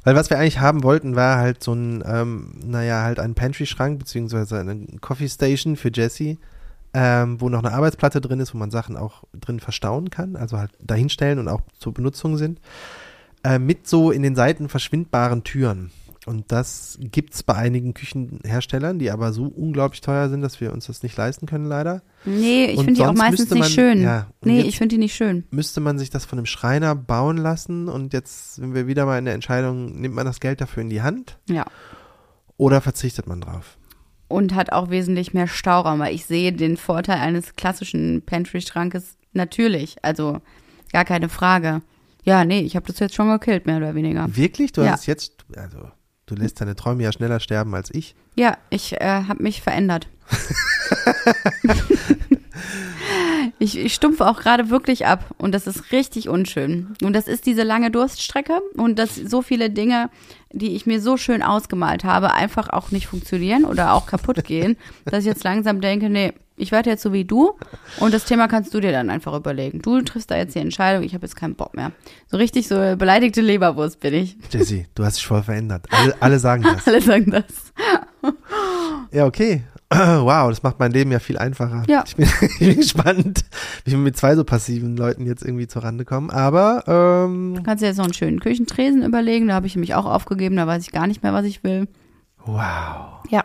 Weil 0.04 0.16
was 0.16 0.30
wir 0.30 0.38
eigentlich 0.38 0.60
haben 0.60 0.84
wollten, 0.84 1.16
war 1.16 1.38
halt 1.38 1.64
so 1.64 1.74
ein, 1.74 2.04
ähm, 2.06 2.54
naja, 2.64 3.02
halt 3.02 3.20
ein 3.20 3.34
Pantry-Schrank, 3.34 4.00
beziehungsweise 4.00 4.60
eine 4.60 4.86
Coffee 5.02 5.28
Station 5.28 5.76
für 5.76 5.92
Jessie, 5.92 6.38
ähm, 7.00 7.40
wo 7.40 7.48
noch 7.50 7.60
eine 7.64 7.74
Arbeitsplatte 7.74 8.22
drin 8.22 8.40
ist, 8.40 8.56
wo 8.56 8.58
man 8.58 8.72
Sachen 8.72 8.98
auch 8.98 9.24
drin 9.40 9.60
verstauen 9.60 10.10
kann, 10.10 10.36
also 10.36 10.58
halt 10.58 10.72
dahinstellen 10.82 11.38
und 11.38 11.48
auch 11.48 11.62
zur 11.78 11.94
Benutzung 11.94 12.38
sind, 12.38 12.60
äh, 13.44 13.60
mit 13.60 13.88
so 13.88 14.10
in 14.10 14.24
den 14.24 14.34
Seiten 14.36 14.68
verschwindbaren 14.68 15.44
Türen. 15.44 15.92
Und 16.26 16.52
das 16.52 16.98
gibt's 17.00 17.44
bei 17.44 17.54
einigen 17.54 17.94
Küchenherstellern, 17.94 18.98
die 18.98 19.12
aber 19.12 19.32
so 19.32 19.44
unglaublich 19.46 20.02
teuer 20.02 20.28
sind, 20.30 20.42
dass 20.42 20.60
wir 20.60 20.74
uns 20.74 20.88
das 20.88 21.04
nicht 21.04 21.16
leisten 21.16 21.46
können, 21.46 21.66
leider. 21.66 22.02
Nee, 22.26 22.66
ich 22.66 22.78
finde 22.80 22.94
die 22.96 23.06
auch 23.06 23.14
meistens 23.14 23.42
müsste 23.42 23.54
nicht 23.54 23.62
man- 23.64 23.70
schön. 23.72 24.02
ja, 24.02 24.28
nee, 24.44 24.62
ich 24.62 24.78
finde 24.80 24.96
die 24.96 25.00
nicht 25.00 25.16
schön. 25.16 25.44
müsste 25.52 25.80
man 25.82 26.00
sich 26.00 26.10
das 26.10 26.26
von 26.26 26.40
einem 26.40 26.48
Schreiner 26.48 26.96
bauen 26.96 27.38
lassen 27.38 27.88
und 27.90 28.12
jetzt 28.12 28.56
sind 28.56 28.74
wir 28.74 28.88
wieder 28.88 29.06
mal 29.06 29.20
in 29.20 29.26
der 29.26 29.36
Entscheidung, 29.36 30.02
nimmt 30.02 30.16
man 30.16 30.26
das 30.26 30.40
Geld 30.40 30.60
dafür 30.62 30.82
in 30.82 30.90
die 30.90 31.04
Hand 31.04 31.38
Ja. 31.48 31.66
oder 32.58 32.82
verzichtet 32.82 33.28
man 33.28 33.40
drauf? 33.40 33.78
Und 34.30 34.54
hat 34.56 34.72
auch 34.74 34.90
wesentlich 34.90 35.34
mehr 35.34 35.48
Stauraum, 35.48 36.00
weil 36.00 36.14
ich 36.14 36.26
sehe 36.26 36.52
den 36.52 36.76
Vorteil 36.78 37.20
eines 37.20 37.56
klassischen 37.56 38.24
Pantry-Schrankes 38.26 39.18
natürlich. 39.34 39.96
Also 40.04 40.42
gar 40.92 41.06
keine 41.06 41.30
Frage. 41.30 41.82
Ja, 42.24 42.44
nee, 42.44 42.60
ich 42.60 42.76
habe 42.76 42.86
das 42.88 43.00
jetzt 43.00 43.16
schon 43.16 43.30
gekillt, 43.30 43.66
mehr 43.66 43.78
oder 43.78 43.96
weniger. 43.96 44.28
Wirklich? 44.36 44.74
Du 44.74 44.82
Ja. 44.82 44.92
hast 44.92 45.06
jetzt, 45.06 45.46
also 45.56 45.90
du 46.26 46.36
lässt 46.36 46.60
deine 46.60 46.76
Träume 46.76 47.04
ja 47.04 47.12
schneller 47.14 47.40
sterben 47.40 47.74
als 47.74 47.90
ich. 47.94 48.16
Ja, 48.36 48.58
ich 48.70 49.00
äh, 49.00 49.24
habe 49.28 49.42
mich 49.42 49.62
verändert. 49.62 50.10
ich, 53.60 53.78
ich 53.78 53.94
stumpfe 53.94 54.28
auch 54.28 54.40
gerade 54.40 54.70
wirklich 54.70 55.06
ab 55.06 55.26
und 55.38 55.54
das 55.54 55.68
ist 55.68 55.92
richtig 55.92 56.30
unschön. 56.30 56.96
Und 57.04 57.14
das 57.14 57.28
ist 57.28 57.46
diese 57.46 57.64
lange 57.64 57.92
Durststrecke 57.92 58.62
und 58.76 59.00
dass 59.00 59.16
so 59.16 59.42
viele 59.42 59.70
Dinge, 59.70 60.10
die 60.52 60.76
ich 60.76 60.86
mir 60.86 61.02
so 61.02 61.18
schön 61.18 61.42
ausgemalt 61.44 62.04
habe, 62.04 62.34
einfach 62.34 62.70
auch 62.70 62.92
nicht 62.92 63.08
funktionieren 63.08 63.66
oder 63.66 63.94
auch 63.94 64.06
kaputt 64.06 64.44
gehen, 64.44 64.78
dass 65.06 65.20
ich 65.20 65.26
jetzt 65.26 65.44
langsam 65.44 65.82
denke, 65.82 66.10
nee, 66.10 66.34
ich 66.60 66.72
werde 66.72 66.90
jetzt 66.90 67.04
so 67.04 67.14
wie 67.14 67.24
du 67.24 67.54
und 68.00 68.14
das 68.14 68.26
Thema 68.26 68.48
kannst 68.48 68.74
du 68.74 68.80
dir 68.80 68.92
dann 68.92 69.10
einfach 69.12 69.36
überlegen. 69.36 69.82
Du 69.82 70.02
triffst 70.02 70.32
da 70.32 70.38
jetzt 70.38 70.56
die 70.56 70.60
Entscheidung, 70.60 71.04
ich 71.04 71.14
habe 71.14 71.26
jetzt 71.26 71.36
keinen 71.36 71.56
Bock 71.56 71.76
mehr. 71.76 71.92
So 72.26 72.38
richtig 72.38 72.68
so 72.68 72.76
beleidigte 72.98 73.42
Leberwurst 73.42 74.00
bin 74.00 74.16
ich. 74.16 74.38
Jessie, 74.52 74.88
du 74.96 75.06
hast 75.06 75.18
dich 75.18 75.28
voll 75.28 75.44
verändert. 75.44 75.86
Alle, 75.92 76.16
alle 76.20 76.40
sagen 76.40 76.64
das. 76.76 76.88
Alle 76.88 77.02
sagen 77.02 77.32
das. 77.32 78.34
Ja, 79.12 79.26
okay. 79.26 79.64
Wow, 79.94 80.50
das 80.50 80.64
macht 80.64 80.80
mein 80.80 80.92
Leben 80.92 81.12
ja 81.12 81.20
viel 81.20 81.38
einfacher. 81.38 81.84
Ja. 81.88 82.04
Ich 82.06 82.16
bin, 82.16 82.28
ich 82.42 82.60
bin 82.60 82.76
gespannt, 82.76 83.46
wie 83.86 83.92
wir 83.92 83.98
mit 83.98 84.18
zwei 84.18 84.36
so 84.36 84.44
passiven 84.44 84.98
Leuten 84.98 85.26
jetzt 85.26 85.44
irgendwie 85.46 85.68
zurande 85.68 86.04
kommen. 86.04 86.30
Aber 86.30 86.84
ähm, 86.88 87.62
Kannst 87.64 87.82
dir 87.84 87.88
jetzt 87.88 87.98
noch 87.98 88.06
einen 88.06 88.14
schönen 88.14 88.40
Küchentresen 88.40 89.04
überlegen. 89.04 89.48
Da 89.48 89.54
habe 89.54 89.68
ich 89.68 89.76
mich 89.78 89.96
auch 89.96 90.06
aufgegeben. 90.06 90.58
Da 90.58 90.68
weiß 90.68 90.84
ich 90.84 90.92
gar 90.92 91.08
nicht 91.08 91.24
mehr, 91.24 91.34
was 91.34 91.46
ich 91.46 91.64
will. 91.64 91.88
wow. 92.46 93.24
Ja. 93.30 93.44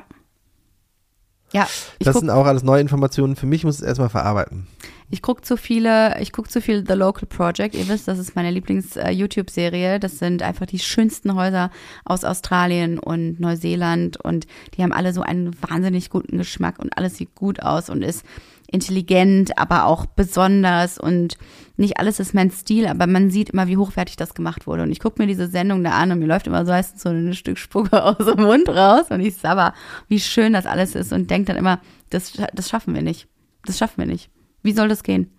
Ja, 1.53 1.68
ich 1.99 2.05
Das 2.07 2.14
guck, 2.14 2.20
sind 2.20 2.30
auch 2.30 2.47
alles 2.47 2.62
neue 2.62 2.80
Informationen. 2.80 3.36
Für 3.36 3.45
mich 3.47 3.62
muss 3.62 3.74
es 3.76 3.82
erstmal 3.82 4.09
verarbeiten. 4.09 4.66
Ich 5.13 5.21
gucke 5.21 5.43
zu 5.43 5.59
viele, 5.59 6.19
ich 6.23 6.33
gucke 6.33 6.49
zu 6.49 6.63
viel 6.63 6.87
The 6.89 6.95
Local 6.95 7.29
Project. 7.29 7.75
Ihr 7.75 7.87
wisst, 7.87 8.09
das 8.09 8.19
ist 8.19 8.35
meine 8.35 8.51
Lieblings-YouTube-Serie. 8.51 10.01
Das 10.01 10.19
sind 10.19 10.43
einfach 10.43 10.65
die 10.65 10.79
schönsten 10.79 11.35
Häuser 11.35 11.71
aus 12.07 12.25
Australien 12.25 12.99
und 12.99 13.39
Neuseeland 13.39 14.17
und 14.17 14.47
die 14.75 14.83
haben 14.83 14.95
alle 14.95 15.13
so 15.13 15.21
einen 15.21 15.55
wahnsinnig 15.61 16.09
guten 16.09 16.39
Geschmack 16.39 16.79
und 16.79 16.97
alles 16.97 17.19
sieht 17.19 17.35
gut 17.35 17.63
aus 17.63 17.91
und 17.91 18.01
ist 18.01 18.25
intelligent, 18.69 19.59
aber 19.59 19.85
auch 19.85 20.07
besonders 20.07 20.97
und 20.97 21.37
nicht 21.77 21.99
alles 21.99 22.19
ist 22.19 22.33
mein 22.33 22.51
Stil, 22.51 22.87
aber 22.87 23.07
man 23.07 23.29
sieht 23.29 23.51
immer, 23.51 23.69
wie 23.69 23.77
hochwertig 23.77 24.17
das 24.17 24.33
gemacht 24.33 24.67
wurde. 24.67 24.85
Und 24.85 24.93
ich 24.93 24.99
gucke 24.99 25.21
mir 25.21 25.29
diese 25.29 25.47
Sendung 25.47 25.85
da 25.85 25.91
an 25.91 26.11
und 26.11 26.21
mir 26.21 26.27
läuft 26.27 26.47
immer 26.47 26.65
so 26.65 26.73
meistens 26.73 27.03
so 27.03 27.11
ein 27.11 27.35
Stück 27.35 27.59
Spucke 27.59 28.03
aus 28.03 28.17
dem 28.17 28.41
Mund 28.41 28.67
raus 28.71 29.11
und 29.11 29.21
ich 29.21 29.37
sabber, 29.37 29.75
wie 30.09 30.21
schön 30.21 30.55
das 30.55 30.65
alles 30.65 30.95
ist 30.95 31.13
und 31.13 31.31
denke 31.31 31.49
dann 31.49 31.59
immer, 31.59 31.81
das, 32.09 32.33
das 32.55 32.71
schaffen 32.71 32.95
wir 32.95 33.03
nicht. 33.03 33.29
Das 33.67 33.77
schaffen 33.77 33.99
wir 33.99 34.07
nicht. 34.07 34.32
Wie 34.63 34.73
soll 34.73 34.89
das 34.89 35.03
gehen? 35.03 35.31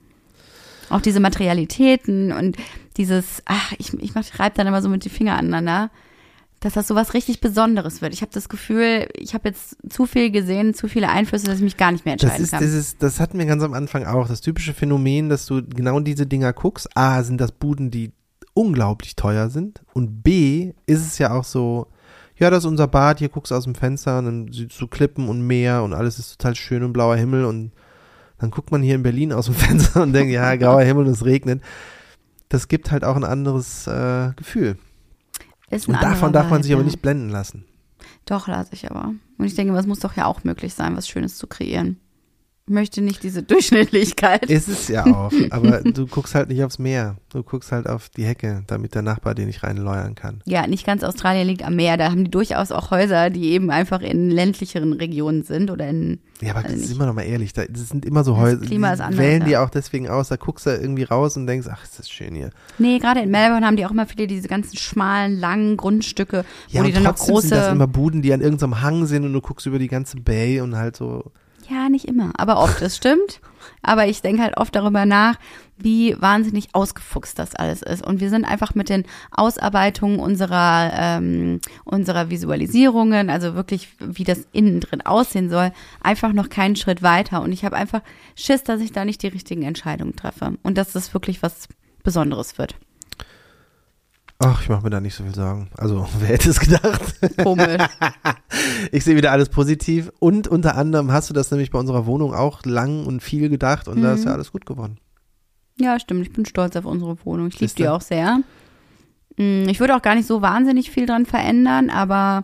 Auch 0.90 1.02
diese 1.02 1.20
Materialitäten 1.20 2.32
und 2.32 2.58
dieses, 2.98 3.42
ach, 3.46 3.74
ich, 3.78 3.94
ich 3.94 4.40
reibe 4.40 4.56
dann 4.56 4.68
immer 4.68 4.82
so 4.82 4.90
mit 4.90 5.06
die 5.06 5.10
Finger 5.10 5.38
aneinander, 5.38 5.90
dass 6.60 6.74
das 6.74 6.88
so 6.88 6.96
was 6.96 7.14
richtig 7.14 7.42
Besonderes 7.42 8.02
wird. 8.02 8.14
Ich 8.14 8.22
habe 8.22 8.32
das 8.34 8.48
Gefühl, 8.48 9.08
ich 9.16 9.34
habe 9.34 9.50
jetzt 9.50 9.78
zu 9.90 10.06
viel 10.06 10.32
gesehen, 10.32 10.74
zu 10.74 10.88
viele 10.88 11.10
Einflüsse, 11.10 11.46
dass 11.46 11.58
ich 11.58 11.64
mich 11.64 11.78
gar 11.78 11.92
nicht 11.92 12.06
mehr 12.06 12.14
entscheiden 12.14 12.36
das 12.36 12.44
ist, 12.44 12.52
kann. 12.52 12.62
Das, 12.62 12.74
ist, 12.74 13.04
das 13.04 13.20
hatten 13.20 13.38
wir 13.38 13.46
ganz 13.46 13.64
am 13.64 13.74
Anfang 13.74 14.06
auch. 14.06 14.28
Das 14.28 14.42
typische 14.42 14.74
Phänomen, 14.74 15.30
dass 15.30 15.46
du 15.46 15.62
genau 15.64 16.00
diese 16.00 16.26
Dinger 16.26 16.54
guckst. 16.54 16.96
A, 16.96 17.24
sind 17.24 17.42
das 17.42 17.52
Buden, 17.52 17.92
die 17.92 18.12
unglaublich 18.54 19.16
teuer 19.16 19.50
sind. 19.50 19.82
Und 19.94 20.24
B, 20.24 20.74
ist 20.86 21.06
es 21.06 21.18
ja 21.18 21.34
auch 21.34 21.44
so, 21.44 21.88
ja, 22.38 22.50
das 22.50 22.60
ist 22.60 22.70
unser 22.70 22.88
Bad, 22.88 23.20
hier 23.20 23.30
guckst 23.30 23.52
du 23.52 23.56
aus 23.56 23.66
dem 23.66 23.76
Fenster 23.76 24.20
und 24.20 24.26
dann 24.26 24.52
siehst 24.52 24.80
du 24.80 24.88
Klippen 24.88 25.28
und 25.28 25.46
Meer 25.46 25.84
und 25.84 25.94
alles 25.94 26.20
ist 26.20 26.38
total 26.38 26.56
schön 26.56 26.84
und 26.84 26.94
blauer 26.94 27.16
Himmel 27.16 27.46
und 27.46 27.72
dann 28.44 28.52
guckt 28.52 28.72
man 28.72 28.82
hier 28.82 28.96
in 28.96 29.04
Berlin 29.04 29.32
aus 29.32 29.46
dem 29.46 29.56
Fenster 29.56 30.04
und 30.04 30.12
denkt, 30.12 30.34
ja, 30.34 30.54
grauer 30.58 30.82
Himmel 30.82 31.06
und 31.06 31.12
es 31.12 31.24
regnet. 31.24 31.64
Das 32.50 32.68
gibt 32.68 32.92
halt 32.92 33.06
auch 33.06 33.16
ein 33.16 33.24
anderes 33.24 33.88
äh, 33.88 34.34
Gefühl. 34.36 34.78
Ist 35.70 35.88
Und 35.88 36.02
davon 36.04 36.34
darf 36.34 36.50
man 36.50 36.62
sich 36.62 36.74
aber 36.74 36.84
nicht 36.84 37.02
blenden 37.02 37.30
lassen. 37.30 37.64
Doch, 38.26 38.50
lasse 38.50 38.74
ich 38.74 38.92
aber. 38.92 39.14
Und 39.38 39.46
ich 39.46 39.56
denke, 39.56 39.74
es 39.78 39.88
muss 39.88 40.00
doch 40.00 40.18
ja 40.18 40.26
auch 40.26 40.44
möglich 40.44 40.74
sein, 40.74 40.98
was 40.98 41.08
Schönes 41.08 41.38
zu 41.38 41.48
kreieren. 41.48 41.98
Ich 42.66 42.74
möchte 42.74 43.02
nicht 43.02 43.24
diese 43.24 43.44
Durchschnittlichkeit. 43.44 44.46
Ist 44.50 44.70
es 44.70 44.88
ja 44.88 45.06
auch, 45.06 45.34
aber 45.50 45.82
du 45.82 46.08
guckst 46.08 46.34
halt 46.34 46.48
nicht 46.48 46.64
aufs 46.64 46.80
Meer. 46.80 47.18
Du 47.30 47.44
guckst 47.44 47.74
halt 47.74 47.90
auf 47.90 48.08
die 48.08 48.24
Hecke, 48.24 48.64
damit 48.68 48.96
der 48.96 49.02
Nachbar 49.02 49.36
den 49.36 49.48
nicht 49.48 49.64
reinläuern 49.64 50.16
kann. 50.16 50.42
Ja, 50.46 50.66
nicht 50.66 50.86
ganz 50.86 51.04
Australien 51.04 51.46
liegt 51.46 51.66
am 51.66 51.76
Meer. 51.76 51.98
Da 51.98 52.10
haben 52.10 52.24
die 52.24 52.32
durchaus 52.32 52.72
auch 52.72 52.90
Häuser, 52.90 53.30
die 53.30 53.50
eben 53.52 53.70
einfach 53.70 54.00
in 54.00 54.30
ländlicheren 54.30 54.94
Regionen 54.94 55.44
sind 55.44 55.72
oder 55.72 55.90
in. 55.90 56.20
Ja, 56.40 56.56
aber 56.56 56.64
Also 56.64 56.78
sind 56.78 56.98
wir 56.98 57.06
doch 57.06 57.14
mal 57.14 57.24
ehrlich, 57.24 57.52
da, 57.52 57.66
das 57.66 57.90
sind 57.90 58.06
immer 58.06 58.24
so 58.24 58.32
Das 58.34 58.42
Häuser, 58.42 58.66
Klima 58.66 58.88
die 58.90 58.94
ist 58.94 59.02
anders, 59.02 59.20
wählen 59.20 59.42
ja. 59.42 59.48
die 59.48 59.58
auch 59.58 59.70
deswegen 59.70 60.08
aus, 60.08 60.30
da 60.30 60.38
guckst 60.38 60.66
du 60.66 60.70
irgendwie 60.70 61.04
raus 61.04 61.36
und 61.36 61.48
denkst, 61.48 61.68
ach, 61.70 61.84
ist 61.84 62.00
das 62.00 62.10
schön 62.10 62.34
hier. 62.34 62.50
Nee, 62.78 62.98
gerade 63.00 63.20
in 63.20 63.30
Melbourne 63.30 63.66
haben 63.66 63.76
die 63.76 63.86
auch 63.86 63.92
immer 63.92 64.06
viele 64.06 64.26
diese 64.28 64.48
ganzen 64.48 64.78
schmalen, 64.78 65.38
langen 65.38 65.76
Grundstücke, 65.76 66.46
wo 66.70 66.78
Ja, 66.78 66.84
die 66.84 66.90
und 66.90 66.96
dann 66.96 67.04
noch 67.04 67.16
trotzdem 67.16 67.36
sind 67.42 67.52
das 67.52 67.60
große. 67.66 67.72
immer 67.76 67.88
Buden, 67.88 68.22
die 68.22 68.32
an 68.32 68.40
irgendeinem 68.40 68.82
Hang 68.82 69.06
sind 69.06 69.26
und 69.26 69.34
du 69.34 69.42
guckst 69.42 69.66
über 69.66 69.80
die 69.80 69.90
ganze 69.90 70.16
Bay 70.18 70.62
und 70.62 70.76
halt 70.78 70.96
so, 70.96 71.32
Ja, 71.74 71.90
nicht 71.90 72.06
immer, 72.06 72.32
aber 72.38 72.60
oft, 72.60 72.82
das 72.82 72.96
stimmt. 72.96 73.42
Aber 73.82 74.08
ich 74.08 74.22
denke 74.22 74.44
halt 74.44 74.58
oft 74.58 74.76
darüber 74.76 75.06
nach, 75.06 75.40
wie 75.78 76.16
wahnsinnig 76.22 76.68
ausgefuchst 76.74 77.40
das 77.40 77.56
alles 77.56 77.82
ist. 77.82 78.06
Und 78.06 78.20
wir 78.20 78.30
sind 78.30 78.46
einfach 78.46 78.76
mit 78.76 78.90
den 78.90 79.06
Ausarbeitungen 79.32 80.20
unserer, 80.20 80.92
ähm, 80.96 81.62
unserer 81.84 82.30
Visualisierungen, 82.30 83.32
also 83.32 83.56
wirklich, 83.56 83.90
wie 84.00 84.24
das 84.24 84.46
innen 84.52 84.82
drin 84.82 85.02
aussehen 85.02 85.50
soll, 85.50 85.72
einfach 86.02 86.32
noch 86.32 86.50
keinen 86.50 86.76
Schritt 86.76 87.02
weiter. 87.02 87.42
Und 87.42 87.52
ich 87.52 87.66
habe 87.66 87.76
einfach 87.76 88.02
Schiss, 88.36 88.64
dass 88.64 88.80
ich 88.80 88.92
da 88.92 89.04
nicht 89.04 89.24
die 89.24 89.28
richtigen 89.28 89.64
Entscheidungen 89.64 90.16
treffe. 90.16 90.58
Und 90.62 90.78
dass 90.78 90.92
das 90.92 91.14
wirklich 91.16 91.42
was 91.42 91.68
Besonderes 92.04 92.60
wird. 92.60 92.76
Ach, 94.40 94.62
ich 94.62 94.70
mache 94.70 94.84
mir 94.84 94.90
da 94.90 95.00
nicht 95.00 95.16
so 95.16 95.24
viel 95.24 95.34
Sorgen. 95.36 95.70
Also, 95.78 96.08
wer 96.20 96.30
hätte 96.30 96.50
es 96.50 96.60
gedacht? 96.60 97.02
Komisch. 97.42 97.78
Ich 98.92 99.04
sehe 99.04 99.16
wieder 99.16 99.32
alles 99.32 99.50
positiv 99.50 100.12
und 100.20 100.48
unter 100.48 100.76
anderem 100.76 101.12
hast 101.12 101.30
du 101.30 101.34
das 101.34 101.50
nämlich 101.50 101.72
bei 101.72 101.80
unserer 101.80 102.06
Wohnung 102.06 102.34
auch 102.34 102.64
lang 102.66 103.06
und 103.06 103.22
viel 103.24 103.50
gedacht 103.50 103.88
und 103.88 104.02
da 104.02 104.14
ist 104.14 104.22
Mhm. 104.22 104.28
ja 104.28 104.34
alles 104.34 104.52
gut 104.52 104.66
geworden. 104.66 104.98
Ja, 105.80 106.00
stimmt. 106.00 106.22
Ich 106.22 106.32
bin 106.34 106.46
stolz 106.46 106.76
auf 106.76 106.86
unsere 106.86 107.18
Wohnung. 107.26 107.48
Ich 107.48 107.60
liebe 107.60 107.74
die 107.74 107.88
auch 107.88 108.02
sehr. 108.02 108.42
Mm, 109.38 109.68
Ich 109.68 109.80
würde 109.80 109.96
auch 109.96 110.02
gar 110.04 110.14
nicht 110.16 110.28
so 110.28 110.42
wahnsinnig 110.44 110.92
viel 110.92 111.06
dran 111.08 111.26
verändern, 111.26 111.90
aber 111.90 112.44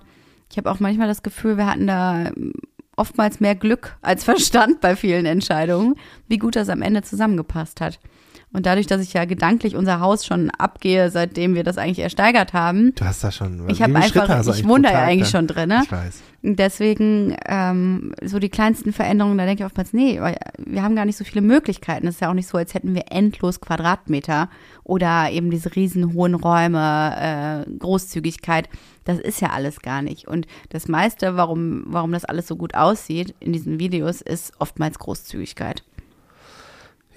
ich 0.52 0.58
habe 0.58 0.72
auch 0.72 0.80
manchmal 0.80 1.08
das 1.08 1.22
Gefühl, 1.22 1.58
wir 1.58 1.68
hatten 1.68 1.86
da 1.88 2.32
mm, 2.36 2.54
oftmals 2.96 3.40
mehr 3.40 3.56
Glück 3.56 3.98
als 4.02 4.24
Verstand 4.26 4.82
bei 4.82 4.96
vielen 4.96 5.26
Entscheidungen, 5.28 5.96
wie 6.28 6.38
gut 6.40 6.56
das 6.56 6.70
am 6.70 6.82
Ende 6.82 7.04
zusammengepasst 7.04 7.82
hat. 7.82 8.00
Und 8.52 8.66
dadurch, 8.66 8.88
dass 8.88 9.02
ich 9.02 9.14
ja 9.14 9.26
gedanklich 9.26 9.76
unser 9.76 10.00
Haus 10.00 10.26
schon 10.26 10.50
abgehe, 10.50 11.12
seitdem 11.12 11.54
wir 11.54 11.64
das 11.64 11.78
eigentlich 11.78 12.00
ersteigert 12.00 12.54
haben, 12.54 12.96
Du 12.96 13.06
hast 13.06 13.24
da 13.24 13.32
schon. 13.32 13.70
ich 13.70 13.80
wie 13.80 13.84
habe 13.84 13.96
einfach, 13.96 14.44
du 14.44 14.52
ich 14.52 14.68
wohne 14.68 14.88
da 14.88 14.92
ja 14.92 15.04
eigentlich 15.04 15.30
schon 15.30 15.46
drin, 15.46 15.70
ne? 15.70 15.82
Ich 15.84 15.92
weiß. 15.92 16.24
Deswegen, 16.42 17.36
ähm, 17.46 18.14
so 18.24 18.40
die 18.40 18.50
kleinsten 18.50 18.94
Veränderungen, 18.94 19.38
da 19.38 19.46
denke 19.46 19.62
ich 19.62 19.66
oftmals, 19.66 19.94
nee, 19.94 20.20
wir 20.58 20.84
haben 20.84 20.96
gar 20.96 21.06
nicht 21.06 21.18
so 21.18 21.26
viele 21.26 21.42
Möglichkeiten. 21.42 22.08
Es 22.08 22.16
ist 22.16 22.22
ja 22.22 22.30
auch 22.30 22.34
nicht 22.34 22.48
so, 22.48 22.58
als 22.58 22.74
hätten 22.74 22.96
wir 22.96 23.12
endlos 23.12 23.60
Quadratmeter 23.60 24.50
oder 24.84 25.30
eben 25.32 25.52
diese 25.52 25.76
riesen 25.76 26.14
hohen 26.14 26.34
Räume, 26.34 27.66
äh, 27.68 27.72
Großzügigkeit. 27.78 28.70
Das 29.04 29.20
ist 29.20 29.42
ja 29.42 29.50
alles 29.50 29.82
gar 29.82 30.02
nicht. 30.02 30.28
Und 30.28 30.48
das 30.70 30.88
meiste, 30.88 31.36
warum, 31.36 31.84
warum 31.86 32.14
das 32.14 32.26
alles 32.26 32.48
so 32.48 32.56
gut 32.56 32.74
aussieht 32.74 33.36
in 33.40 33.54
diesen 33.54 33.80
Videos, 33.80 34.22
ist 34.22 34.54
oftmals 34.60 34.98
Großzügigkeit. 34.98 35.84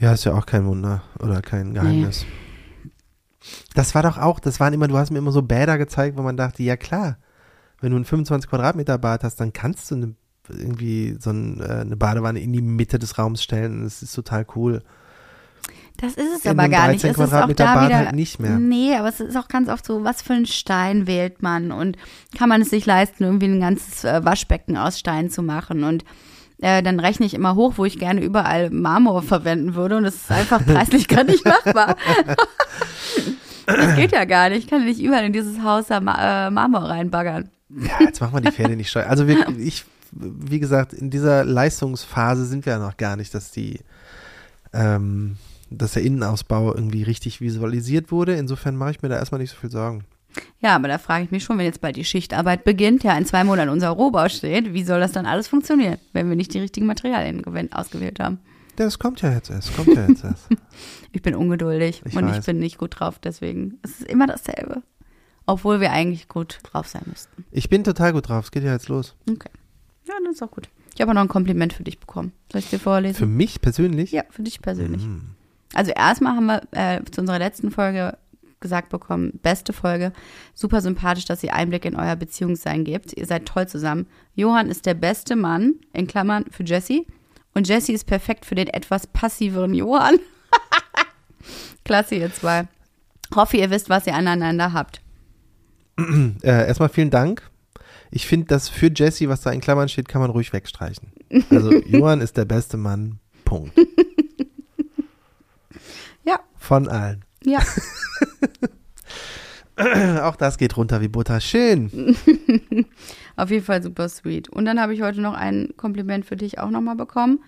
Ja, 0.03 0.13
ist 0.13 0.25
ja 0.25 0.35
auch 0.35 0.47
kein 0.47 0.67
Wunder 0.67 1.01
oder 1.21 1.41
kein 1.43 1.75
Geheimnis. 1.75 2.27
Das 3.73 3.95
war 3.95 4.03
doch 4.03 4.19
auch, 4.19 4.41
das 4.41 4.59
waren 4.59 4.73
immer, 4.73 4.89
du 4.89 4.97
hast 4.99 5.13
mir 5.13 5.19
immer 5.19 5.31
so 5.31 5.43
Bäder 5.43 5.79
gezeigt, 5.79 6.19
wo 6.19 6.23
man 6.23 6.37
dachte, 6.37 6.65
ja 6.65 6.77
klar, 6.77 7.19
wenn 7.81 7.93
du 7.93 7.99
ein 7.99 8.05
25 8.05 8.51
Quadratmeter 8.51 8.99
Bad 8.99 9.23
hast, 9.23 9.37
dann 9.37 9.53
kannst 9.53 9.93
du 9.93 9.95
eine, 9.95 10.15
irgendwie 10.49 11.17
so 11.21 11.31
äh, 11.31 11.33
eine 11.33 11.97
Badewanne 11.97 12.41
in 12.41 12.53
die 12.53 12.63
Mitte 12.63 12.99
des 12.99 13.17
Raums 13.17 13.45
stellen. 13.45 13.85
Das 13.85 14.03
ist 14.03 14.13
total 14.13 14.45
cool. 14.57 14.83
Das 15.99 16.15
ist 16.15 16.39
es 16.39 16.45
In 16.47 16.51
aber 16.51 16.69
gar 16.69 16.89
nicht. 16.89 17.05
13 17.05 17.11
Es 17.11 17.29
ist 17.29 17.35
auch 17.35 17.53
da 17.53 17.75
Bad 17.75 17.87
wieder, 17.87 17.99
halt 17.99 18.15
nicht 18.17 18.41
mehr. 18.41 18.59
Nee, 18.59 18.97
aber 18.97 19.09
es 19.09 19.21
ist 19.21 19.37
auch 19.37 19.47
ganz 19.47 19.69
oft 19.69 19.87
so, 19.87 20.03
was 20.03 20.21
für 20.21 20.33
einen 20.33 20.47
Stein 20.47 21.07
wählt 21.07 21.43
man 21.45 21.71
und 21.71 21.97
kann 22.37 22.49
man 22.49 22.63
es 22.63 22.71
sich 22.71 22.87
leisten, 22.87 23.23
irgendwie 23.23 23.47
ein 23.47 23.61
ganzes 23.61 24.03
äh, 24.03 24.25
Waschbecken 24.25 24.77
aus 24.77 24.99
Stein 24.99 25.31
zu 25.31 25.45
machen 25.45 25.85
und 25.85 26.05
äh, 26.63 26.81
dann 26.81 27.01
rechne 27.01 27.27
ich 27.27 27.35
immer 27.35 27.57
hoch, 27.57 27.75
wo 27.77 27.85
ich 27.85 27.99
gerne 27.99 28.23
überall 28.23 28.71
Marmor 28.71 29.23
verwenden 29.23 29.75
würde 29.75 29.97
und 29.97 30.05
das 30.05 30.15
ist 30.15 30.31
einfach 30.31 30.65
preislich 30.67 31.09
gar 31.09 31.25
nicht 31.25 31.45
machbar. 31.45 31.97
das 33.67 33.97
geht 33.97 34.13
ja 34.13 34.25
gar 34.25 34.49
nicht. 34.49 34.61
Ich 34.61 34.67
kann 34.69 34.85
nicht 34.85 35.01
überall 35.01 35.25
in 35.25 35.33
dieses 35.33 35.61
Haus 35.63 35.89
da 35.89 35.99
äh, 35.99 36.51
Marmor 36.51 36.85
reinbaggern. 36.85 37.51
Ja, 37.69 38.01
jetzt 38.01 38.21
machen 38.21 38.35
wir 38.35 38.41
die 38.43 38.53
Pferde 38.53 38.77
nicht 38.77 38.91
scheu. 38.91 39.03
Also 39.03 39.27
wir, 39.27 39.49
ich, 39.59 39.85
wie 40.13 40.61
gesagt, 40.61 40.93
in 40.93 41.11
dieser 41.11 41.45
Leistungsphase 41.45 42.47
sind 42.47 42.65
wir 42.65 42.75
ja 42.75 42.79
noch 42.79 42.97
gar 42.97 43.17
nicht, 43.17 43.35
dass 43.35 43.51
die, 43.51 43.81
ähm, 44.73 45.39
dass 45.69 45.95
der 45.95 46.05
Innenausbau 46.05 46.73
irgendwie 46.73 47.03
richtig 47.03 47.41
visualisiert 47.41 48.13
wurde. 48.13 48.37
Insofern 48.37 48.77
mache 48.77 48.93
ich 48.93 49.03
mir 49.03 49.09
da 49.09 49.17
erstmal 49.17 49.41
nicht 49.41 49.51
so 49.51 49.57
viel 49.57 49.71
Sorgen. 49.71 50.05
Ja, 50.61 50.75
aber 50.77 50.89
da 50.89 50.99
frage 50.99 51.25
ich 51.25 51.31
mich 51.31 51.45
schon, 51.45 51.59
wenn 51.59 51.65
jetzt 51.67 51.81
bald 51.81 51.97
die 51.97 52.05
Schichtarbeit 52.05 52.65
beginnt, 52.65 53.03
ja 53.05 53.17
in 53.19 53.27
zwei 53.27 53.45
Monaten 53.45 53.69
unser 53.71 53.91
Rohbau 53.91 54.29
steht, 54.29 54.73
wie 54.73 54.85
soll 54.85 55.01
das 55.01 55.13
dann 55.13 55.27
alles 55.27 55.49
funktionieren, 55.49 55.99
wenn 56.13 56.29
wir 56.29 56.37
nicht 56.37 56.55
die 56.55 56.61
richtigen 56.61 56.87
Materialien 56.87 57.45
ausgewählt 57.73 58.21
haben? 58.21 58.39
Das 58.77 58.99
kommt 58.99 59.21
ja 59.21 59.33
jetzt 59.33 59.51
erst, 59.51 59.77
kommt 59.77 59.95
ja 59.95 60.07
jetzt 60.09 60.25
erst. 60.25 60.49
Ich 61.15 61.21
bin 61.21 61.35
ungeduldig 61.35 62.01
Ich 62.07 62.17
und 62.17 62.27
ich 62.29 62.37
weiß. 62.37 62.47
bin 62.47 62.59
nicht 62.59 62.79
gut 62.79 62.99
drauf, 62.99 63.19
deswegen. 63.19 63.79
Es 63.83 64.01
ist 64.01 64.05
immer 64.09 64.27
dasselbe. 64.27 64.83
Obwohl 65.45 65.79
wir 65.81 65.93
eigentlich 65.93 66.27
gut 66.27 66.61
drauf 66.63 66.89
sein 66.89 67.03
müssten. 67.05 67.45
Ich 67.51 67.69
bin 67.69 67.85
total 67.85 68.15
gut 68.15 68.29
drauf, 68.31 68.47
es 68.47 68.51
geht 68.51 68.65
ja 68.65 68.73
jetzt 68.73 68.89
los. 68.89 69.15
Okay. 69.31 69.51
Ja, 70.09 70.15
das 70.25 70.37
ist 70.37 70.43
auch 70.43 70.51
gut. 70.51 70.71
Ich 70.95 71.03
habe 71.03 71.11
auch 71.11 71.15
noch 71.15 71.21
ein 71.23 71.29
Kompliment 71.29 71.75
für 71.75 71.83
dich 71.83 72.01
bekommen. 72.01 72.33
Soll 72.51 72.61
ich 72.61 72.71
dir 72.71 72.79
vorlesen? 72.79 73.17
Für 73.19 73.27
mich 73.27 73.61
persönlich? 73.61 74.13
ja, 74.13 74.23
für 74.31 74.43
dich 74.43 74.63
persönlich. 74.63 75.05
Mhm. 75.05 75.33
Also 75.75 75.91
erstmal 75.91 76.35
haben 76.37 76.47
wir 76.47 76.63
äh, 76.71 77.03
zu 77.11 77.21
unserer 77.21 77.39
letzten 77.39 77.71
Folge 77.71 78.17
gesagt 78.63 78.89
bekommen, 78.89 79.39
beste 79.43 79.75
Folge, 79.75 80.13
super 80.55 80.81
sympathisch, 80.81 81.27
dass 81.27 81.43
ihr 81.43 81.53
Einblick 81.55 81.85
in 81.85 81.97
euer 81.97 82.17
Beziehungssein 82.17 82.85
gebt. 82.85 83.13
Ihr 83.13 83.27
seid 83.27 83.45
toll 83.45 83.69
zusammen. 83.69 84.07
Johann 84.35 84.71
ist 84.71 84.87
der 84.87 84.95
beste 84.95 85.37
Mann, 85.37 85.75
in 85.93 86.07
Klammern, 86.07 86.47
für 86.51 86.63
Jessie. 86.63 87.07
Und 87.55 87.69
Jessie 87.69 87.93
ist 87.93 88.07
perfekt 88.07 88.47
für 88.47 88.55
den 88.55 88.69
etwas 88.69 89.07
passiveren 89.07 89.75
Johann. 89.75 90.19
Klasse, 91.85 92.15
ihr 92.15 92.33
zwei. 92.33 92.67
Hoffe, 93.35 93.59
ihr 93.59 93.69
wisst, 93.71 93.91
was 93.91 94.07
ihr 94.07 94.15
aneinander 94.15 94.73
habt. 94.73 95.03
Äh, 96.43 96.67
erstmal 96.67 96.89
vielen 96.89 97.11
Dank. 97.11 97.43
Ich 98.11 98.27
finde, 98.27 98.47
das 98.47 98.71
für 98.71 98.91
Jesse, 98.93 99.29
was 99.29 99.43
da 99.43 99.51
in 99.51 99.61
Klammern 99.61 99.89
steht, 99.91 100.09
kann 100.09 100.23
man 100.23 100.31
ruhig 100.31 100.53
wegstreichen. 100.53 101.13
Also 101.51 101.73
Johann 101.87 102.23
ist 102.23 102.39
der 102.39 102.47
beste 102.47 102.79
Mann. 102.79 103.19
Punkt. 103.45 103.79
Ja. 106.25 106.41
Von 106.57 106.89
allen. 106.89 107.25
Ja, 107.45 107.61
Auch 110.23 110.37
das 110.37 110.59
geht 110.59 110.77
runter 110.77 111.01
wie 111.01 111.09
Butter. 111.09 111.41
Schön. 111.41 111.91
auf 113.37 113.51
jeden 113.51 113.65
Fall 113.65 113.83
super 113.83 114.09
sweet. 114.09 114.49
Und 114.49 114.65
dann 114.65 114.81
habe 114.81 114.95
ich 114.95 115.03
heute 115.03 115.21
noch 115.21 115.35
ein 115.35 115.71
Kompliment 115.77 116.27
für 116.27 116.37
dich 116.37 116.59
auch 116.59 116.71
nochmal 116.71 116.97
bekommen. 116.97 117.41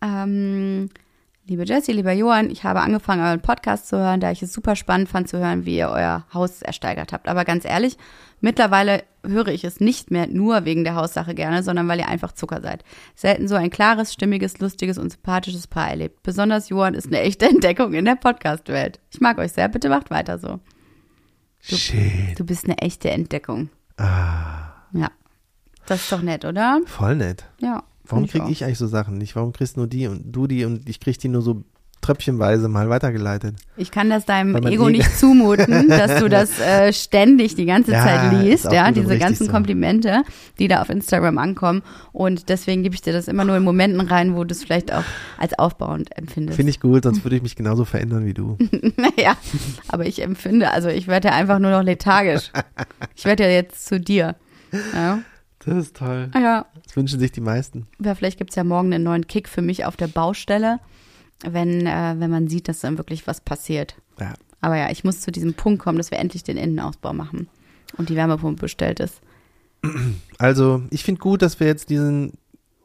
Ähm, 0.00 0.88
Liebe 1.46 1.64
Jessie, 1.66 1.92
lieber 1.92 2.12
Johann, 2.12 2.48
ich 2.48 2.64
habe 2.64 2.80
angefangen, 2.80 3.22
euren 3.22 3.42
Podcast 3.42 3.88
zu 3.88 3.98
hören, 3.98 4.18
da 4.18 4.30
ich 4.30 4.42
es 4.42 4.54
super 4.54 4.76
spannend 4.76 5.10
fand 5.10 5.28
zu 5.28 5.38
hören, 5.38 5.66
wie 5.66 5.76
ihr 5.76 5.90
euer 5.90 6.24
Haus 6.32 6.62
ersteigert 6.62 7.12
habt. 7.12 7.28
Aber 7.28 7.44
ganz 7.44 7.66
ehrlich, 7.66 7.98
mittlerweile 8.40 9.04
höre 9.26 9.48
ich 9.48 9.62
es 9.64 9.78
nicht 9.78 10.10
mehr 10.10 10.26
nur 10.26 10.64
wegen 10.64 10.84
der 10.84 10.94
Haussache 10.94 11.34
gerne, 11.34 11.62
sondern 11.62 11.86
weil 11.86 11.98
ihr 11.98 12.08
einfach 12.08 12.32
Zucker 12.32 12.62
seid. 12.62 12.82
Selten 13.14 13.46
so 13.46 13.56
ein 13.56 13.68
klares, 13.68 14.14
stimmiges, 14.14 14.58
lustiges 14.58 14.96
und 14.96 15.10
sympathisches 15.12 15.66
Paar 15.66 15.90
erlebt. 15.90 16.22
Besonders 16.22 16.70
Johann 16.70 16.94
ist 16.94 17.08
eine 17.08 17.20
echte 17.20 17.44
Entdeckung 17.46 17.92
in 17.92 18.06
der 18.06 18.16
Podcast-Welt. 18.16 19.00
Ich 19.10 19.20
mag 19.20 19.36
euch 19.36 19.52
sehr, 19.52 19.68
bitte 19.68 19.90
macht 19.90 20.08
weiter 20.10 20.38
so. 20.38 20.60
Du, 21.68 21.76
Shit. 21.76 22.38
du 22.38 22.44
bist 22.46 22.64
eine 22.64 22.78
echte 22.78 23.10
Entdeckung. 23.10 23.68
Ah, 23.98 24.86
Ja. 24.92 25.10
Das 25.86 26.00
ist 26.00 26.10
doch 26.12 26.22
nett, 26.22 26.46
oder? 26.46 26.80
voll 26.86 27.16
nett. 27.16 27.44
Ja. 27.60 27.82
Warum 28.06 28.26
kriege 28.26 28.50
ich 28.50 28.64
eigentlich 28.64 28.78
so 28.78 28.86
Sachen 28.86 29.18
nicht? 29.18 29.34
Warum 29.36 29.52
kriegst 29.52 29.76
nur 29.76 29.86
die 29.86 30.06
und 30.06 30.32
du 30.32 30.46
die 30.46 30.64
und 30.64 30.88
ich 30.88 31.00
krieg 31.00 31.18
die 31.18 31.28
nur 31.28 31.42
so 31.42 31.64
tröpfchenweise 32.02 32.68
mal 32.68 32.90
weitergeleitet? 32.90 33.56
Ich 33.78 33.90
kann 33.90 34.10
das 34.10 34.26
deinem 34.26 34.54
Ego 34.66 34.88
eh- 34.88 34.92
nicht 34.92 35.18
zumuten, 35.18 35.88
dass 35.88 36.20
du 36.20 36.28
das 36.28 36.60
äh, 36.60 36.92
ständig 36.92 37.54
die 37.54 37.64
ganze 37.64 37.92
Ja, 37.92 38.04
Zeit 38.04 38.32
liest, 38.32 38.70
ja, 38.70 38.90
diese 38.92 39.16
ganzen 39.18 39.46
so. 39.46 39.50
Komplimente, 39.52 40.22
die 40.58 40.68
da 40.68 40.82
auf 40.82 40.90
Instagram 40.90 41.38
ankommen. 41.38 41.82
Und 42.12 42.50
deswegen 42.50 42.82
gebe 42.82 42.94
ich 42.94 43.00
dir 43.00 43.14
das 43.14 43.26
immer 43.26 43.46
nur 43.46 43.56
in 43.56 43.62
Momenten 43.62 44.02
rein, 44.02 44.34
wo 44.36 44.44
du 44.44 44.52
es 44.52 44.62
vielleicht 44.62 44.92
auch 44.92 45.04
als 45.38 45.58
aufbauend 45.58 46.14
empfindest. 46.14 46.56
Finde 46.56 46.70
ich 46.70 46.80
gut, 46.80 47.04
sonst 47.04 47.24
würde 47.24 47.36
ich 47.36 47.42
mich 47.42 47.56
genauso 47.56 47.86
verändern 47.86 48.26
wie 48.26 48.34
du. 48.34 48.58
ja, 49.16 49.38
aber 49.88 50.04
ich 50.04 50.20
empfinde, 50.20 50.70
also 50.72 50.90
ich 50.90 51.06
werde 51.06 51.28
ja 51.28 51.34
einfach 51.34 51.58
nur 51.58 51.70
noch 51.70 51.82
lethargisch. 51.82 52.52
Ich 53.16 53.24
werde 53.24 53.44
ja 53.44 53.48
jetzt 53.48 53.86
zu 53.86 53.98
dir. 53.98 54.36
Ja, 54.92 55.20
Das 55.66 55.74
ist 55.76 55.96
toll. 55.96 56.28
Ah 56.34 56.40
ja. 56.40 56.66
Das 56.84 56.96
wünschen 56.96 57.18
sich 57.18 57.32
die 57.32 57.40
meisten. 57.40 57.86
ja 58.02 58.14
vielleicht 58.14 58.38
gibt's 58.38 58.54
ja 58.56 58.64
morgen 58.64 58.92
einen 58.92 59.04
neuen 59.04 59.26
Kick 59.26 59.48
für 59.48 59.62
mich 59.62 59.84
auf 59.84 59.96
der 59.96 60.08
Baustelle, 60.08 60.78
wenn, 61.44 61.86
äh, 61.86 62.14
wenn 62.18 62.30
man 62.30 62.48
sieht, 62.48 62.68
dass 62.68 62.80
dann 62.80 62.98
wirklich 62.98 63.26
was 63.26 63.40
passiert. 63.40 63.96
Ja. 64.20 64.34
Aber 64.60 64.76
ja, 64.76 64.90
ich 64.90 65.04
muss 65.04 65.20
zu 65.20 65.30
diesem 65.32 65.54
Punkt 65.54 65.82
kommen, 65.82 65.98
dass 65.98 66.10
wir 66.10 66.18
endlich 66.18 66.42
den 66.42 66.56
Innenausbau 66.56 67.12
machen 67.12 67.48
und 67.96 68.08
die 68.08 68.16
Wärmepumpe 68.16 68.62
bestellt 68.62 69.00
ist. 69.00 69.20
Also, 70.38 70.82
ich 70.90 71.04
finde 71.04 71.20
gut, 71.20 71.42
dass 71.42 71.60
wir 71.60 71.66
jetzt 71.66 71.90
diesen, 71.90 72.32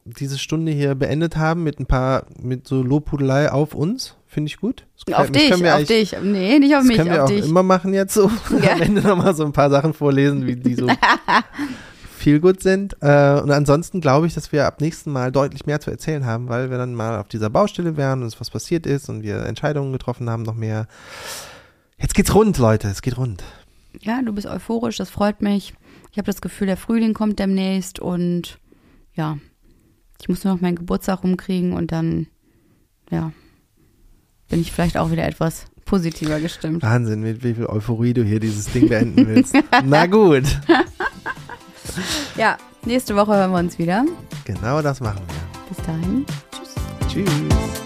diese 0.03 0.37
Stunde 0.37 0.71
hier 0.73 0.95
beendet 0.95 1.37
haben 1.37 1.63
mit 1.63 1.79
ein 1.79 1.85
paar, 1.85 2.25
mit 2.41 2.67
so 2.67 2.81
Lobhudelei 2.83 3.51
auf 3.51 3.73
uns. 3.73 4.15
Finde 4.27 4.49
ich 4.49 4.57
gut. 4.57 4.85
Auf 5.13 5.31
dich, 5.31 5.51
auf 5.53 5.83
dich. 5.85 6.15
Nee, 6.21 6.59
nicht 6.59 6.75
auf 6.75 6.81
Das 6.81 6.87
mich, 6.87 6.97
können 6.97 7.09
wir 7.09 7.23
auf 7.23 7.29
auch 7.31 7.33
dich. 7.33 7.45
immer 7.45 7.63
machen 7.63 7.93
jetzt 7.93 8.13
so. 8.13 8.29
Ja. 8.61 8.73
Am 8.73 8.81
Ende 8.81 9.01
nochmal 9.01 9.33
so 9.33 9.43
ein 9.45 9.53
paar 9.53 9.69
Sachen 9.69 9.93
vorlesen, 9.93 10.45
wie 10.45 10.55
die 10.55 10.75
so 10.75 10.87
viel 12.19 12.39
gut 12.39 12.61
sind. 12.61 12.95
Äh, 13.01 13.39
und 13.39 13.51
ansonsten 13.51 14.01
glaube 14.01 14.27
ich, 14.27 14.33
dass 14.33 14.51
wir 14.51 14.65
ab 14.65 14.81
nächsten 14.81 15.11
Mal 15.11 15.31
deutlich 15.31 15.65
mehr 15.65 15.79
zu 15.79 15.89
erzählen 15.89 16.25
haben, 16.25 16.49
weil 16.49 16.69
wir 16.69 16.77
dann 16.77 16.93
mal 16.93 17.19
auf 17.19 17.27
dieser 17.27 17.49
Baustelle 17.49 17.97
wären 17.97 18.21
und 18.21 18.27
es 18.27 18.39
was 18.39 18.49
passiert 18.49 18.85
ist 18.85 19.09
und 19.09 19.23
wir 19.23 19.45
Entscheidungen 19.45 19.91
getroffen 19.91 20.29
haben, 20.29 20.43
noch 20.43 20.55
mehr. 20.55 20.87
Jetzt 21.97 22.13
geht's 22.13 22.33
rund, 22.35 22.57
Leute. 22.57 22.87
Es 22.87 23.01
geht 23.01 23.17
rund. 23.17 23.43
Ja, 24.01 24.21
du 24.21 24.33
bist 24.33 24.47
euphorisch, 24.47 24.97
das 24.97 25.09
freut 25.09 25.41
mich. 25.41 25.73
Ich 26.11 26.17
habe 26.17 26.25
das 26.25 26.41
Gefühl, 26.41 26.67
der 26.67 26.77
Frühling 26.77 27.13
kommt 27.13 27.39
demnächst 27.39 27.99
und 27.99 28.59
ja, 29.13 29.37
ich 30.21 30.29
muss 30.29 30.43
nur 30.43 30.53
noch 30.53 30.61
meinen 30.61 30.75
Geburtstag 30.75 31.23
rumkriegen 31.23 31.73
und 31.73 31.91
dann, 31.91 32.27
ja, 33.09 33.31
bin 34.49 34.61
ich 34.61 34.71
vielleicht 34.71 34.97
auch 34.97 35.11
wieder 35.11 35.25
etwas 35.25 35.65
positiver 35.85 36.39
gestimmt. 36.39 36.83
Wahnsinn, 36.83 37.21
mit 37.21 37.43
wie 37.43 37.55
viel 37.55 37.65
Euphorie 37.65 38.13
du 38.13 38.23
hier 38.23 38.39
dieses 38.39 38.65
Ding 38.71 38.89
beenden 38.89 39.27
willst. 39.27 39.55
Na 39.85 40.05
gut. 40.05 40.43
Ja, 42.35 42.57
nächste 42.85 43.15
Woche 43.15 43.33
hören 43.35 43.51
wir 43.51 43.59
uns 43.59 43.77
wieder. 43.77 44.05
Genau 44.45 44.81
das 44.81 44.99
machen 44.99 45.21
wir. 45.27 45.75
Bis 45.75 45.85
dahin. 45.85 46.25
Tschüss. 47.11 47.25
Tschüss. 47.25 47.79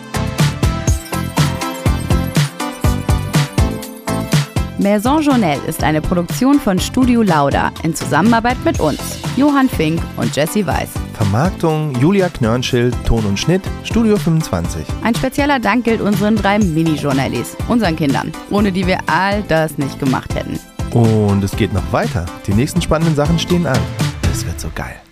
Maison 4.84 5.22
Journelle 5.22 5.62
ist 5.66 5.82
eine 5.82 6.02
Produktion 6.02 6.60
von 6.60 6.78
Studio 6.78 7.22
Lauda 7.22 7.72
in 7.84 7.96
Zusammenarbeit 7.96 8.58
mit 8.66 8.82
uns, 8.82 9.00
Johann 9.38 9.70
Fink 9.70 10.02
und 10.18 10.36
Jesse 10.36 10.68
Weiß. 10.68 10.90
Vermarktung 11.14 11.94
Julia 12.02 12.28
Knörnschild, 12.28 12.94
Ton 13.06 13.26
und 13.26 13.40
Schnitt, 13.40 13.62
Studio 13.84 14.18
25. 14.18 14.86
Ein 15.04 15.16
spezieller 15.16 15.60
Dank 15.60 15.86
gilt 15.86 16.02
unseren 16.02 16.36
drei 16.36 16.60
Mini-Journalies, 16.60 17.56
unseren 17.70 17.96
Kindern, 17.96 18.34
ohne 18.50 18.74
die 18.74 18.86
wir 18.86 18.98
all 19.08 19.44
das 19.44 19.78
nicht 19.78 20.00
gemacht 20.00 20.36
hätten. 20.36 20.60
Und 20.94 21.44
es 21.44 21.56
geht 21.56 21.74
noch 21.74 21.92
weiter. 21.92 22.26
Die 22.46 22.54
nächsten 22.54 22.82
spannenden 22.82 23.16
Sachen 23.16 23.40
stehen 23.40 23.66
an. 23.66 23.80
Das 24.22 24.46
wird 24.46 24.60
so 24.60 24.70
geil. 24.74 25.03